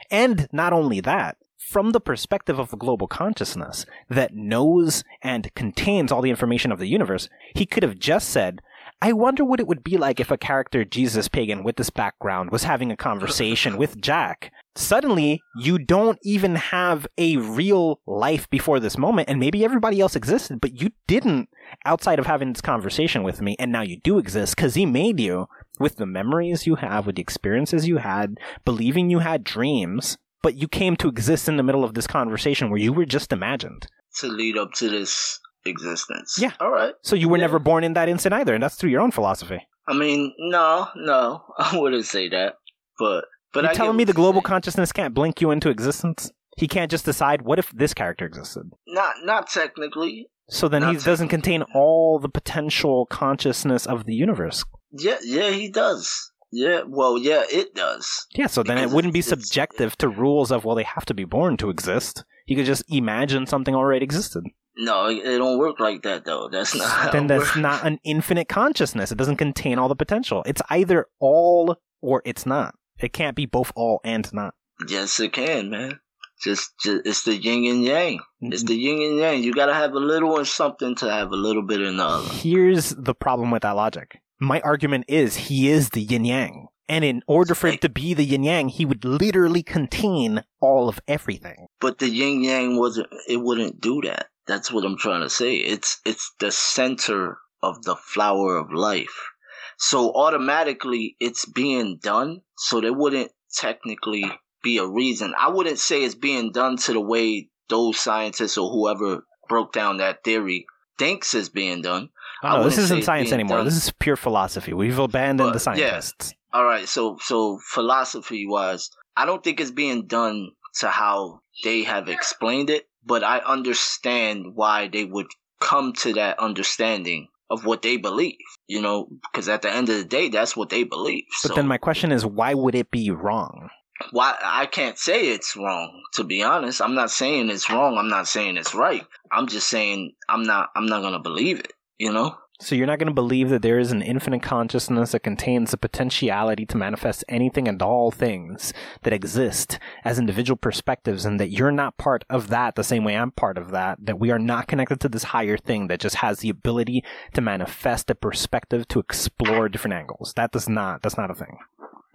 [0.09, 6.11] And not only that, from the perspective of the global consciousness that knows and contains
[6.11, 8.61] all the information of the universe, he could have just said,
[8.99, 12.49] I wonder what it would be like if a character Jesus Pagan with this background
[12.49, 14.51] was having a conversation with Jack.
[14.75, 20.15] Suddenly, you don't even have a real life before this moment, and maybe everybody else
[20.15, 21.49] existed, but you didn't
[21.85, 25.19] outside of having this conversation with me, and now you do exist because he made
[25.19, 25.47] you
[25.79, 30.55] with the memories you have, with the experiences you had, believing you had dreams, but
[30.55, 33.85] you came to exist in the middle of this conversation where you were just imagined.
[34.15, 36.37] to lead up to this existence.
[36.39, 36.51] Yeah.
[36.59, 36.93] All right.
[37.03, 37.41] So you were Yeah.
[37.43, 39.59] never born in that instant either, and that's through your own philosophy.
[39.87, 42.55] I mean, no, no, I wouldn't say that.
[42.99, 44.43] But but You're I telling me the global saying.
[44.43, 46.31] consciousness can't blink you into existence?
[46.57, 48.71] He can't just decide what if this character existed.
[48.87, 50.29] not not technically.
[50.49, 54.63] So then Not he doesn't contain all the potential consciousness of the universe.
[54.91, 56.31] Yeah, yeah, he does.
[56.53, 58.25] Yeah, well, yeah, it does.
[58.33, 61.13] Yeah, so then Because it wouldn't be subjective to rules of well they have to
[61.13, 62.23] be born to exist.
[62.45, 64.43] You could just imagine something already existed.
[64.77, 66.49] No, it, don't work like that though.
[66.51, 66.87] That's not.
[66.89, 67.57] How then that's works.
[67.57, 69.11] not an infinite consciousness.
[69.11, 70.43] It doesn't contain all the potential.
[70.45, 72.75] It's either all or it's not.
[72.99, 74.53] It can't be both all and not.
[74.87, 75.99] Yes, it can, man.
[76.43, 78.19] Just, just it's the yin and yang.
[78.41, 78.67] It's Mm-hmm.
[78.67, 79.43] the yin and yang.
[79.43, 82.29] You gotta have a little in something to have a little bit in the other.
[82.35, 84.19] Here's the problem with that logic.
[84.39, 86.67] My argument is he is the yin yang.
[86.89, 90.87] And in order for it to be the yin yang, he would literally contain all
[90.87, 91.67] of everything.
[91.81, 93.07] But the yin yang wasn't.
[93.27, 94.27] It wouldn't do that.
[94.47, 95.55] That's what I'm trying to say.
[95.55, 99.29] It's it's the center of the flower of life.
[99.77, 102.41] So automatically it's being done.
[102.57, 104.25] So there wouldn't technically
[104.63, 105.33] be a reason.
[105.37, 109.97] I wouldn't say it's being done to the way those scientists or whoever broke down
[109.97, 110.65] that theory
[110.97, 112.09] thinks it's being done.
[112.43, 113.57] Oh, no, this isn't science anymore.
[113.57, 113.65] done.
[113.65, 114.73] This is pure philosophy.
[114.73, 115.99] We've abandoned But, the yeah.
[115.99, 116.33] scientists.
[116.53, 121.83] All right, so so philosophy wise, I don't think it's being done to how they
[121.83, 125.27] have explained it, but I understand why they would
[125.59, 128.35] come to that understanding of what they believe.
[128.67, 131.25] You know, because at the end of the day, that's what they believe.
[131.43, 133.69] But so then my question is, why would it be wrong?
[134.11, 136.03] why I can't say it's wrong.
[136.13, 137.97] To be honest, I'm not saying it's wrong.
[137.97, 139.05] I'm not saying it's right.
[139.31, 140.69] I'm just saying I'm not.
[140.75, 141.73] I'm not gonna believe it.
[141.97, 142.37] You know.
[142.59, 145.77] So you're not going to believe that there is an infinite consciousness that contains the
[145.77, 148.73] potentiality to manifest anything and all things
[149.03, 153.15] that exist as individual perspectives and that you're not part of that the same way
[153.15, 156.15] I'm part of that, that we are not connected to this higher thing that just
[156.15, 157.03] has the ability
[157.35, 160.33] to manifest a perspective to explore different angles.
[160.35, 161.59] That does not, that's not a thing.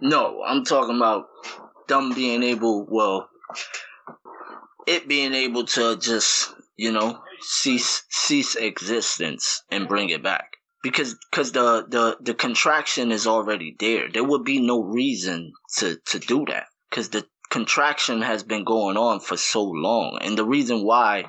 [0.01, 1.27] No, I'm talking about
[1.87, 3.29] them being able, well,
[4.85, 10.57] it being able to just, you know, cease cease existence and bring it back.
[10.81, 14.09] Because because the, the, the contraction is already there.
[14.09, 16.65] There would be no reason to, to do that.
[16.89, 20.17] Because the contraction has been going on for so long.
[20.21, 21.25] And the reason why,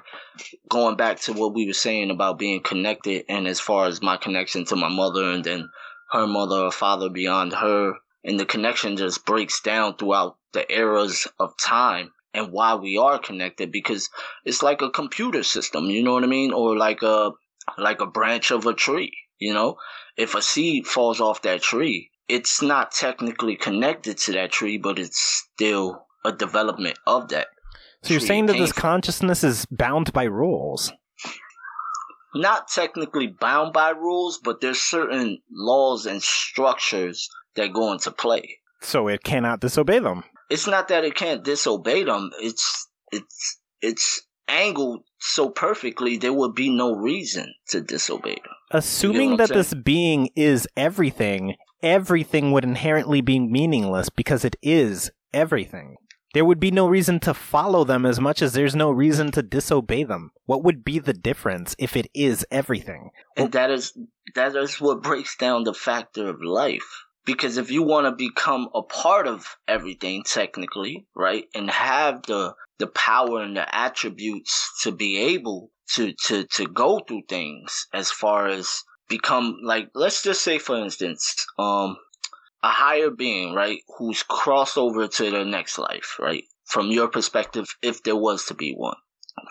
[0.68, 4.16] going back to what we were saying about being connected and as far as my
[4.16, 5.68] connection to my mother and then
[6.10, 7.92] her mother or father beyond her,
[8.24, 13.18] and the connection just breaks down throughout the eras of time and why we are
[13.18, 14.10] connected because
[14.44, 16.52] it's like a computer system, you know what I mean?
[16.52, 17.30] Or like a
[17.78, 19.76] like a branch of a tree, you know?
[20.16, 24.98] If a seed falls off that tree, it's not technically connected to that tree, but
[24.98, 27.48] it's still a development of that.
[28.02, 28.82] So you're saying that this from.
[28.82, 30.92] consciousness is bound by rules.
[32.34, 38.58] not technically bound by rules, but there's certain laws and structures that go into play.
[38.80, 40.24] So it cannot disobey them.
[40.54, 42.30] It's not that it can't disobey them.
[42.40, 48.54] It's it's it's angled so perfectly there would be no reason to disobey them.
[48.70, 55.10] Assuming that I'm this being is everything, everything would inherently be meaningless because it is
[55.32, 55.96] everything.
[56.34, 59.42] There would be no reason to follow them as much as there's no reason to
[59.42, 60.30] disobey them.
[60.46, 63.10] What would be the difference if it is everything?
[63.36, 63.96] And that is
[64.36, 67.03] that is what breaks down the factor of life.
[67.26, 72.54] Because if you want to become a part of everything technically, right, and have the
[72.78, 78.10] the power and the attributes to be able to to to go through things as
[78.10, 81.96] far as become like let's just say for instance, um
[82.62, 86.44] a higher being, right, who's crossed over to the next life, right?
[86.64, 88.96] From your perspective, if there was to be one,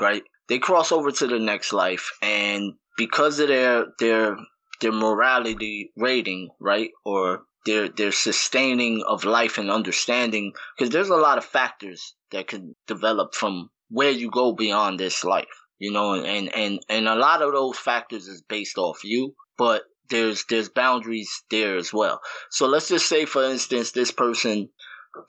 [0.01, 0.23] right?
[0.47, 4.37] They cross over to the next life and because of their their
[4.81, 6.89] their morality rating, right?
[7.05, 12.47] Or their their sustaining of life and understanding because there's a lot of factors that
[12.47, 15.45] could develop from where you go beyond this life
[15.79, 19.83] you know and and and a lot of those factors is based off you but
[20.09, 22.21] there's there's boundaries there as well.
[22.51, 24.69] So let's just say for instance this person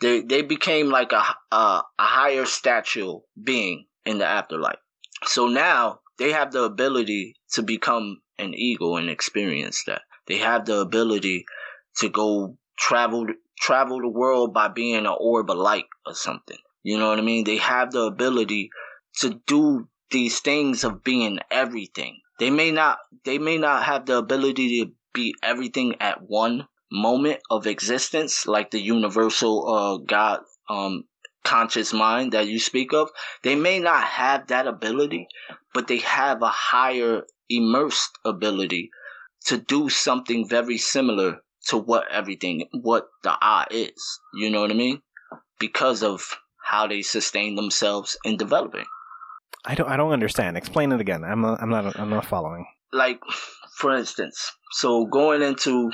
[0.01, 4.79] they they became like a a, a higher stature being in the afterlife.
[5.25, 10.03] So now they have the ability to become an eagle and experience that.
[10.27, 11.45] They have the ability
[11.99, 13.27] to go travel
[13.59, 16.59] travel the world by being an orb of light or something.
[16.83, 17.45] You know what I mean?
[17.45, 18.71] They have the ability
[19.21, 22.19] to do these things of being everything.
[22.39, 27.41] They may not they may not have the ability to be everything at one moment
[27.51, 31.05] of existence like the universal uh God um
[31.45, 33.11] conscious mind that you speak of.
[33.43, 35.29] They may not have that ability,
[35.73, 38.91] but they have a higher immersed ability
[39.47, 44.21] to do something very similar to what everything, what the I is.
[44.35, 45.01] You know what I mean?
[45.59, 46.23] Because of
[46.63, 48.85] how they sustain themselves in developing.
[49.65, 49.89] I don't.
[49.89, 50.57] I don't understand.
[50.57, 51.25] Explain it again.
[51.25, 51.41] I'm.
[51.41, 51.99] Not, I'm not.
[51.99, 52.67] I'm not following.
[52.93, 53.21] Like,
[53.77, 55.91] for instance, so going into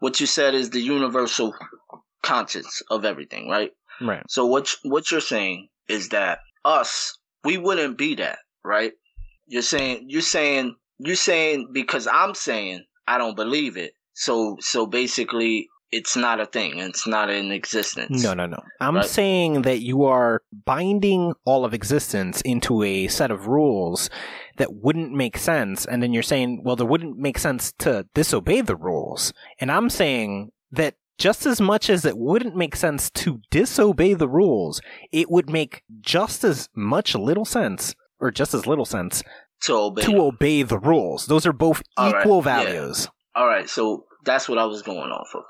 [0.00, 1.54] what you said is the universal
[2.22, 3.72] conscience of everything, right?
[4.00, 4.22] Right.
[4.28, 8.92] So what what you're saying is that us, we wouldn't be that, right?
[9.46, 13.92] You're saying you're saying you're saying because I'm saying I don't believe it.
[14.18, 16.78] So so basically it's not a thing.
[16.80, 18.22] It's not in existence.
[18.22, 18.60] No, no, no.
[18.78, 19.04] I'm Right.
[19.06, 24.10] saying that you are binding all of existence into a set of rules
[24.58, 25.86] that wouldn't make sense.
[25.86, 29.32] And then you're saying, well, there wouldn't make sense to disobey the rules.
[29.60, 34.28] And I'm saying that just as much as it wouldn't make sense to disobey the
[34.28, 39.22] rules, it would make just as much little sense, or just as little sense,
[39.62, 40.02] To obey.
[40.02, 41.26] to obey the rules.
[41.26, 42.42] Those are both All right, equal yeah.
[42.64, 43.08] values.
[43.34, 45.44] All right, so that's what I was going off of.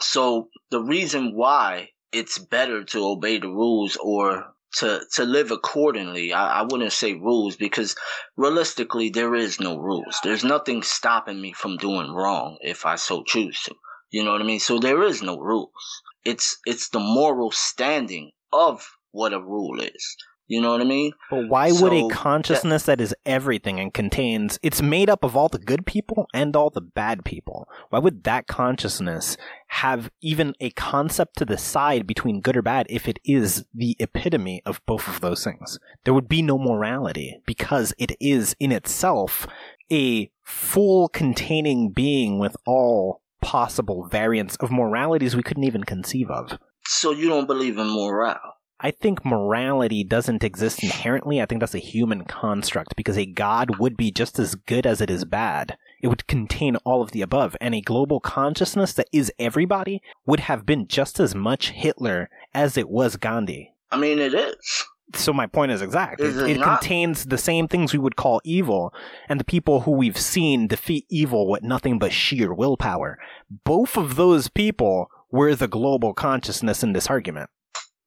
[0.00, 6.32] So the reason why it's better to obey the rules or to to live accordingly,
[6.32, 7.94] I, I wouldn't say rules because
[8.36, 10.16] realistically there is no rules.
[10.24, 13.74] There's nothing stopping me from doing wrong if I so choose to.
[14.10, 14.60] You know what I mean?
[14.60, 16.02] So there is no rules.
[16.24, 20.16] It's it's the moral standing of what a rule is.
[20.50, 21.12] You know what I mean?
[21.30, 25.36] But why would a So, consciousness that is everything and contains it's made up of
[25.36, 27.68] all the good people and all the bad people?
[27.90, 29.36] Why would that consciousness
[29.68, 34.60] have even a concept to decide between good or bad if it is the epitome
[34.66, 35.78] of both of those things?
[36.02, 39.46] There would be no morality because it is in itself
[39.92, 46.58] a full containing being with all possible variants of moralities we couldn't even conceive of.
[46.86, 48.56] So you don't believe in morale?
[48.82, 51.40] I think morality doesn't exist inherently.
[51.40, 55.02] I think that's a human construct because a god would be just as good as
[55.02, 55.76] it is bad.
[56.00, 60.40] It would contain all of the above, and a global consciousness that is everybody would
[60.40, 63.74] have been just as much Hitler as it was Gandhi.
[63.90, 64.84] I mean, it is.
[65.14, 66.20] So my point is exact.
[66.20, 68.94] Is it it it contains the same things we would call evil,
[69.28, 73.18] and the people who we've seen defeat evil with nothing but sheer willpower.
[73.64, 77.50] Both of those people were the global consciousness in this argument.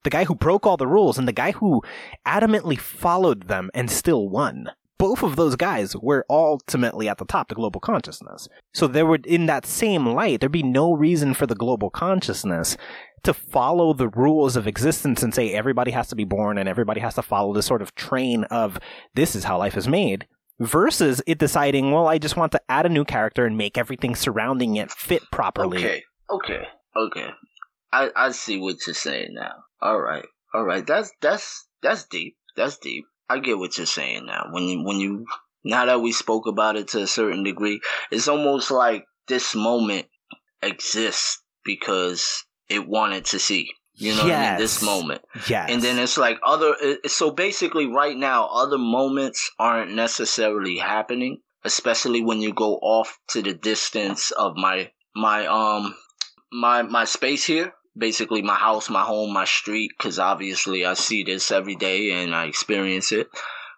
[0.04, 1.82] The guy who broke all the rules and the guy who
[2.26, 4.70] adamantly followed them and still won.
[4.96, 8.48] Both of those guys were ultimately at the top, the global consciousness.
[8.72, 12.76] So there would, in that same light, there'd be no reason for the global consciousness
[13.24, 17.00] to follow the rules of existence and say everybody has to be born and everybody
[17.00, 18.78] has to follow this sort of train of
[19.14, 20.26] this is how life is made
[20.60, 24.14] versus it deciding, well, I just want to add a new character and make everything
[24.14, 25.78] surrounding it fit properly.
[25.78, 26.62] Okay, okay,
[26.96, 27.28] okay.
[27.92, 29.54] I I see what you're saying now.
[29.84, 30.24] All right,
[30.54, 30.86] all right.
[30.86, 32.36] That's that's that's deep.
[32.56, 33.04] That's deep.
[33.28, 34.46] I get what you're saying now.
[34.50, 35.26] When you when you
[35.62, 37.80] now that we spoke about it to a certain degree,
[38.10, 40.06] it's almost like this moment
[40.62, 43.70] exists because it wanted to see.
[43.96, 44.58] You know what I mean?
[44.58, 45.22] This moment.
[45.48, 45.70] Yes.
[45.70, 46.74] And then it's like other.
[47.06, 53.42] So basically, right now, other moments aren't necessarily happening, especially when you go off to
[53.42, 55.94] the distance of my my um
[56.50, 57.72] my my space here.
[57.96, 59.92] Basically, my house, my home, my street.
[59.96, 63.28] Because obviously, I see this every day and I experience it.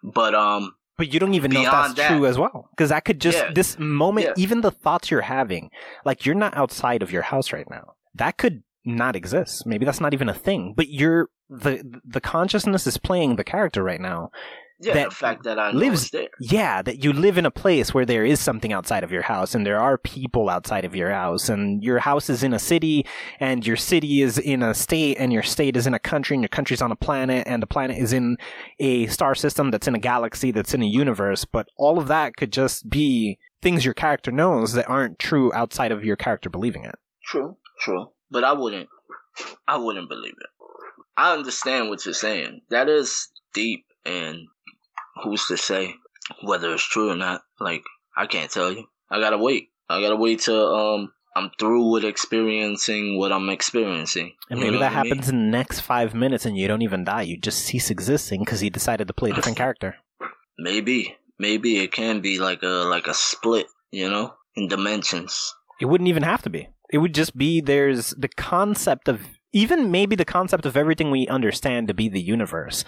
[0.03, 2.69] But um, But you don't even know if that's that- true as well.
[2.71, 3.51] Because that could just, Yeah.
[3.53, 4.33] this moment, Yeah.
[4.43, 5.69] even the thoughts you're having,
[6.05, 7.93] like you're not outside of your house right now.
[8.15, 9.65] That could not exist.
[9.67, 10.73] Maybe that's not even a thing.
[10.75, 14.31] But you're, the, the consciousness is playing the character right now.
[14.79, 16.27] Yeah, That the fact that I lives- there.
[16.39, 19.55] Yeah, that you live in a place where there is something outside of your house
[19.55, 23.05] and there are people outside of your house and your house is in a city
[23.39, 26.43] and your city is in a state and your state is in a country and
[26.43, 28.37] your country's on a planet and the planet is in
[28.79, 31.43] a star system that's in a galaxy that's in a universe.
[31.45, 35.91] But all of that could just be things your character knows that aren't true outside
[35.91, 36.95] of your character believing it.
[37.25, 38.11] True, true.
[38.29, 38.89] But I wouldn't.
[39.67, 40.49] I wouldn't believe it.
[41.15, 42.61] I understand what you're saying.
[42.69, 44.47] That is deep, and
[45.23, 45.95] who's to say
[46.43, 47.41] whether it's true or not?
[47.59, 47.83] Like
[48.15, 48.85] I can't tell you.
[49.09, 49.69] I gotta wait.
[49.89, 54.33] I gotta wait till um I'm through with experiencing what I'm experiencing.
[54.49, 55.11] And You maybe know that what I mean?
[55.13, 57.21] happens in the next five minutes and you don't even die.
[57.23, 59.95] You just cease existing because he decided to play a different character.
[60.57, 65.53] Maybe, maybe it can be like a like a split, you know, in dimensions.
[65.79, 66.69] It wouldn't even have to be.
[66.91, 69.21] It would just be there's the concept of
[69.53, 72.83] even maybe the concept of everything we understand to be the universe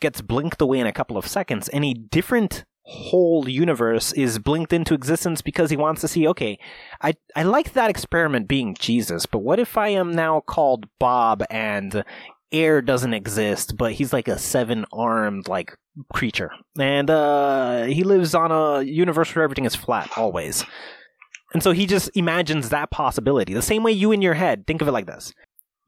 [0.00, 4.72] gets blinked away in a couple of seconds and a different whole universe is blinked
[4.72, 6.58] into existence because he wants to see okay
[7.02, 11.42] I I like that experiment being Jesus but what if I am now called Bob
[11.50, 12.04] and
[12.52, 15.76] air doesn't exist but he's like a seven armed like
[16.12, 20.64] creature and uh he lives on a universe where everything is flat always
[21.56, 23.54] and so he just imagines that possibility.
[23.54, 25.32] The same way you in your head, think of it like this.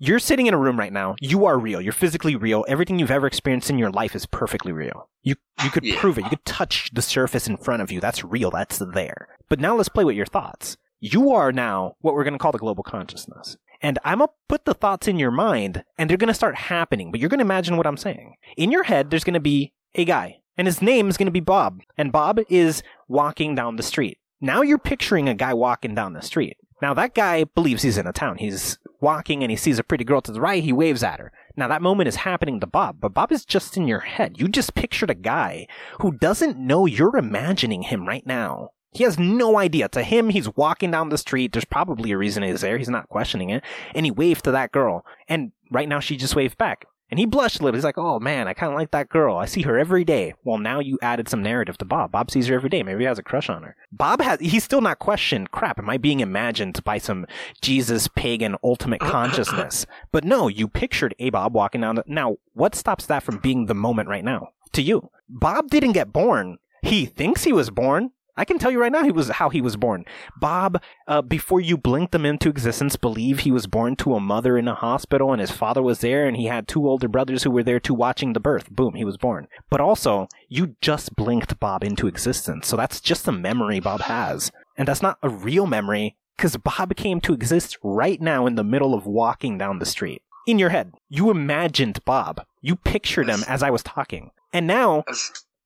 [0.01, 1.17] You're sitting in a room right now.
[1.21, 1.81] You are real.
[1.81, 2.65] You're physically real.
[2.69, 5.09] Everything you've ever experienced in your life is perfectly real.
[5.23, 5.35] You
[5.65, 5.99] you could Yeah.
[5.99, 6.25] prove it.
[6.25, 8.01] You could touch the surface in front of you.
[8.01, 8.51] That's real.
[8.53, 9.29] That's there.
[9.49, 10.77] But now let's play with your thoughts.
[11.01, 13.57] You are now what we're going to call the global consciousness.
[13.83, 16.57] And I'm going to put the thoughts in your mind and they're going to start
[16.57, 18.35] happening, but you're going to imagine what I'm saying.
[18.57, 21.33] In your head, there's going to be a guy and his name is going to
[21.33, 21.81] be Bob.
[21.97, 24.19] And Bob is walking down the street.
[24.41, 26.57] Now you're picturing a guy walking down the street.
[26.83, 28.39] Now that guy believes he's in a town.
[28.39, 30.63] He's walking and he sees a pretty girl to the right.
[30.63, 31.33] He waves at her.
[31.57, 34.37] Now that moment is happening to Bob, but Bob is just in your head.
[34.39, 35.67] You just pictured a guy
[36.01, 38.71] who doesn't know you're imagining him right now.
[38.93, 39.89] He has no idea.
[39.91, 41.53] To him, he's walking down the street.
[41.53, 42.79] There's probably a reason he's there.
[42.79, 43.63] He's not questioning it.
[43.95, 45.05] And he waved to that girl.
[45.29, 46.87] And right now she just waved back.
[47.11, 47.77] And he blushed a little.
[47.77, 49.37] He's like, oh man, I kind of like that girl.
[49.37, 50.35] I see her every day.
[50.45, 52.13] Well, now you added some narrative to Bob.
[52.13, 52.83] Bob sees her every day.
[52.83, 53.77] Maybe he has a crush on her.
[53.91, 57.27] Bob has, he's still not questioned, crap, am I being imagined by some
[57.63, 59.87] Jesus pagan ultimate consciousness?
[60.11, 63.67] But no, you pictured a Bob walking down the, now, what stops that from being
[63.67, 64.49] the moment right now?
[64.73, 65.11] To you.
[65.29, 66.59] Bob didn't get born.
[66.83, 68.11] He thinks he was born.
[68.39, 70.05] I can tell you right now he was how he was born.
[70.37, 74.57] Bob, uh, before you blinked him into existence, believe he was born to a mother
[74.57, 77.51] in a hospital and his father was there and he had two older brothers who
[77.51, 78.71] were there too watching the birth.
[78.71, 79.49] Boom, he was born.
[79.71, 82.69] But also, you just blinked Bob into existence.
[82.69, 84.53] So that's just a memory Bob has.
[84.77, 88.63] And that's not a real memory because Bob came to exist right now in the
[88.63, 90.23] middle of walking down the street.
[90.47, 92.43] In your head, you imagined Bob.
[92.63, 94.31] You pictured him as I was talking.
[94.53, 95.03] And now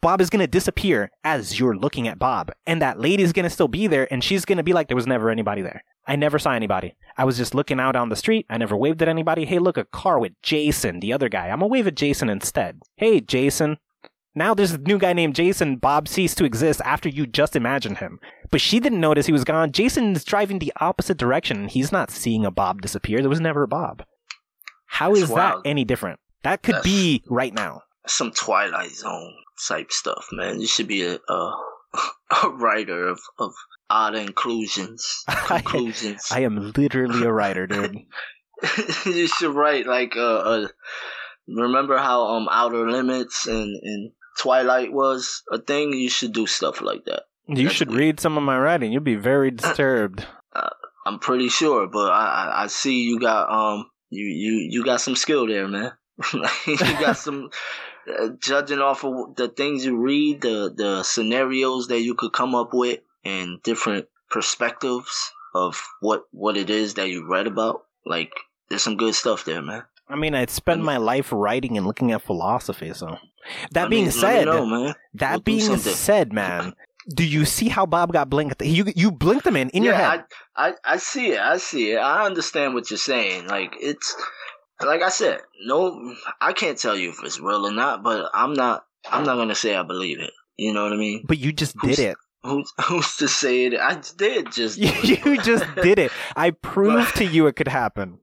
[0.03, 3.87] Bob is gonna disappear as you're looking at Bob, and that lady's gonna still be
[3.87, 5.85] there, and she's gonna be like, there was never anybody there.
[6.07, 6.97] I never saw anybody.
[7.17, 8.45] I was just looking out on the street.
[8.51, 9.45] I never waved at anybody.
[9.45, 11.47] Hey, look, a car with Jason, the other guy.
[11.49, 12.81] I'm gonna wave at Jason instead.
[12.97, 13.79] Hey, Jason.
[14.35, 15.77] Now there's a new guy named Jason.
[15.77, 18.19] Bob ceased to exist after you just imagined him.
[18.51, 19.71] But she didn't notice he was gone.
[19.71, 23.21] Jason's driving the opposite direction, and he's not seeing a Bob disappear.
[23.21, 24.03] There was never a Bob.
[24.87, 25.63] How That's is wild.
[25.65, 26.19] that any different?
[26.43, 27.83] That could That's- be right now.
[28.07, 29.35] Some Twilight Zone
[29.69, 30.61] type stuff, man.
[30.61, 31.57] You should be a a,
[32.45, 33.53] a writer of, of
[33.89, 36.29] odd inclusions, conclusions.
[36.31, 37.99] I am literally a writer, dude.
[39.07, 40.69] you should write like uh, uh
[41.49, 45.93] remember how um Outer Limits and and Twilight was a thing.
[45.93, 47.25] You should do stuff like that.
[47.49, 48.93] You That's should read some of my writing.
[48.93, 50.27] You'll be very disturbed.
[51.05, 55.01] I'm pretty sure, but I I, I see you got um you you you got
[55.01, 55.93] some skill there, man.
[56.67, 57.51] you got some
[58.09, 62.55] uh, judging off of the things you read, the the scenarios that you could come
[62.55, 67.85] up with, and different perspectives of what what it is that you read about.
[68.05, 68.33] Like
[68.69, 69.85] there's some good stuff there, man.
[70.09, 72.93] I mean, I'd spend my life writing and looking at philosophy.
[72.93, 73.17] So,
[73.71, 74.95] that Let being me- said, know, man.
[75.15, 76.75] that We'll being said, man,
[77.15, 78.61] do you see how Bob got blinked?
[78.63, 80.25] You you blinked him in in your head.
[80.57, 81.41] I, I I see it.
[81.41, 81.97] I see it.
[81.97, 83.47] I understand what you're saying.
[83.47, 84.15] Like it's
[84.83, 88.53] like I said, no, I can't tell you if it's real or not, but I'm
[88.55, 88.85] not.
[89.11, 90.31] I'm not gonna say I believe it.
[90.57, 91.25] You know what I mean?
[91.27, 92.17] but you just Who's- did it.
[92.45, 93.75] Who's who's to say it?
[93.79, 96.11] I did just, You, just did it.
[96.37, 98.19] I proved to you it could happen.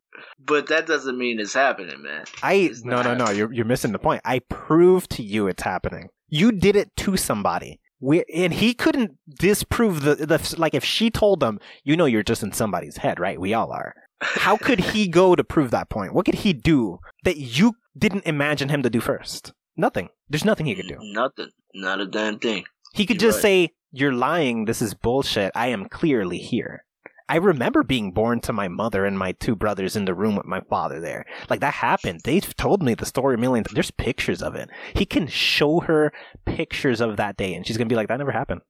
[0.45, 2.26] but that doesn't mean it's happening, man.
[2.44, 3.31] I It's no not no no.
[3.31, 4.22] You're you're missing the point.
[4.26, 6.10] I proved to you it's happening.
[6.27, 7.80] You did it to somebody.
[8.02, 12.23] We, and he couldn't disprove the, the like if she told him, you know, you're
[12.23, 13.40] just in somebody's head, right?
[13.40, 13.94] We all are.
[14.21, 16.13] How could he go to prove that point?
[16.13, 19.53] What could he do that you didn't imagine him to do first?
[19.77, 20.09] Nothing.
[20.29, 20.97] There's nothing he could do.
[21.01, 21.49] Nothing.
[21.73, 22.65] Not a damn thing.
[22.93, 23.69] He could You're just right.
[23.69, 24.65] say, You're lying.
[24.65, 25.51] This is bullshit.
[25.55, 26.83] I am clearly here.
[27.29, 30.47] I remember being born to my mother and my two brothers in the room with
[30.47, 31.25] my father there.
[31.47, 32.21] Like that happened.
[32.23, 33.75] They've told me the story a million times.
[33.75, 34.69] There's pictures of it.
[34.95, 36.11] He can show her
[36.45, 38.61] pictures of that day and she's going to be like, That never happened.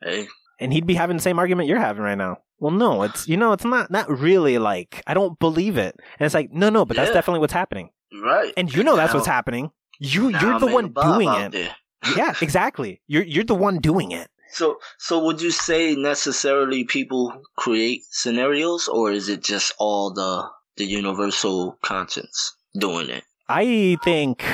[0.00, 0.28] Hey,
[0.60, 2.38] And he'd be having the same argument you're having right now.
[2.58, 5.96] Well, no, it's, you know, it's not, not really like, I don't believe it.
[6.18, 7.90] And it's like, no, no, but that's definitely what's happening.
[8.22, 8.52] right.
[8.56, 9.70] And you know that's Now- what's happening.
[10.00, 11.70] You, you're the one doing it.
[12.16, 13.00] Yeah, exactly.
[13.06, 14.28] You're, you're the one doing it.
[14.50, 20.44] So, so would you say necessarily people create scenarios, or is it just all the
[20.76, 23.24] the universal conscience doing it?
[23.48, 24.44] I think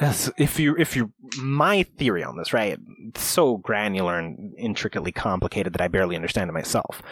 [0.00, 2.78] if you if you my theory on this, right?
[3.08, 7.02] It's so granular and intricately complicated that I barely understand it myself.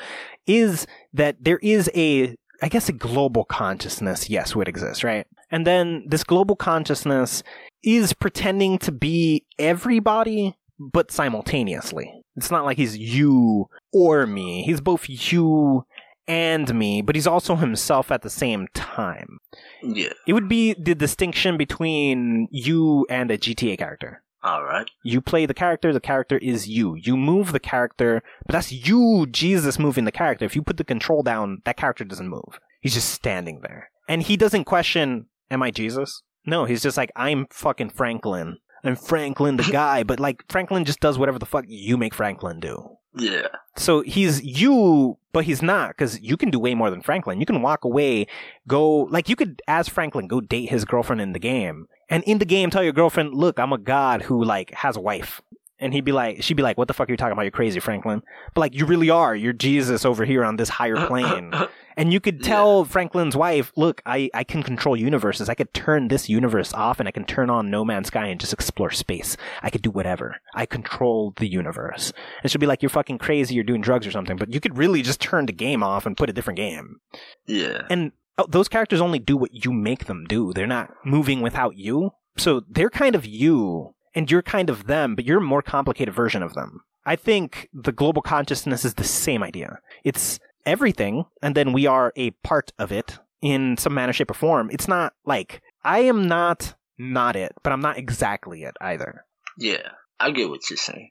[0.46, 5.26] Is that there is a I guess a global consciousness, yes, would exist, right?
[5.50, 7.42] And then this global consciousness
[7.82, 12.12] is pretending to be everybody, but simultaneously.
[12.36, 14.62] It's not like he's you or me.
[14.62, 15.86] He's both you
[16.28, 19.39] and me, but he's also himself at the same time.
[19.82, 20.12] Yeah.
[20.27, 24.23] It would be the distinction between you and a GTA character.
[24.43, 24.89] All right.
[25.03, 26.94] You play the character, the character is you.
[26.94, 30.44] You move the character, but that's you, Jesus, moving the character.
[30.44, 32.61] If you put the control down, that character doesn't move.
[32.81, 33.90] He's just standing there.
[34.09, 36.23] And he doesn't question, Am I Jesus?
[36.44, 38.59] No, he's just like, I'm fucking Franklin.
[38.85, 42.61] I'm Franklin the guy, but like, Franklin just does whatever the fuck you make Franklin
[42.61, 42.95] do.
[43.16, 43.48] Yeah.
[43.76, 47.40] So he's you, but he's not, because you can do way more than Franklin.
[47.40, 48.26] You can walk away,
[48.68, 51.88] go, like, you could, as Franklin, go date his girlfriend in the game.
[52.09, 55.01] And in the game, tell your girlfriend, look, I'm a god who, like, has a
[55.01, 55.40] wife.
[55.78, 57.43] And he'd be like, she'd be like, what the fuck are you talking about?
[57.43, 58.22] You're crazy, Franklin.
[58.55, 59.34] But, like, you really are.
[59.34, 61.51] You're Jesus over here on this higher uh, uh, plane.
[61.52, 61.66] Uh,
[61.97, 62.48] And you could Yeah.
[62.48, 65.48] tell Franklin's wife, look, I, I can control universes.
[65.48, 68.39] I could turn this universe off and I can turn on No Man's Sky and
[68.39, 69.36] just explore space.
[69.62, 70.36] I could do whatever.
[70.55, 72.12] I control the universe.
[72.43, 74.36] And she'll be like, you're fucking crazy, you're doing drugs or something.
[74.36, 77.01] But you could really just turn the game off and put a different game.
[77.47, 77.82] yeah.
[77.89, 80.52] And oh, those characters only do what you make them do.
[80.52, 82.10] They're not moving without you.
[82.36, 86.12] So they're kind of you and you're kind of them, but you're a more complicated
[86.14, 86.81] version of them.
[87.06, 89.78] I think the global consciousness is the same idea.
[90.05, 94.34] It's everything, and then we are a part of it in some manner, shape, or
[94.34, 94.68] form.
[94.70, 99.24] It's not like I am not not it, but I'm not exactly it either.
[99.59, 99.88] Yeah.
[100.18, 101.10] I get what you're saying.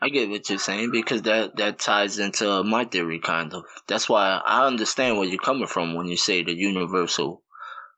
[0.00, 3.64] I get what you're saying because that that ties into uh, my theory kind of.
[3.86, 7.42] That's why I understand where you're coming from when you say the universal,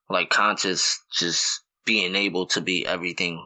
[0.09, 3.45] like conscious, just being able to be everything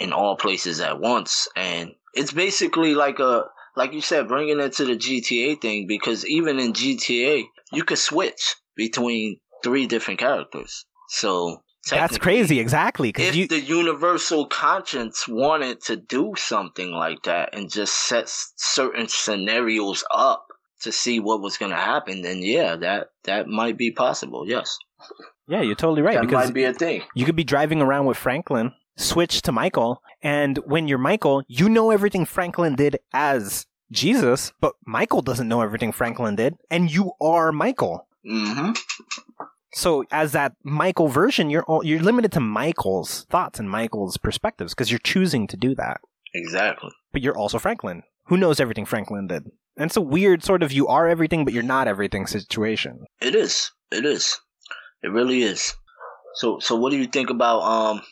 [0.00, 3.44] in all places at once, and it's basically like a
[3.76, 7.98] like you said, bringing it to the GTA thing because even in GTA you could
[7.98, 10.84] switch between three different characters.
[11.08, 13.12] So That's crazy, exactly.
[13.16, 19.08] If you, the universal conscience wanted to do something like that and just set certain
[19.08, 20.46] scenarios up
[20.82, 24.44] to see what was going to happen, then yeah, that that might be possible.
[24.46, 24.78] Yes,
[25.46, 26.14] yeah, you're totally right.
[26.14, 27.02] that because might be a thing.
[27.14, 31.68] you could be driving around with Franklin, switch to Michael, and when you're Michael, you
[31.68, 37.12] know everything Franklin did as Jesus, but Michael doesn't know everything Franklin did, and you
[37.20, 38.06] are Michael.
[38.24, 38.72] hmm
[39.72, 44.74] So as that Michael version, you're all, you're limited to Michael's thoughts and Michael's perspectives
[44.74, 46.00] because you're choosing to do that.
[46.34, 46.90] Exactly.
[47.12, 49.44] But you're also Franklin, who knows everything Franklin did.
[49.76, 53.04] And it's a weird sort of you are everything but you're not everything situation.
[53.20, 53.70] It is.
[53.90, 54.38] It is.
[55.02, 55.74] It really is.
[56.34, 58.02] So so what do you think about um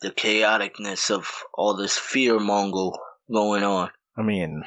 [0.00, 2.96] the chaoticness of all this fear mongo
[3.30, 3.90] going on?
[4.16, 4.62] I mean,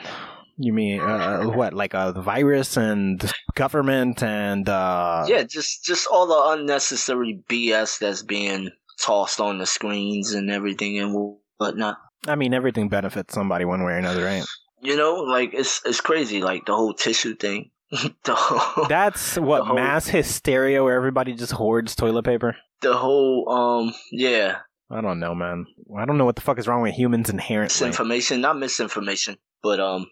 [0.57, 1.73] you mean uh, what?
[1.73, 3.21] Like a virus and
[3.55, 8.69] government and uh, yeah, just just all the unnecessary BS that's being
[8.99, 11.97] tossed on the screens and everything and whatnot.
[12.27, 14.43] I mean, everything benefits somebody one way or another, right?
[14.81, 17.71] You know, like it's it's crazy, like the whole tissue thing.
[17.91, 22.55] the whole, That's what whole- mass hysteria where everybody just hoards toilet paper.
[22.81, 24.59] the whole um yeah,
[24.91, 25.65] I don't know, man.
[25.97, 27.87] I don't know what the fuck is wrong with humans inherently.
[27.87, 30.07] misinformation, not misinformation, but um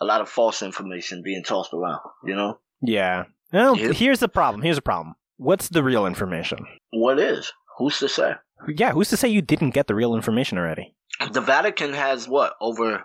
[0.00, 2.58] a lot of false information being tossed around, you know?
[2.80, 3.24] Yeah.
[3.52, 3.94] Well, Yep.
[3.96, 4.62] here's the problem.
[4.62, 5.14] Here's the problem.
[5.36, 6.58] What's the real information?
[6.90, 7.52] What is?
[7.78, 8.34] Who's to say?
[8.68, 10.94] Yeah, who's to say you didn't get the real information already?
[11.32, 13.04] The Vatican has what over,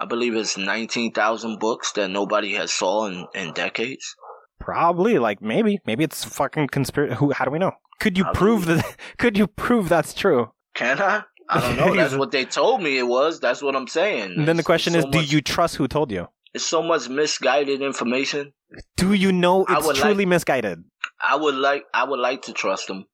[0.00, 4.14] I believe it's nineteen thousand books that nobody has saw in, in decades.
[4.60, 7.14] Probably, like maybe, maybe it's fucking conspiracy.
[7.16, 7.30] Who?
[7.32, 7.72] How do we know?
[8.00, 8.96] Could you do prove we- that?
[9.18, 10.52] Could you prove that's true?
[10.74, 11.24] Can I?
[11.50, 11.94] I don't know.
[12.02, 13.40] That's what they told me it was.
[13.40, 14.34] That's what I'm saying.
[14.36, 16.28] And then the question it's is, so do much- you trust who told you?
[16.52, 18.52] It's so much misguided information.
[18.96, 20.84] Do you know I it's truly misguided?
[21.22, 21.84] I would like.
[21.94, 23.06] I would like to trust them,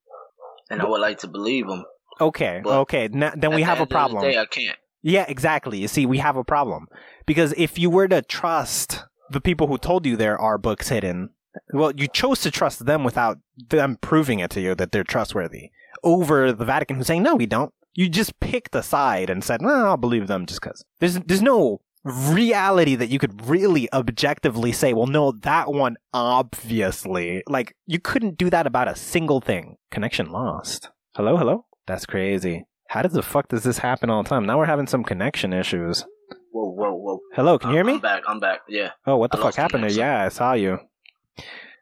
[0.68, 1.84] and I would like to believe them.
[2.20, 3.08] Okay, But okay.
[3.12, 4.22] Now, then we have a problem.
[4.22, 4.76] Day, I can't.
[5.02, 5.78] Yeah, exactly.
[5.78, 6.86] You see, we have a problem
[7.26, 11.30] because if you were to trust the people who told you there are books hidden,
[11.72, 13.38] well, you chose to trust them without
[13.70, 15.70] them proving it to you that they're trustworthy
[16.02, 17.72] over the Vatican who's saying no, we don't.
[17.94, 21.42] You just picked a side and said, "No, I'll believe them just because." There's there's
[21.42, 28.00] no reality that you could really objectively say, "Well, no, that one obviously." Like you
[28.00, 29.76] couldn't do that about a single thing.
[29.90, 30.90] Connection lost.
[31.14, 31.66] Hello, hello.
[31.86, 32.64] That's crazy.
[32.88, 34.46] How does the fuck does this happen all the time?
[34.46, 36.04] Now we're having some connection issues.
[36.50, 37.20] Whoa, whoa, whoa.
[37.34, 37.94] Hello, can you hear me?
[37.94, 38.22] I'm back.
[38.28, 38.60] I'm back.
[38.68, 38.90] Yeah.
[39.06, 39.90] Oh, what the I fuck happened there?
[39.90, 40.78] Yeah, I saw you.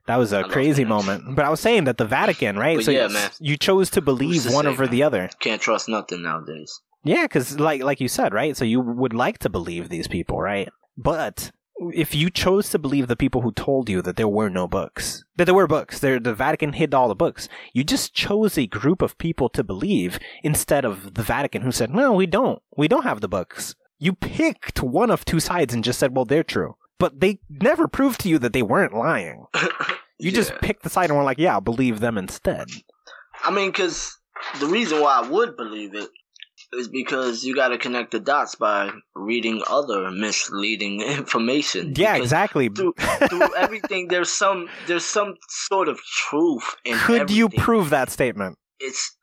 [0.07, 1.37] That was a crazy moment.
[1.37, 2.77] But I was saying that the Vatican, right?
[2.77, 3.31] But so yeah, you, man.
[3.39, 4.91] you chose to believe to one say, over man?
[4.91, 5.31] the other.
[5.39, 6.81] Can't trust nothing nowadays.
[7.05, 8.57] Yeah, because like like you said, right?
[8.57, 10.69] So you would like to believe these people, right?
[10.97, 11.53] But
[11.93, 15.25] if you chose to believe the people who told you that there were no books,
[15.37, 18.67] that there were books, there the Vatican hid all the books, you just chose a
[18.67, 22.61] group of people to believe instead of the Vatican who said, "No, we don't.
[22.77, 26.25] We don't have the books." You picked one of two sides and just said, "Well,
[26.25, 29.47] they're true." But they never proved to you that they weren't lying.
[30.19, 30.59] You just Yeah.
[30.63, 32.69] picked the side and were like, "Yeah, I'll believe them instead."
[33.43, 34.17] I mean, because
[34.61, 36.09] the reason why I would believe it
[36.75, 41.95] is because you got to connect the dots by reading other misleading information.
[41.97, 42.69] Yeah, Because exactly.
[42.69, 42.95] Through,
[43.29, 46.97] through everything, there's some there's some sort of truth in.
[46.99, 48.59] Could you prove that statement?
[48.79, 49.17] It's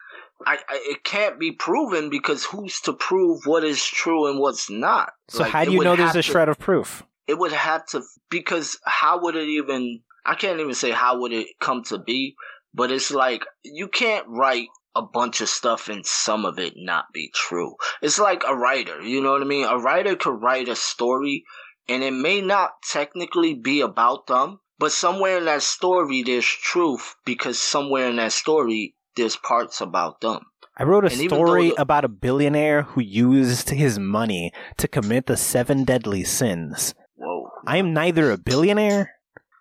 [0.45, 4.69] I, I it can't be proven because who's to prove what is true and what's
[4.69, 5.13] not?
[5.29, 7.03] So Like, how do you know there's a to- shred of proof?
[7.29, 10.01] It would have to because how would it even?
[10.25, 12.35] I can't even say how would it come to be,
[12.73, 17.05] but it's like you can't write a bunch of stuff and some of it not
[17.13, 17.75] be true.
[18.01, 19.65] It's like a writer, you know what I mean?
[19.65, 21.43] A writer could write a story
[21.87, 27.15] and it may not technically be about them, but somewhere in that story there's truth
[27.25, 30.39] because somewhere in that story there's parts about them.
[30.77, 35.27] I wrote a And story the- about a billionaire who used his money to commit
[35.27, 36.93] the seven deadly sins.
[37.19, 37.51] Whoa.
[37.67, 39.11] I am neither a billionaire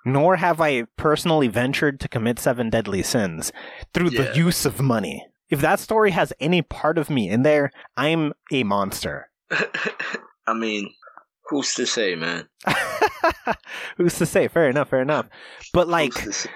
[0.04, 3.52] nor have I personally ventured to commit seven deadly sins
[3.92, 4.22] through Yeah.
[4.30, 5.26] the use of money.
[5.50, 9.30] If that story has any part of me in there, I'm a monster.
[10.46, 10.92] I mean,
[11.48, 12.48] who's to say, man?
[13.96, 14.48] Who's to say?
[14.48, 15.26] Fair enough, fair enough.
[15.72, 16.50] But like, Who's to say?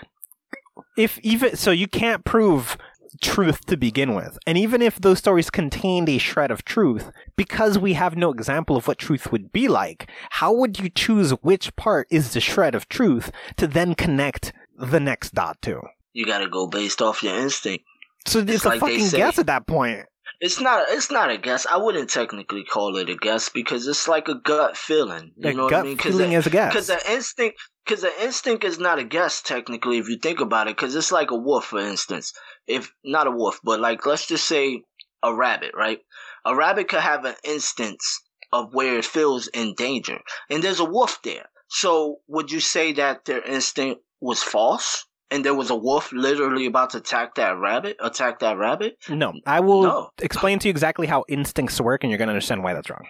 [0.97, 2.77] if even so you can't prove
[3.21, 7.79] truth to begin with and even if those stories contained a shred of truth because
[7.79, 11.75] we have no example of what truth would be like how would you choose which
[11.77, 15.81] part is the shred of truth to then connect the next dot to
[16.15, 17.85] you gotta go based off your instinct.
[18.27, 19.17] so it's, It's a like they fucking say.
[19.19, 20.07] guess at that point
[20.43, 20.87] It's not.
[20.89, 21.67] It's not a guess.
[21.71, 25.33] I wouldn't technically call it a guess because it's like a gut feeling.
[25.37, 25.99] You A know gut what I mean?
[25.99, 26.73] feeling is a guess.
[26.73, 27.59] Because the instinct.
[27.85, 30.77] Because the instinct is not a guess technically if you think about it.
[30.77, 32.33] Because it's like a wolf, for instance.
[32.67, 34.83] If not a wolf, but like let's just say
[35.23, 36.01] a rabbit, right?
[36.45, 38.21] A rabbit could have an instance
[38.53, 40.19] of where it feels in danger,
[40.51, 41.47] and there's a wolf there.
[41.69, 45.07] So would you say that their instinct was false?
[45.33, 48.99] And there was a wolf literally about to attack that rabbit, attack that rabbit.
[49.09, 50.11] No, I will No.
[50.21, 53.07] explain to you exactly how instincts work, and you're going to understand why that's wrong.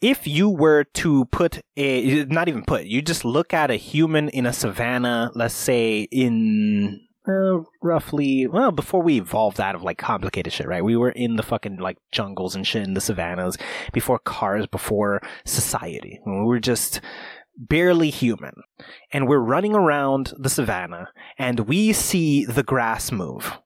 [0.00, 4.28] If you were to put a, not even put, you just look at a human
[4.30, 9.98] in a savannah, let's say in uh, roughly, well, before we evolved out of like
[9.98, 10.82] complicated shit, right?
[10.84, 13.58] We were in the fucking like jungles and shit in the savannas
[13.92, 16.20] before cars, before society.
[16.24, 17.00] We were just
[17.58, 18.54] barely human.
[19.12, 21.08] And we're running around the savannah
[21.38, 23.58] and we see the grass move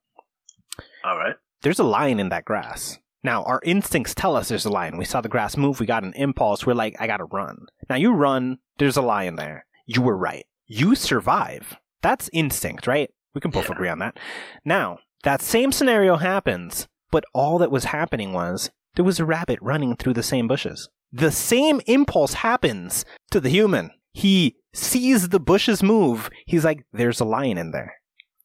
[1.04, 1.36] All right.
[1.62, 2.98] there's a lion in that grass.
[3.24, 4.96] Now, our instincts tell us there's a lion.
[4.96, 7.66] We saw the grass move, we got an impulse, we're like, I gotta run.
[7.88, 9.66] Now, you run, there's a lion there.
[9.86, 10.44] You were right.
[10.66, 11.76] You survive.
[12.02, 13.10] That's instinct, right?
[13.34, 13.72] We can both Yeah.
[13.76, 14.18] agree on that.
[14.64, 19.58] Now, that same scenario happens, but all that was happening was there was a rabbit
[19.62, 20.88] running through the same bushes.
[21.12, 23.90] The same impulse happens to the human.
[24.12, 26.30] He sees the bushes move.
[26.46, 27.94] He's like, there's a lion in there.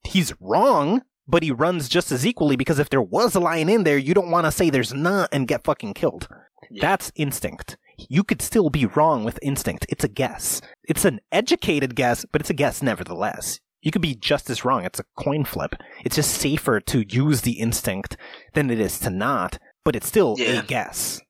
[0.03, 3.83] He's wrong, but he runs just as equally because if there was a lion in
[3.83, 6.27] there, you don't want to say there's not and get fucking killed.
[6.69, 6.81] Yeah.
[6.81, 7.77] That's instinct.
[7.97, 9.85] You could still be wrong with instinct.
[9.89, 10.61] It's a guess.
[10.83, 13.59] It's an educated guess, but it's a guess nevertheless.
[13.81, 14.83] You could be just as wrong.
[14.85, 15.75] It's a coin flip.
[16.03, 18.17] It's just safer to use the instinct
[18.53, 20.59] than it is to not, but it's still Yeah.
[20.59, 21.21] a guess.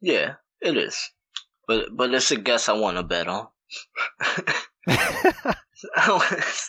[0.00, 1.10] Yeah, it is.
[1.66, 3.48] But but it's a guess I want to bet on.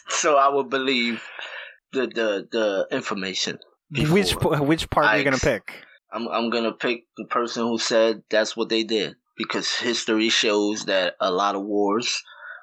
[0.10, 1.24] so I would believe
[1.92, 3.60] the the the information.
[3.92, 5.84] which which part are you gonna pick?
[6.12, 10.86] I'm I'm gonna pick the person who said that's what they did because history shows
[10.86, 12.22] that a lot of wars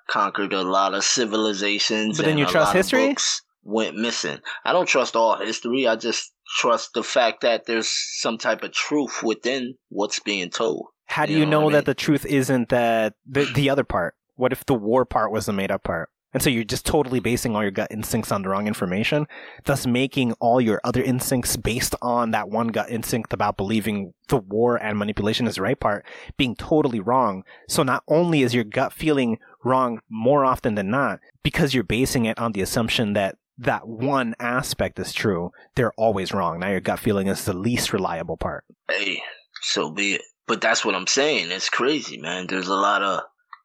[0.09, 2.16] conquered a lot of civilizations.
[2.16, 3.15] But then you trust history?
[3.62, 4.39] Went missing.
[4.65, 5.86] I don't trust all history.
[5.86, 7.90] I just trust the fact that there's
[8.20, 10.86] some type of truth within what's being told.
[11.10, 11.84] How do You you know know that mean?
[11.84, 14.14] the truth isn't that the the other part?
[14.36, 16.08] What if the war part was the made up part?
[16.32, 19.26] And so you're just totally basing all your gut instincts on the wrong information,
[19.64, 24.36] thus making all your other instincts based on that one gut instinct about believing the
[24.36, 26.06] war and manipulation is the right part
[26.36, 27.42] being totally wrong.
[27.68, 32.26] So not only is your gut feeling wrong more often than not, because you're basing
[32.26, 36.60] it on the assumption that that one aspect is true, they're always wrong.
[36.60, 38.64] Now your gut feeling is the least reliable part.
[38.88, 39.20] Hey,
[39.62, 40.22] so be it.
[40.51, 41.52] But that's what I'm saying.
[41.52, 42.48] It's crazy, man.
[42.48, 43.20] There's a lot of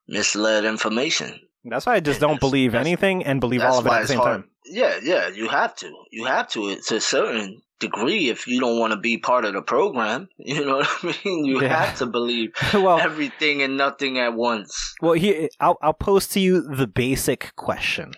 [0.07, 1.39] misled information.
[1.63, 4.19] That's why I just don't believe anything and believe all of it at the same
[4.19, 4.41] hard.
[4.43, 4.49] time.
[4.67, 5.91] Yeah, yeah, you have to.
[6.11, 9.53] You have to to a certain degree if you don't want to be part of
[9.53, 10.29] the program.
[10.37, 11.45] You know what I mean?
[11.45, 11.85] You Yeah.
[11.85, 14.93] have to believe well, everything and nothing at once.
[15.01, 18.13] well, here I'll I'll pose to you the basic question.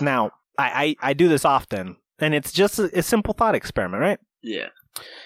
[0.00, 4.00] Now, I I, I do this often, and it's just a, a simple thought experiment,
[4.00, 4.18] right?
[4.42, 4.68] Yeah.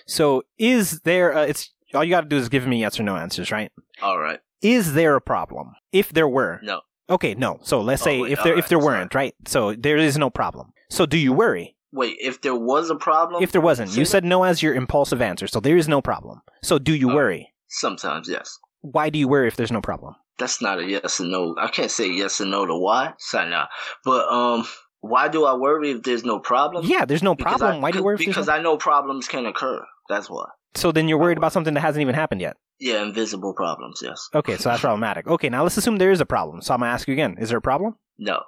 [0.06, 1.30] So, is there?
[1.30, 3.70] A, it's all you got to do is give me yes or no answers, right?
[4.02, 4.40] All right.
[4.62, 5.72] Is there a problem?
[5.92, 6.80] If there were, No.
[7.08, 7.58] okay, no.
[7.62, 8.98] So let's Oh, say wait, if there if there sorry.
[8.98, 9.34] weren't, right?
[9.46, 10.72] So there is no problem.
[10.90, 11.76] So do you worry?
[11.92, 13.42] Wait, if there was a problem?
[13.42, 16.42] If there wasn't, you said no as your impulsive answer, so there is no problem.
[16.62, 17.14] So do you Oh.
[17.14, 17.52] worry?
[17.68, 18.58] Sometimes, yes.
[18.82, 20.14] Why do you worry if there's no problem?
[20.38, 21.54] That's not a yes or no.
[21.58, 23.14] I can't say yes or no to why.
[23.18, 23.66] Sorry, nah.
[24.04, 24.66] But um,
[25.00, 26.86] why do I worry if there's no problem?
[26.86, 27.78] Yeah, there's no Because problem.
[27.78, 29.84] I, Why do you worry if there's Because no I know problems can occur.
[30.08, 30.46] That's why.
[30.74, 32.56] So then you're worried about something that hasn't even happened yet.
[32.78, 34.00] Yeah, invisible problems.
[34.02, 34.28] Yes.
[34.34, 35.26] Okay, so that's problematic.
[35.26, 36.62] Okay, now let's assume there is a problem.
[36.62, 37.96] So I'm gonna ask you again: Is there a problem?
[38.18, 38.40] No.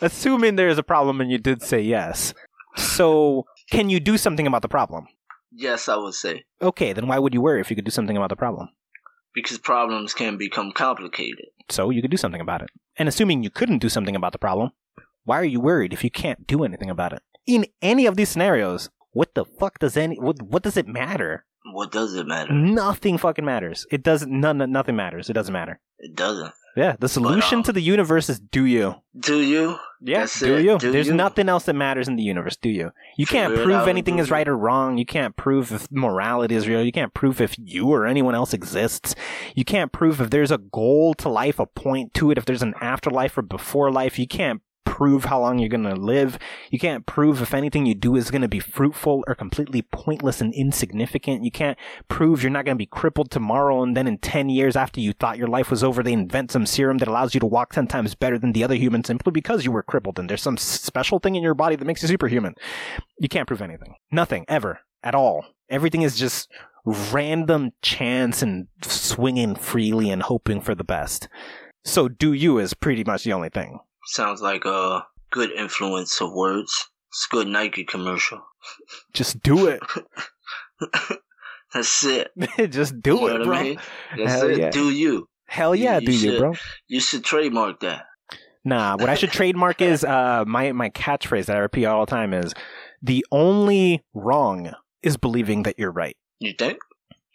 [0.00, 2.34] Assuming there is a problem, and you did say yes.
[2.76, 5.06] So can you do something about the problem?
[5.54, 8.16] yes, I would say Okay, then why would you worry if you could do something
[8.16, 8.68] about the problem?
[9.34, 11.46] because problems can become complicated.
[11.70, 12.68] So you could do something about it.
[12.98, 14.72] And assuming you couldn't do something about the problem,
[15.24, 17.22] why are you worried if you can't do anything about it?
[17.46, 21.44] In any of these scenarios, what the fuck does any what what does it matter?
[21.72, 22.52] What does it matter?
[22.52, 23.86] Nothing fucking matters.
[23.90, 25.30] It doesn't none nothing matters.
[25.30, 25.80] It doesn't matter.
[25.98, 26.52] It doesn't.
[26.74, 28.94] Yeah, the solution um, to the universe is do you.
[29.18, 29.76] Do you?
[30.00, 30.64] Yeah, do it.
[30.64, 30.78] you?
[30.78, 31.14] Do There's you?
[31.14, 32.92] nothing else that matters in the universe, do you?
[33.18, 34.96] You can't prove anything is right or wrong.
[34.96, 36.82] You can't prove if morality is real.
[36.82, 39.14] You can't prove if you or anyone else exists.
[39.54, 42.62] You can't prove if there's a goal to life, a point to it, if there's
[42.62, 44.18] an afterlife or before life.
[44.18, 46.38] You can't prove how long you're going to live.
[46.70, 50.40] You can't prove if anything you do is going to be fruitful or completely pointless
[50.40, 51.44] and insignificant.
[51.44, 51.78] You can't
[52.08, 55.12] prove you're not going to be crippled tomorrow and then in 10 years after you
[55.12, 57.86] thought your life was over, they invent some serum that allows you to walk 10
[57.86, 61.18] times better than the other humans simply because you were crippled and there's some special
[61.18, 62.54] thing in your body that makes you superhuman.
[63.18, 63.94] You can't prove anything.
[64.10, 65.44] Nothing, ever, at all.
[65.68, 66.48] Everything is just
[66.84, 71.28] random chance and swinging freely and hoping for the best.
[71.84, 73.80] So do you is pretty much the only thing.
[74.06, 76.88] Sounds like a good influence of words.
[77.10, 78.40] It's a good Nike commercial.
[79.12, 79.80] Just do it.
[81.74, 82.30] That's it.
[82.70, 83.56] Just do You it, bro.
[83.56, 83.78] I mean?
[84.26, 84.58] Hell it.
[84.58, 84.70] yeah.
[84.70, 85.28] Do you?
[85.46, 86.54] Hell yeah, You do you, bro?
[86.88, 88.04] You should trademark that.
[88.64, 92.10] Nah, what I should trademark is uh my my catchphrase that I repeat all the
[92.10, 92.52] time is
[93.02, 94.72] the only wrong
[95.02, 96.16] is believing that you're right.
[96.38, 96.78] You think?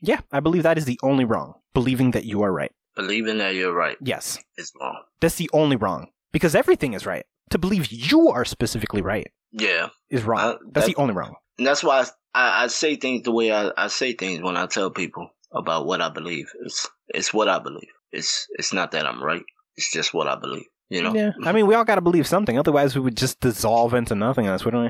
[0.02, 1.56] Yeah, I believe that is the only wrong.
[1.74, 2.72] Believing that you are right.
[2.96, 4.40] Believing that you're right Yes.
[4.58, 5.02] is wrong.
[5.20, 6.08] That's the only wrong.
[6.32, 7.26] Because everything is right.
[7.52, 9.88] To believe you are specifically right Yeah.
[10.10, 10.40] is wrong.
[10.40, 11.36] Uh, That's that- the only wrong.
[11.58, 12.06] And that's why I,
[12.36, 15.86] I, I say things the way I, I say things when I tell people about
[15.88, 16.46] what I believe.
[16.64, 17.90] It's it's what I believe.
[18.12, 19.42] It's it's not that I'm right.
[19.76, 20.66] It's just what I believe.
[20.90, 21.14] You know?
[21.16, 21.32] Yeah.
[21.44, 22.58] I mean, we all got to believe something.
[22.60, 24.84] Otherwise, we would just dissolve into nothingness, wouldn't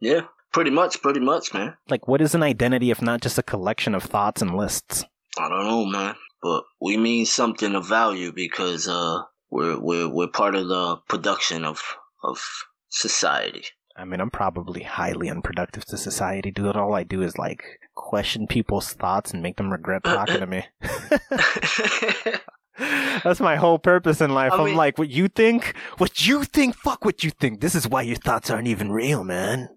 [0.00, 0.08] we?
[0.08, 0.22] Yeah.
[0.52, 1.76] Pretty much, pretty much, man.
[1.90, 5.04] Like, what is an identity if not just a collection of thoughts and lists?
[5.38, 6.14] I don't know, man.
[6.42, 9.18] But we mean something of value because uh
[9.50, 11.80] we're we're we're part of the production of
[12.22, 12.40] of
[12.88, 13.64] society.
[13.96, 16.76] I mean, I'm probably highly unproductive to society, dude.
[16.76, 17.64] All I do is like
[17.96, 20.64] question people's thoughts and make them regret talking to me.
[23.24, 24.52] That's my whole purpose in life.
[24.52, 25.74] I I'm mean- like, what you think?
[25.98, 26.76] What you think?
[26.76, 27.60] Fuck what you think.
[27.60, 29.68] This is why your thoughts aren't even real, man.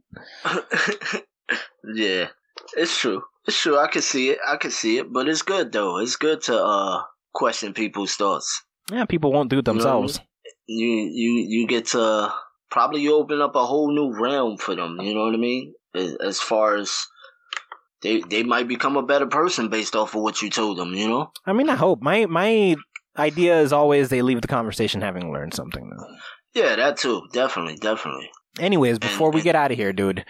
[1.95, 2.27] yeah,
[2.77, 3.23] it's true.
[3.47, 3.79] It's true.
[3.79, 4.37] I can see it.
[4.47, 5.11] I can see it.
[5.11, 5.97] But it's good though.
[5.97, 7.01] It's good to uh
[7.33, 8.63] question people's thoughts.
[8.91, 10.19] Yeah, people won't do it You know I themselves.
[10.67, 12.33] You you you get to
[12.69, 14.99] probably you open up a whole new realm for them.
[15.01, 15.73] You know what I mean?
[15.93, 17.05] As, far as
[18.01, 20.93] they they might become a better person based off of what you told them.
[20.93, 21.31] You know?
[21.45, 22.01] I mean, I hope.
[22.01, 22.75] My my
[23.17, 25.89] idea is always they leave the conversation having learned something.
[25.89, 26.05] Though.
[26.53, 27.21] Yeah, that too.
[27.31, 28.29] Definitely, definitely.
[28.59, 30.25] Anyways, before we get out of here, dude,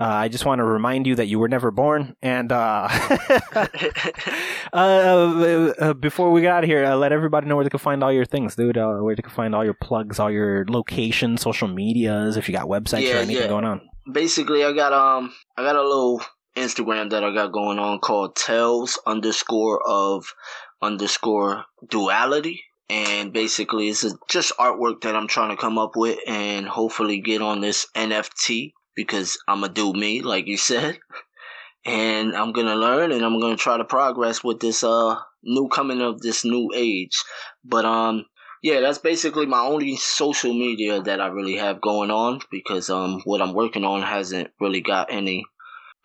[0.00, 2.88] uh, I just want to remind you that you were never born, and uh,
[4.72, 7.78] uh, uh, before we get out of here, uh, let everybody know where they can
[7.78, 8.76] find all your things, dude.
[8.76, 12.52] Uh, where they can find all your plugs, all your locations, social medias, if you
[12.52, 13.48] got websites or anything yeah.
[13.48, 13.80] going on.
[14.10, 16.22] basically I got um I got a little
[16.56, 20.34] Instagram that I got going on called Tales underscore of
[20.82, 22.62] underscore duality.
[22.90, 27.42] And basically it's just artwork that I'm trying to come up with and hopefully get
[27.42, 30.98] on this NFT because I'm a do me, like you said.
[31.86, 36.00] And I'm gonna learn and I'm gonna try to progress with this uh new coming
[36.00, 37.22] of this new age.
[37.64, 38.24] But um
[38.62, 43.20] yeah, that's basically my only social media that I really have going on because um
[43.24, 45.44] what I'm working on hasn't really got any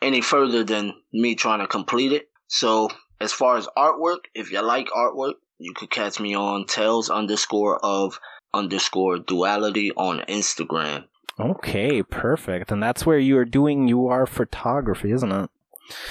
[0.01, 2.29] any further than me trying to complete it.
[2.47, 2.89] So
[3.21, 7.83] as far as artwork, if you like artwork, you could catch me on tails underscore
[7.83, 8.19] of
[8.53, 11.05] underscore duality on Instagram.
[11.39, 12.71] Okay, perfect.
[12.71, 15.49] And that's where you are doing your photography, isn't it?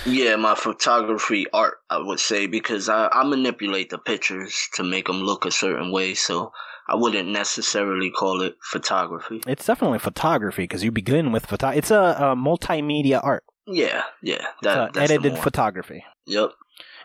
[0.07, 5.07] Yeah, my photography art, I would say, because I, I manipulate the pictures to make
[5.07, 6.15] them look a certain way.
[6.15, 6.53] So
[6.89, 9.43] I wouldn't necessarily call it photography.
[9.47, 11.69] It's definitely photography because you begin with photo.
[11.69, 13.45] It's a, a multimedia art.
[13.67, 16.03] Yeah, yeah, that, that's edited photography.
[16.27, 16.53] Yep.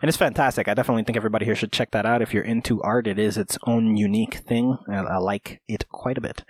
[0.00, 0.66] And it's fantastic.
[0.66, 2.22] I definitely think everybody here should check that out.
[2.22, 4.78] If you're into art, it is its own unique thing.
[4.88, 6.42] I, I like it quite a bit.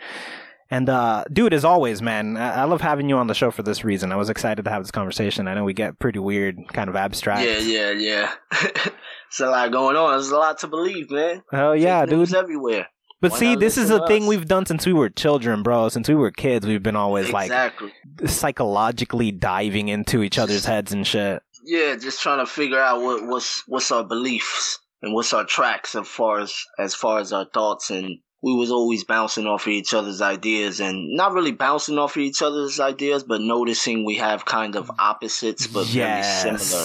[0.70, 3.62] And, uh, dude, as always, man, I, I love having you on the show for
[3.62, 4.12] this reason.
[4.12, 5.46] I was excited to have this conversation.
[5.46, 7.46] I know we get pretty weird, kind of abstract.
[7.46, 8.32] Yeah, yeah, yeah.
[9.34, 10.12] It's a lot going on.
[10.12, 11.42] There's a lot to believe, man.
[11.52, 12.34] Oh, yeah, Fake dude.
[12.36, 12.86] everywhere.
[13.20, 15.88] But Why see, this is a thing we've done since we were children, bro.
[15.88, 17.92] Since we were kids, we've been always exactly.
[18.20, 21.42] like psychologically diving into each other's heads and shit.
[21.64, 25.94] Yeah, just trying to figure out what what's what's our beliefs and what's our tracks
[25.94, 29.68] as far as as far as our thoughts and we was always bouncing off of
[29.68, 34.16] each other's ideas and not really bouncing off of each other's ideas, but noticing we
[34.16, 36.84] have kind of opposites but very similar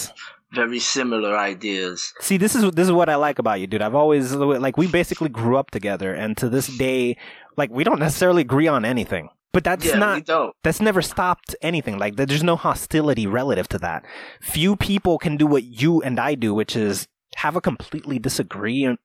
[0.52, 2.14] very similar ideas.
[2.22, 3.82] See, this is this is what I like about you, dude.
[3.82, 7.18] I've always like we basically grew up together, and to this day,
[7.58, 9.30] like we don't necessarily agree on anything.
[9.52, 12.00] But that's yeah, not that's never stopped anything.
[12.00, 14.06] Like there's no hostility relative to that.
[14.42, 18.98] Few people can do what you and I do, which is have a completely disagree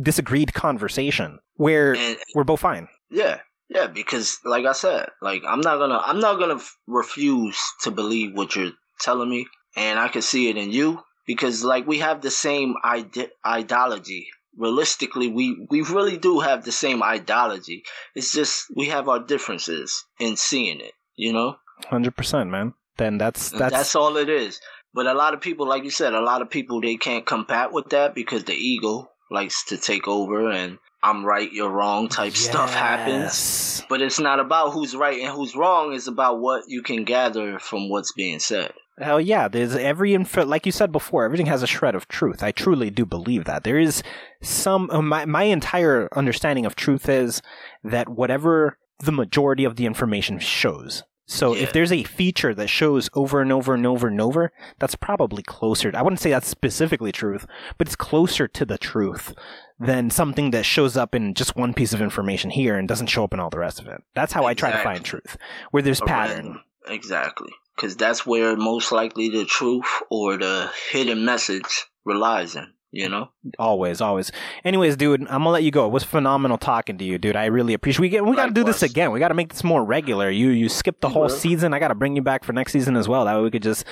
[0.00, 2.88] disagreed conversation where And we're both fine.
[3.10, 7.58] Yeah, yeah, because like I said, like I'm not gonna, I'm not gonna f- refuse
[7.82, 9.46] to believe what you're telling me,
[9.76, 14.28] and I can see it in you because like we have the same ide- ideology
[14.56, 17.82] realistically, we we really do have the same ideology.
[18.14, 20.92] It's just we have our differences in seeing it.
[21.16, 21.56] You know,
[21.86, 22.74] hundred percent, man.
[22.96, 24.60] Then that's And that's, that's all it is.
[24.92, 27.72] But a lot of people, like you said, a lot of people they can't combat
[27.72, 32.34] with that because the ego likes to take over and I'm right, you're wrong type
[32.34, 33.82] stuff happens.
[33.88, 35.94] But it's not about who's right and who's wrong.
[35.94, 38.72] It's about what you can gather from what's being said.
[38.98, 42.42] Hell yeah, there's every info, like you said before, everything has a shred of truth.
[42.42, 43.64] I truly do believe that.
[43.64, 44.02] There is
[44.42, 47.40] some, uh, my, my entire understanding of truth is
[47.82, 51.02] that whatever the majority of the information shows.
[51.30, 51.62] So Yeah.
[51.62, 54.50] if there's a feature that shows over and over and over and over,
[54.80, 55.92] that's probably closer.
[55.94, 57.46] I wouldn't say that's specifically truth,
[57.78, 59.32] but it's closer to the truth
[59.78, 63.22] than something that shows up in just one piece of information here and doesn't show
[63.22, 64.02] up in all the rest of it.
[64.14, 65.36] That's how I try to find truth,
[65.70, 66.60] where there's pattern.
[66.88, 67.52] Exactly.
[67.76, 73.30] Because that's where most likely the truth or the hidden message relies in, you know?
[73.58, 74.32] Always, always.
[74.64, 75.86] Anyways, dude, I'm gonna let you go.
[75.86, 77.36] It was phenomenal talking to you, dude.
[77.36, 78.00] I really appreciate.
[78.00, 79.12] We get, we got to do this again.
[79.12, 80.30] We got to make this more regular.
[80.30, 81.74] You you skipped the whole season.
[81.74, 83.24] I got to bring you back for next season as well.
[83.24, 83.84] That way we could just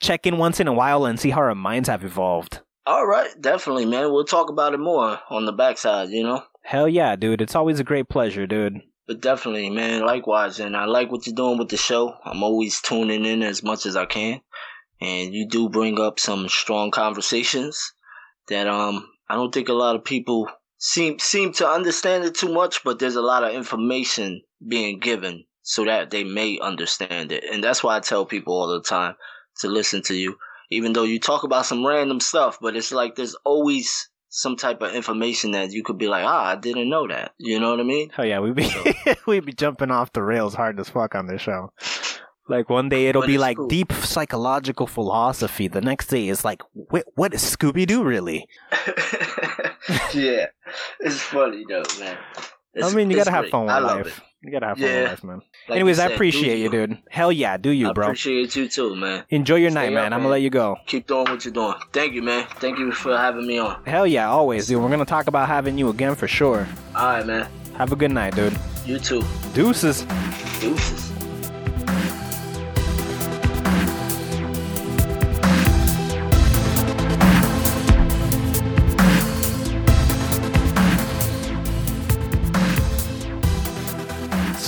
[0.00, 2.60] check in once in a while and see how our minds have evolved.
[2.84, 4.12] All right, definitely, man.
[4.12, 6.42] We'll talk about it more on the backside, you know?
[6.64, 7.40] Hell yeah, dude.
[7.40, 8.80] It's always a great pleasure, dude.
[9.06, 10.58] But definitely, man, likewise.
[10.58, 12.16] And I like what you're doing with the show.
[12.24, 14.40] I'm always tuning in as much as I can.
[15.00, 17.92] And you do bring up some strong conversations
[18.48, 20.48] that um I don't think a lot of people
[20.78, 25.44] seem seem to understand it too much, but there's a lot of information being given
[25.62, 27.44] so that they may understand it.
[27.44, 29.14] And that's why I tell people all the time
[29.60, 30.36] to listen to you.
[30.70, 34.80] Even though you talk about some random stuff, but it's like there's always some type
[34.80, 37.32] of information that you could be like, ah, I didn't know that.
[37.38, 38.08] You know what I mean?
[38.08, 38.70] Hell yeah, we'd be
[39.26, 41.72] we'd be jumping off the rails hard as fuck on this show.
[42.48, 43.68] Like one day it'll But be like cool.
[43.68, 45.68] deep psychological philosophy.
[45.68, 46.60] The next day is like,
[46.90, 48.46] wh- what is Scooby Doo really?
[50.14, 50.46] yeah,
[51.00, 52.16] it's funny though, man.
[52.74, 54.20] It's- I mean, you gotta have fun with I life.
[54.42, 55.00] You gotta have fun Yeah.
[55.02, 55.42] with life, man.
[55.68, 56.98] Like Anyways, you I appreciate you, dude.
[57.10, 58.06] Hell yeah, do you, I bro.
[58.06, 59.24] appreciate you too, man.
[59.28, 60.12] Enjoy your Stay night, up, man.
[60.12, 60.76] I'm gonna let you go.
[60.86, 61.74] Keep doing what you're doing.
[61.92, 62.46] Thank you, man.
[62.56, 63.84] Thank you for having me on.
[63.84, 64.82] Hell yeah, always, dude.
[64.82, 66.66] We're gonna talk about having you again for sure.
[66.96, 67.46] All right, man.
[67.76, 68.58] Have a good night, dude.
[68.84, 69.22] You too.
[69.54, 70.04] Deuces.
[70.60, 71.11] Deuces.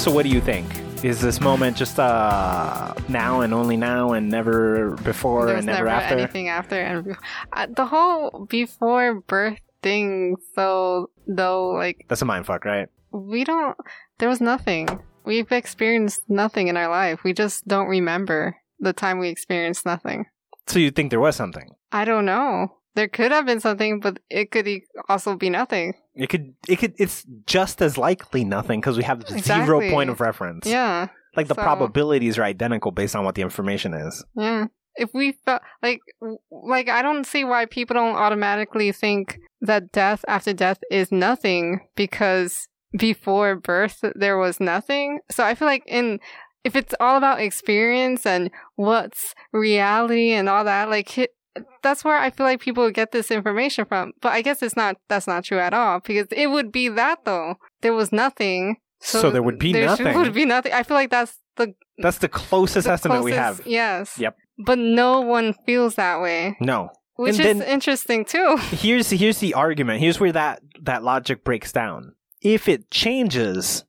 [0.05, 0.67] So, what do you think?
[1.03, 5.87] Is this moment just uh now and only now and never before There's and never,
[5.87, 6.19] never after?
[6.19, 7.15] anything after and be-
[7.55, 10.37] uh, the whole before birth thing.
[10.55, 12.91] So though, like That's a mind fuck, right?
[13.13, 13.79] we don't.
[14.19, 14.91] There was nothing.
[15.25, 17.25] We've experienced nothing in our life.
[17.25, 20.27] We just don't remember the time we experienced nothing.
[20.67, 21.77] So you think there was something?
[21.93, 22.77] I don't know.
[22.95, 24.69] There could have been something, but it could
[25.09, 25.95] also be nothing.
[26.17, 26.55] It could.
[26.69, 26.95] It could.
[26.99, 30.67] It's just as likely nothing because we have zero point of reference.
[30.67, 34.25] Yeah, Like the So- probabilities are identical based on what the information is.
[34.37, 34.67] yeah.
[34.97, 35.99] If we felt like,
[36.53, 41.81] like I don't see why people don't automatically think that death after death is nothing
[41.97, 45.19] because before birth there was nothing.
[45.33, 46.21] So I feel like in
[46.63, 51.09] if it's all about experience and what's reality and all that, like
[51.83, 54.13] that's where I feel like people get this information from.
[54.21, 54.97] But I guess it's not.
[55.09, 57.57] That's not true at all because it would be that though.
[57.83, 58.77] There was nothing.
[59.01, 60.17] So there would be there nothing.
[60.17, 60.73] would be nothing.
[60.73, 63.61] I feel like that's the That's the closest the estimate we have.
[63.67, 64.19] Yes.
[64.19, 64.37] Yep.
[64.65, 66.91] But no one feels that way, No.
[67.17, 68.57] which And is then- interesting too.
[68.71, 70.01] Here's here's the argument.
[70.01, 72.15] Here's where that that logic breaks down.
[72.41, 73.85] If it changes,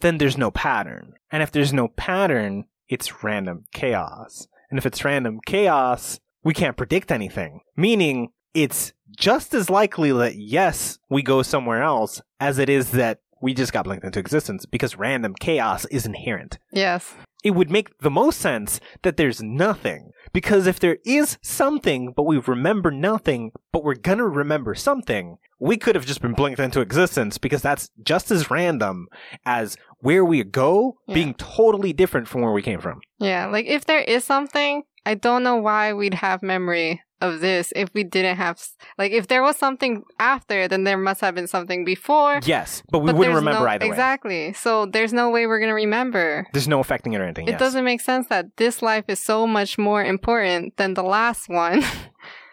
[0.00, 1.14] then there's no pattern.
[1.30, 4.46] And if there's no pattern, it's random chaos.
[4.70, 7.60] And if it's random chaos, we can't predict anything.
[7.76, 13.18] Meaning it's just as likely that yes, we go somewhere else as it is that
[13.42, 17.14] we just got blinked into existence because random chaos is inherent Yes.
[17.44, 20.10] it would make the most sense that there's nothing.
[20.32, 25.76] Because if there is something, but we remember nothing, but we're gonna remember something, we
[25.76, 29.06] could have just been blinked into existence because that's just as random
[29.44, 31.14] as where we go Yeah.
[31.14, 33.00] being totally different from where we came from.
[33.18, 33.46] Yeah.
[33.46, 37.88] Like if there is something, I don't know why we'd have memory of this if
[37.94, 38.62] we didn't have
[38.98, 42.40] like if there was something after, then there must have been something before.
[42.44, 43.90] Yes, but we but wouldn't remember no, either way.
[43.90, 44.52] Exactly.
[44.52, 46.46] So there's no way we're gonna remember.
[46.52, 47.46] There's no affecting it or anything.
[47.46, 47.60] It yes.
[47.60, 51.82] doesn't make sense that this life is so much more important than the last one.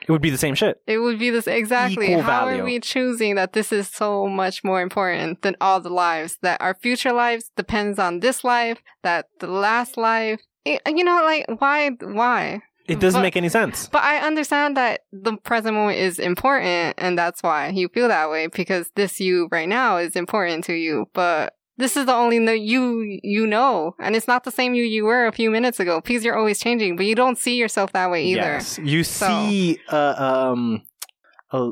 [0.06, 0.82] It would be the same shit.
[0.86, 2.08] It would be this exactly.
[2.08, 2.62] Equal How value.
[2.62, 6.38] are we choosing that this is so much more important than all the lives?
[6.42, 8.80] That our future lives depends on this life.
[9.04, 11.90] That the last life, it- you know, like why?
[12.02, 12.62] Why?
[12.88, 13.88] It doesn't But- make any sense.
[13.88, 18.30] But I understand that the present moment is important, and that's why you feel that
[18.30, 21.06] way because this you right now is important to you.
[21.14, 24.84] But this is the only no- you you know, and it's not the same you
[24.84, 26.98] you were a few minutes ago because you're always changing.
[26.98, 28.42] But you don't see yourself that way either.
[28.42, 30.16] Yes, you So- see, uh,
[30.52, 30.82] um,
[31.52, 31.70] a,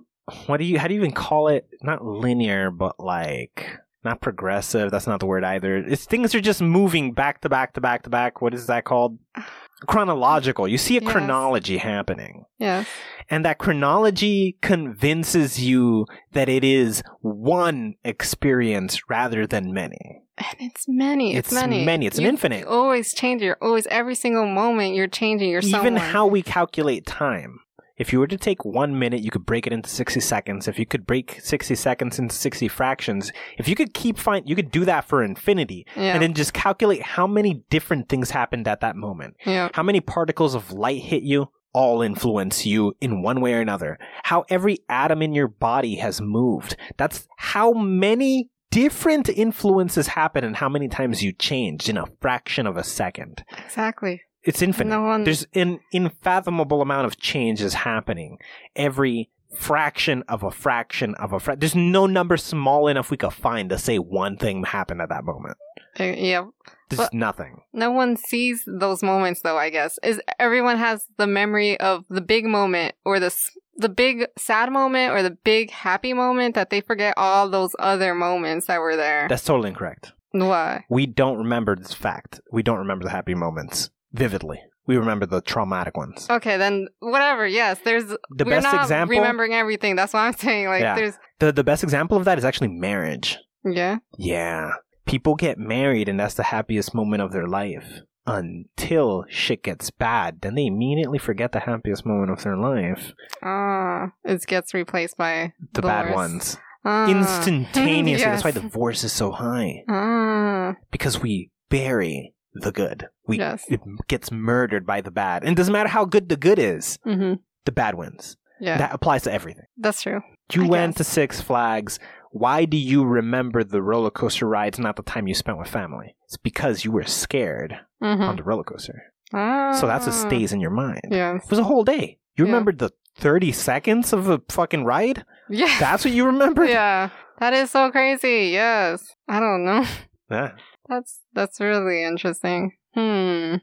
[0.48, 0.80] what do you?
[0.80, 1.68] How do you even call it?
[1.84, 3.68] Not linear, but like
[4.04, 4.92] not progressive.
[4.92, 5.78] That's not the word either.
[5.78, 8.42] It's things are just moving back to back to back to back.
[8.42, 9.18] What is that called?
[9.88, 10.68] Chronological.
[10.68, 11.12] You see a Yes.
[11.12, 12.46] chronology happening.
[12.60, 12.88] Yes.
[13.32, 20.22] And that chronology convinces you that it is one experience rather than many.
[20.38, 21.36] And it's many.
[21.36, 21.84] It's, It's many.
[21.84, 22.06] many.
[22.06, 22.66] It's an You infinite.
[22.68, 23.42] Always change.
[23.42, 24.94] You're always every single moment.
[24.94, 25.50] You're changing.
[25.50, 27.60] You're Even how we calculate time.
[28.02, 30.68] If you were to take one minute, you could break it into 60 seconds.
[30.68, 34.56] If you could break 60 seconds into 60 fractions, if you could keep find, you
[34.56, 35.86] could do that for infinity.
[35.96, 36.14] Yeah.
[36.14, 39.36] And then just calculate how many different things happened at that moment.
[39.46, 39.70] yeah.
[39.76, 41.50] How many particles of light hit you?
[41.74, 44.00] All influence you in one way or another.
[44.24, 46.76] How every atom in your body has moved.
[46.98, 52.66] That's how many different influences happen and how many times you changed in a fraction
[52.66, 53.44] of a second.
[53.64, 54.24] Exactly.
[54.44, 54.90] It's infinite.
[54.90, 55.24] No one.
[55.24, 58.40] There's an unfathomable amount of change is happening
[58.76, 61.60] every fraction of a fraction of a fraction.
[61.60, 65.24] There's no number small enough we could find to say one thing happened at that
[65.24, 65.58] moment.
[66.00, 66.46] uh, yeah.
[66.90, 67.62] There's nothing.
[67.72, 69.98] No one sees those moments though, I guess.
[70.04, 73.34] Is everyone has the memory of the big moment or the
[73.78, 78.14] the big sad moment or the big happy moment that they forget all those other
[78.14, 79.28] moments that were there.
[79.30, 80.12] That's totally incorrect.
[80.32, 80.86] Why?
[80.90, 82.42] We don't remember this fact.
[82.52, 84.60] We don't remember the happy moments vividly.
[84.88, 86.28] We remember the traumatic ones.
[86.30, 87.46] Okay, then whatever.
[87.48, 88.06] Yes, there's
[88.36, 89.96] The best example remembering everything.
[89.96, 90.68] That's what I'm saying.
[90.68, 90.96] Like Yeah.
[90.96, 93.38] there's the the best example of that is actually marriage.
[93.64, 93.98] yeah.
[94.18, 94.72] Yeah.
[95.06, 98.02] People get married and that's the happiest moment of their life.
[98.28, 103.14] Until shit gets bad, then they immediately forget the happiest moment of their life.
[103.44, 106.58] Ah, it gets replaced by The bad ones.
[106.86, 107.08] Ah.
[107.10, 108.26] Instantaneously.
[108.26, 108.62] That's why Yes.
[108.62, 109.84] divorce is so high.
[109.90, 113.08] Ah, Because we bury the good.
[113.28, 113.64] We Yes.
[113.70, 115.44] it gets murdered by the bad.
[115.44, 117.36] And it doesn't matter how good the good is, mm-hmm.
[117.66, 118.38] the bad wins.
[118.60, 119.66] Yeah, That applies to everything.
[119.78, 120.22] that's true.
[120.54, 121.08] You I went guess.
[121.08, 121.98] to Six Flags.
[122.32, 126.16] Why do you remember the roller coaster rides, not the time you spent with family?
[126.26, 128.22] It's because you were scared Mm-hmm.
[128.24, 129.02] on the roller coaster.
[129.34, 131.02] Ah, So that's what stays in your mind.
[131.10, 131.44] Yes.
[131.46, 132.20] It was a whole day.
[132.36, 132.52] You Yeah.
[132.52, 135.24] remembered the 30 seconds of a fucking ride?
[135.50, 135.76] Yeah.
[135.80, 136.70] That's what you remembered?
[136.80, 137.10] yeah.
[137.40, 138.50] That is so crazy.
[138.54, 139.04] Yes.
[139.28, 139.86] I don't know.
[140.30, 140.52] Yeah.
[140.92, 142.74] That's that's really interesting.
[142.94, 143.56] Hmm.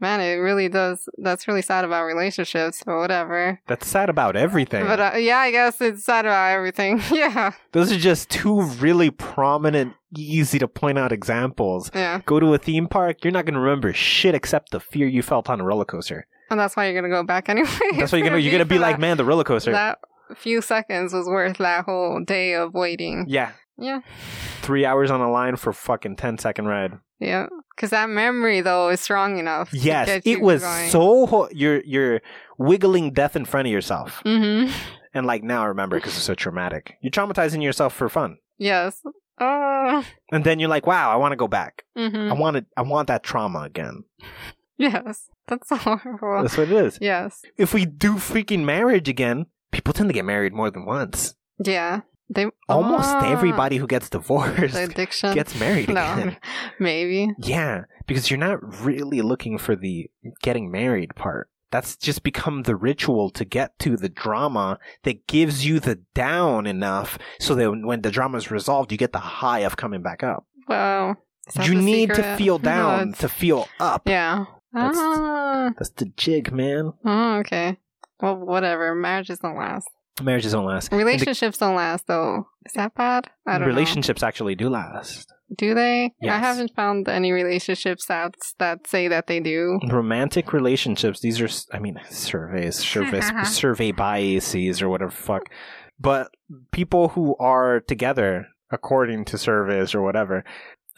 [0.00, 1.08] Man, it really does.
[1.18, 3.60] That's really sad about relationships, but whatever.
[3.66, 4.84] That's sad about everything.
[4.86, 7.00] But uh, yeah, I guess it's sad about everything.
[7.10, 7.52] yeah.
[7.72, 11.90] Those are just two really prominent, easy to point out examples.
[11.94, 12.20] Yeah.
[12.26, 15.22] Go to a theme park, you're not going to remember shit except the fear you
[15.22, 16.28] felt on a roller coaster.
[16.50, 17.68] And that's why you're gonna go back anyway.
[17.96, 19.72] That's why you're going to you're going to be like, man, the roller coaster.
[19.72, 19.98] that
[20.36, 23.24] few seconds was worth that whole day of waiting.
[23.26, 23.50] yeah.
[23.78, 24.00] Yeah.
[24.60, 26.98] Three hours on a line for fucking 10 second ride.
[27.20, 27.46] Yeah.
[27.74, 29.72] Because that memory though is strong enough.
[29.72, 30.90] Yes, it was going.
[30.90, 32.20] so ho- you're you're
[32.58, 34.72] wiggling death in front of yourself, Mm-hmm.
[35.14, 36.96] and like now I remember because it's so traumatic.
[37.02, 39.00] You're traumatizing yourself for fun, Yes.
[39.40, 40.04] Oh.
[40.32, 41.84] and then you're like, "Wow, I want to go back.
[41.96, 42.32] Mm-hmm.
[42.32, 44.02] I want to, I want that trauma again."
[44.76, 45.28] Yes.
[45.46, 46.42] That's so horrible.
[46.42, 46.98] That's what it is.
[47.00, 47.42] Yes.
[47.56, 51.36] If we do freaking marriage again, people tend to get married more than once.
[51.64, 52.00] Yeah.
[52.30, 56.36] They Almost Ah, everybody who gets divorced addiction gets married no, again.
[56.78, 57.30] maybe.
[57.38, 60.10] Yeah, because you're not really looking for the
[60.42, 61.48] getting married part.
[61.70, 66.66] That's just become the ritual to get to the drama that gives you the down
[66.66, 70.22] enough so that when the drama is resolved, you get the high of coming back
[70.22, 70.46] up.
[70.66, 71.16] Well,
[71.62, 74.02] You need to feel down it's- to feel up.
[74.08, 74.44] Yeah.
[74.72, 75.70] That's- ah.
[75.78, 76.92] That's the jig, man.
[77.04, 77.76] Oh, okay.
[78.20, 78.94] Well, whatever.
[78.94, 79.88] Marriage don't last.
[80.22, 80.92] Marriages don't last.
[80.92, 82.48] Relationships don't last, though.
[82.66, 83.30] Is that bad?
[83.46, 85.32] I don't relationships actually do last.
[85.56, 86.12] Do they?
[86.22, 89.80] I haven't found any relationships that that say that they do.
[89.88, 93.44] Romantic relationships, these are, I mean, surveys, surveys, uh-huh.
[93.44, 95.44] survey biases or whatever fuck.
[95.98, 96.28] But
[96.70, 100.44] people who are together, according to surveys or whatever,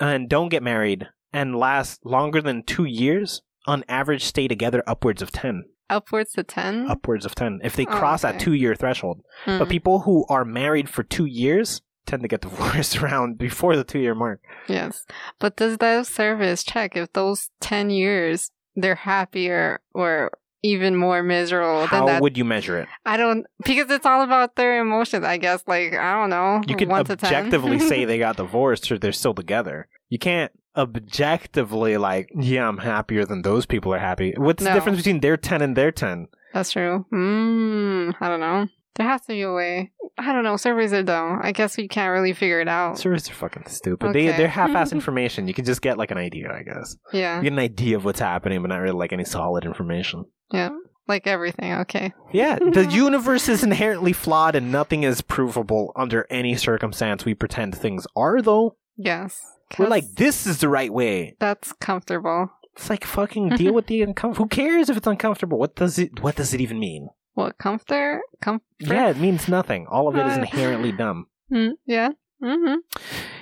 [0.00, 5.22] and don't get married and last longer than two years, on average stay together upwards
[5.22, 5.64] of 10.
[5.90, 6.86] Upwards to 10?
[6.88, 7.60] Upwards of 10.
[7.62, 9.20] If they Oh, cross that two year threshold.
[9.44, 9.58] Hmm.
[9.58, 13.84] But people who are married for two years tend to get divorced around before the
[13.84, 14.40] two year mark.
[14.68, 15.04] Yes.
[15.38, 20.30] But does that service check if those 10 years they're happier or
[20.62, 22.22] even more miserable than How that?
[22.22, 22.88] would you measure it?
[23.06, 25.64] I don't, because it's all about their emotions, I guess.
[25.66, 26.62] Like, I don't know.
[26.66, 27.26] You can 1 to 10.
[27.26, 29.88] objectively say they got divorced or they're still together.
[30.10, 34.34] You can't objectively like, yeah, I'm happier than those people are happy.
[34.36, 36.28] What's the difference between their 10 and their 10?
[36.54, 37.06] That's true.
[37.10, 38.10] Hmm.
[38.20, 38.66] I don't know.
[38.96, 39.92] There has to be a way.
[40.18, 40.56] I don't know.
[40.56, 41.38] Surveys are dumb.
[41.42, 42.98] I guess we can't really figure it out.
[42.98, 44.12] Surveys are fucking stupid.
[44.12, 45.46] They, they're half-ass information.
[45.48, 46.96] You can just get like an idea, I guess.
[47.12, 47.36] yeah.
[47.36, 50.24] You get an idea of what's happening, but not really like any solid information.
[50.52, 50.70] Yeah.
[51.06, 51.72] Like everything.
[51.74, 52.12] Okay.
[52.32, 57.76] Yeah, the universe is inherently flawed and nothing is provable under any circumstance we pretend
[57.76, 58.76] things are, though.
[58.96, 59.40] Yes.
[59.78, 61.36] We're like, this is the right way.
[61.38, 62.50] That's comfortable.
[62.76, 64.44] It's like fucking deal with the uncomfortable.
[64.44, 65.58] Who cares if it's uncomfortable?
[65.58, 67.08] What does it what does it even mean?
[67.34, 68.22] What comfort?
[68.40, 68.64] Comfort?
[68.80, 69.86] Yeah, it means nothing.
[69.86, 71.26] All of it is Uh, inherently dumb.
[71.52, 72.10] Mm, yeah.
[72.42, 72.76] Mm-hmm.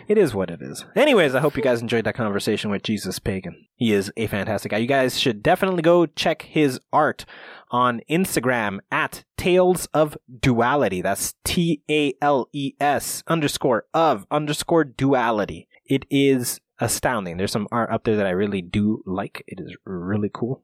[0.08, 0.84] It is what it is.
[0.96, 3.66] Anyways, I hope you guys enjoyed that conversation with Jesus Pagan.
[3.76, 4.78] He is a fantastic guy.
[4.78, 7.24] You guys should definitely go check his art
[7.70, 11.00] on Instagram at Tales of Duality.
[11.00, 15.67] That's T A L E S underscore of underscore duality.
[15.88, 17.36] It is astounding.
[17.36, 19.42] There's some art up there that I really do like.
[19.46, 20.62] It is really cool.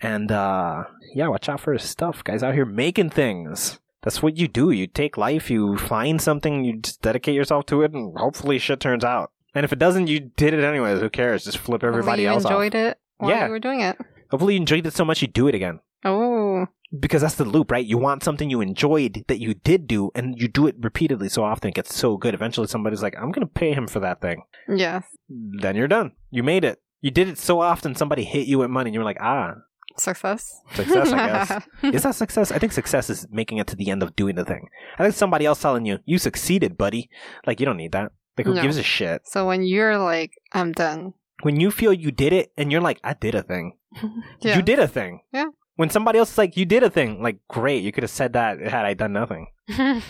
[0.00, 0.84] And uh
[1.14, 2.24] yeah, watch out for his stuff.
[2.24, 3.78] Guys out here making things.
[4.02, 4.70] That's what you do.
[4.70, 8.80] You take life, you find something, you just dedicate yourself to it, and hopefully shit
[8.80, 9.30] turns out.
[9.54, 11.00] And if it doesn't, you did it anyways.
[11.00, 11.44] Who cares?
[11.44, 12.50] Just flip everybody you else off.
[12.50, 13.44] enjoyed it while Yeah.
[13.46, 13.96] you were doing it.
[14.30, 15.80] Hopefully you enjoyed it so much you do it again.
[16.04, 16.66] Oh.
[16.98, 17.84] Because that's the loop, right?
[17.84, 21.42] You want something you enjoyed that you did do, and you do it repeatedly so
[21.44, 22.34] often it gets so good.
[22.34, 24.42] Eventually somebody's like, I'm gonna pay him for that thing.
[24.68, 25.04] Yes.
[25.28, 26.12] Then you're done.
[26.30, 26.80] You made it.
[27.00, 29.54] You did it so often somebody hit you with money and you were like, ah.
[29.96, 30.60] Success.
[30.74, 31.62] Success, I guess.
[31.94, 32.50] Is that success?
[32.50, 34.68] I think success is making it to the end of doing the thing.
[34.98, 37.08] I think somebody else telling you, you succeeded, buddy.
[37.46, 38.10] Like, you don't need that.
[38.36, 38.62] Like, who No.
[38.62, 39.22] gives a shit?
[39.24, 41.14] so when you're like, I'm done.
[41.42, 43.76] When you feel you did it and you're like, I did a thing.
[44.40, 44.56] Yeah.
[44.56, 45.20] You did a thing.
[45.32, 45.46] Yeah.
[45.76, 47.82] When somebody else is like, you did a thing, like, great.
[47.82, 49.48] You could have said that had I done nothing.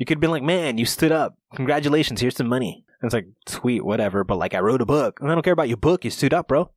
[0.00, 1.36] You could have been like, man, you stood up.
[1.56, 2.22] Congratulations.
[2.22, 2.86] Here's some money.
[3.02, 4.24] And it's like, sweet, whatever.
[4.24, 5.20] But like, I wrote a book.
[5.20, 6.06] And I don't care about your book.
[6.06, 6.70] You stood up, bro.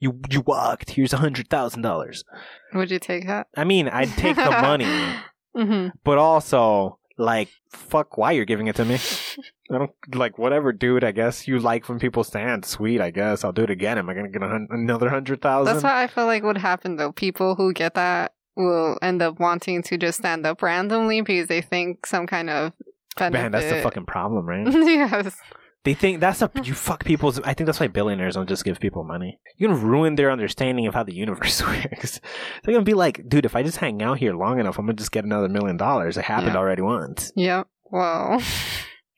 [0.00, 0.90] You you walked.
[0.90, 2.24] Here's a hundred thousand dollars.
[2.72, 3.46] Would you take that?
[3.56, 4.86] I mean, I'd take the money.
[5.56, 8.98] hmm but also like fuck why you're giving it to me
[9.72, 13.44] i don't like whatever dude i guess you like when people stand sweet i guess
[13.44, 15.92] i'll do it again am i gonna get a hun- another hundred thousand That's what
[15.94, 17.12] I feel like would happen though.
[17.12, 21.60] People who get that will end up wanting to just stand up randomly because they
[21.60, 22.72] think some kind of
[23.16, 23.42] benefit.
[23.42, 25.36] man that's the fucking problem right yes.
[25.84, 28.78] they think that's a you fuck people's i think that's why billionaires don't just give
[28.80, 32.20] people money you're gonna ruin their understanding of how the universe works
[32.62, 34.94] they're gonna be like dude if i just hang out here long enough i'm gonna
[34.96, 36.58] just get another million dollars it happened Yeah.
[36.58, 37.66] already once Yep.
[37.90, 38.42] Well.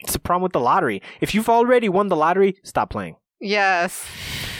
[0.06, 4.04] It's the problem with the lottery if you've already won the lottery stop playing Yes.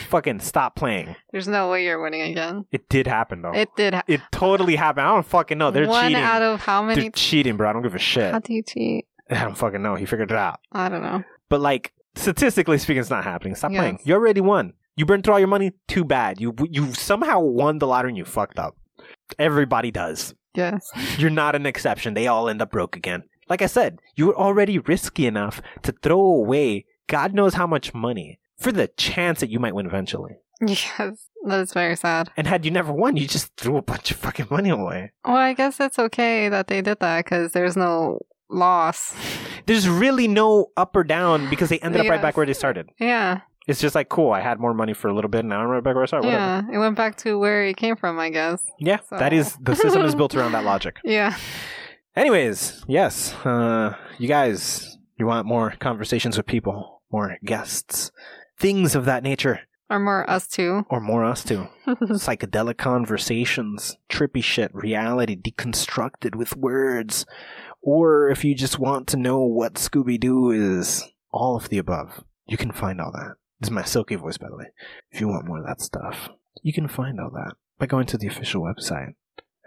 [0.09, 2.65] fucking stop playing There's no way you're winning again.
[2.71, 3.93] it did happen though It did.
[3.95, 5.07] Ha- It totally happened.
[5.07, 5.71] I don't fucking know.
[5.71, 6.23] They're One cheating.
[6.23, 7.01] out of how many?
[7.01, 7.69] They're cheating, bro.
[7.69, 8.31] I don't give a shit.
[8.31, 9.05] How do you cheat?
[9.31, 9.95] I don't fucking know.
[9.95, 10.59] He figured it out.
[10.71, 11.23] I don't know.
[11.49, 13.55] But like statistically speaking, it's not happening.
[13.55, 13.79] Stop Yes.
[13.79, 13.99] playing.
[14.03, 14.73] You already won.
[14.95, 15.71] You burned through all your money.
[15.87, 16.39] Too bad.
[16.39, 18.75] You you somehow won the lottery and you fucked up.
[19.39, 20.33] Everybody does.
[20.55, 20.89] Yes.
[21.17, 22.13] You're not an exception.
[22.13, 23.23] They all end up broke again.
[23.49, 27.93] Like I said, you were already risky enough to throw away God knows how much
[27.93, 30.35] money for the chance that you might win eventually.
[30.59, 31.27] Yes.
[31.45, 32.31] That is very sad.
[32.35, 35.11] And had you never won, you just threw a bunch of fucking money away.
[35.23, 38.19] Well, I guess it's okay that they did that because there's no
[38.49, 39.13] loss.
[39.67, 42.89] There's really no up or down because they ended up right back where they started.
[42.99, 43.41] Yeah.
[43.67, 44.31] It's just like cool.
[44.31, 46.07] I had more money for a little bit, and now I'm right back where I
[46.07, 46.25] started.
[46.25, 46.43] Whatever.
[46.69, 46.75] Yeah.
[46.75, 48.65] It went back to where it came from, I guess.
[48.79, 50.97] Yeah, So- that is the system is built around that logic.
[51.03, 51.37] Yeah.
[52.17, 58.09] Anyways, yes, uh, you guys, you want more conversations with people, more guests,
[58.57, 60.83] things of that nature, Or more us too.
[60.89, 61.67] or more us too.
[61.87, 67.27] Psychedelic conversations, trippy shit, reality deconstructed with words,
[67.83, 72.23] or if you just want to know what Scooby Doo is, all of the above.
[72.47, 73.35] You can find all that.
[73.59, 74.65] This is my silky voice, by the way.
[75.11, 76.29] If you want more of that stuff,
[76.63, 79.13] you can find all that by going to the official website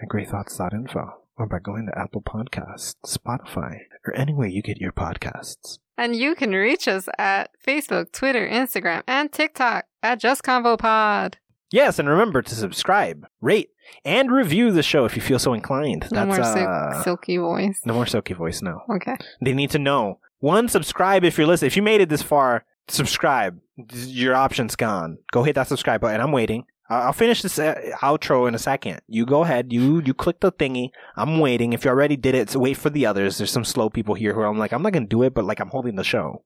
[0.03, 5.79] at greythoughts.info or by going to Apple Podcasts, Spotify, or anywhere you get your podcasts.
[5.97, 11.39] And you can reach us at Facebook, Twitter, Instagram, and TikTok at Just Convo Pod.
[11.73, 13.71] Yes, and remember to subscribe, rate,
[14.05, 16.07] and review the show if you feel so inclined.
[16.13, 17.81] No That's more sil- uh, silky voice.
[17.87, 18.61] no more silky voice.
[18.61, 19.17] No, Okay.
[19.41, 20.19] they need to know.
[20.41, 21.69] One, subscribe if you're listening.
[21.69, 23.61] If you made it this far, subscribe.
[23.95, 25.19] Your option's gone.
[25.33, 26.21] Go hit that subscribe button.
[26.21, 26.65] I'm waiting.
[26.91, 29.01] I- I'll finish this uh, outro in a second.
[29.07, 29.73] You go ahead.
[29.73, 30.91] You you click the thingy.
[31.17, 31.73] I'm waiting.
[31.73, 33.39] If you already did it, so wait for the others.
[33.39, 35.61] There's some slow people here who I'm like, I'm not gonna do it, but like
[35.61, 36.43] I'm holding the show.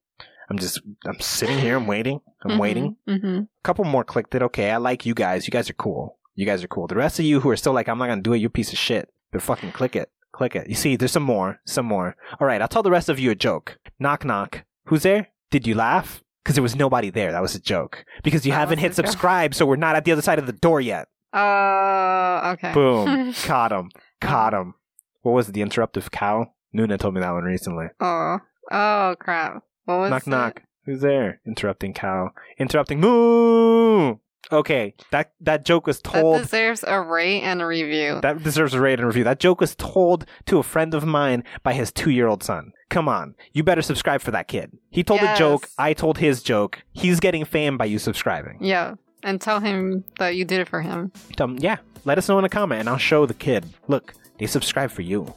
[0.51, 1.77] I'm just I'm sitting here.
[1.77, 2.21] I'm waiting.
[2.45, 2.97] I'm waiting.
[3.09, 3.45] Mm-hmm.
[3.62, 4.43] couple more clicked it.
[4.43, 5.47] Okay, I like you guys.
[5.47, 6.19] You guys are cool.
[6.35, 6.87] You guys are cool.
[6.87, 8.73] The rest of you who are still like, I'm not gonna do it, you piece
[8.73, 9.09] of shit.
[9.33, 10.11] But fucking click it.
[10.33, 10.69] Click it.
[10.69, 11.61] You see, there's some more.
[11.65, 12.16] Some more.
[12.41, 13.79] Alright, I'll tell the rest of you a joke.
[13.99, 14.65] Knock knock.
[14.87, 15.29] Who's there?
[15.51, 16.23] Did you laugh?
[16.45, 17.33] Because there was nobody there.
[17.33, 18.05] That was a joke.
[18.23, 19.07] Because you That haven't hit joke.
[19.07, 21.09] subscribe, so we're not at the other side of the door yet.
[21.33, 22.73] Uh, okay.
[22.75, 23.33] Boom.
[23.45, 23.91] Caught him.
[24.21, 24.75] Caught him.
[25.23, 25.53] What was it?
[25.53, 26.53] The interruptive cow?
[26.77, 27.87] Nuna told me that one recently.
[28.01, 28.39] oh,
[28.71, 29.62] oh crap!
[29.87, 30.62] What was knock knock.
[30.85, 31.41] Who's there?
[31.47, 32.31] Interrupting cow.
[32.59, 34.16] Interrupting moo.
[34.53, 36.37] Okay, that that joke was told.
[36.37, 38.21] That deserves a rate and a review.
[38.23, 39.25] That deserves a rate and review.
[39.25, 42.73] That joke was told to a friend of mine by his two year old son.
[42.91, 43.35] Come on.
[43.53, 44.77] You better subscribe for that kid.
[44.91, 45.69] He told a joke.
[45.79, 46.83] I told his joke.
[46.93, 48.59] He's getting fame by you subscribing.
[48.61, 51.11] yeah, and tell him that you did it for him.
[51.41, 51.79] Um, yeah.
[52.05, 53.65] Let us know in a comment and I'll show the kid.
[53.89, 55.33] Look, they subscribe for you.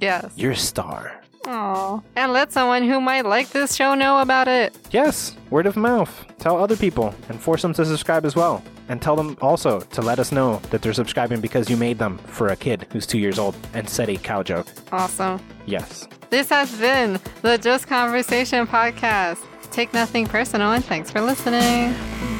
[0.00, 0.32] Yes.
[0.36, 1.21] You're a star.
[1.44, 2.02] Aww.
[2.16, 4.76] And let someone who might like this show know about it.
[4.90, 6.24] Yes, word of mouth.
[6.38, 8.62] Tell other people and force them to subscribe as well.
[8.88, 12.18] And tell them also to let us know that they're subscribing because you made them
[12.18, 14.66] for a kid who's two years old and said a cow joke.
[14.90, 15.40] Awesome.
[15.66, 16.06] Yes.
[16.30, 19.38] This has been the Just Conversation podcast.
[19.70, 21.92] Take nothing personal and thanks for listening.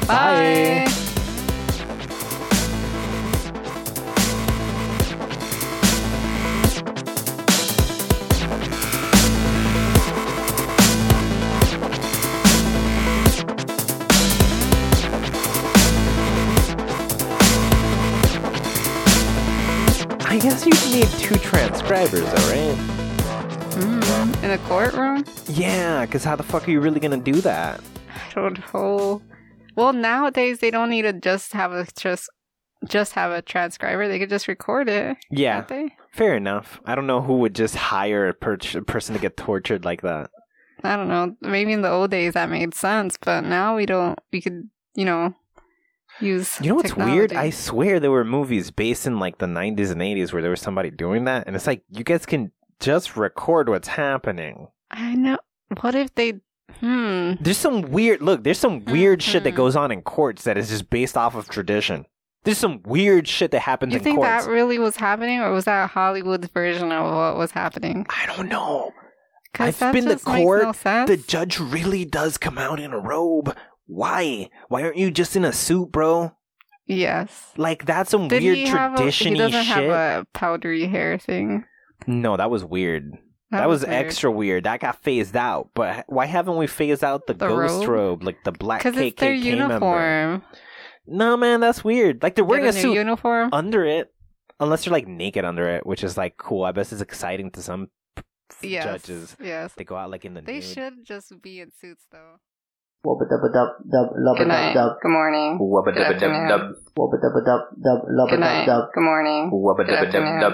[0.07, 0.85] Bye.
[0.85, 1.22] Bye.
[20.53, 22.77] Guess you need two transcribers, alright?
[23.73, 25.25] Mm, in a courtroom?
[25.47, 27.81] Yeah, because how the fuck are you really gonna do that?
[28.09, 29.21] I don't know.
[29.75, 32.29] Well, nowadays they don't need to just have a just
[32.87, 34.07] just have a transcriber.
[34.07, 35.17] They could just record it.
[35.31, 35.65] Yeah,
[36.11, 36.79] fair enough.
[36.85, 40.01] I don't know who would just hire a, per- a person to get tortured like
[40.01, 40.29] that.
[40.83, 41.35] I don't know.
[41.41, 44.19] Maybe in the old days that made sense, but now we don't.
[44.31, 45.33] We could, you know,
[46.19, 46.59] use.
[46.61, 47.33] You know what's weird?
[47.33, 50.61] I swear there were movies based in like the 90s and 80s where there was
[50.61, 54.67] somebody doing that, and it's like you guys can just record what's happening.
[54.91, 55.37] I know.
[55.81, 56.41] What if they?
[56.79, 57.33] Hmm.
[57.41, 58.43] There's some weird look.
[58.43, 59.57] There's some weird shit that Mhm.
[59.57, 62.05] goes on in courts that is just based off of tradition.
[62.43, 64.45] There's some weird shit that happens You in think courts.
[64.45, 68.05] that really was happening, or was that Hollywood's version of what was happening?
[68.09, 68.91] I don't know.
[69.59, 70.63] I've been to court.
[70.83, 71.05] No.
[71.05, 73.55] The judge really does come out in a robe.
[73.93, 74.49] Why?
[74.69, 76.35] Why aren't you just in a suit, bro?
[76.85, 77.51] yes.
[77.57, 79.67] Like that's some Did weird he have a, tradition He doesn't shit.
[79.67, 81.65] have a powdery hair thing.
[82.07, 83.11] No, that was weird.
[83.51, 83.93] That, was, weird.
[83.93, 84.63] extra weird.
[84.63, 85.69] That got phased out.
[85.75, 87.89] But why haven't we phased out the, The ghost robe?
[87.89, 89.45] robe, like the black KKK it's their member?
[89.45, 90.43] uniform.
[91.05, 92.23] No, man, that's weird.
[92.23, 93.49] Like they're wearing a suit uniform.
[93.53, 94.11] under it,
[94.59, 96.63] unless they're like naked under it, which is like cool.
[96.63, 97.89] I bet it's exciting to some
[98.61, 98.83] yes.
[98.83, 99.37] judges.
[99.39, 99.71] Yes.
[99.77, 100.63] They go out like in the They nude.
[100.63, 102.39] should just be in suits, though.
[103.05, 104.73] Wubba dubba dub dub lubba Good dub night.
[104.73, 105.59] dub Good morning.
[105.59, 106.47] Wubba Good dubba dub afternoon.
[106.47, 106.61] dub.
[106.97, 108.65] wubba dubba dub dub lubba Good dub night.
[108.65, 108.83] dub.
[108.93, 109.51] Good morning.
[109.51, 110.39] Wubba Good dubba dub afternoon.
[110.39, 110.53] dub.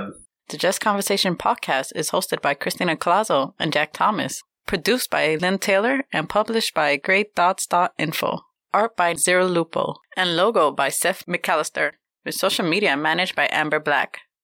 [0.50, 5.60] The Just Conversation podcast is hosted by Christina Colazo and Jack Thomas, produced by Lynn
[5.60, 8.40] Taylor, and published by GreyThoughts.info.
[8.74, 11.92] Art by Zero Lupo, and logo by Seth McAllister,
[12.26, 14.20] with social media managed by Amber Black.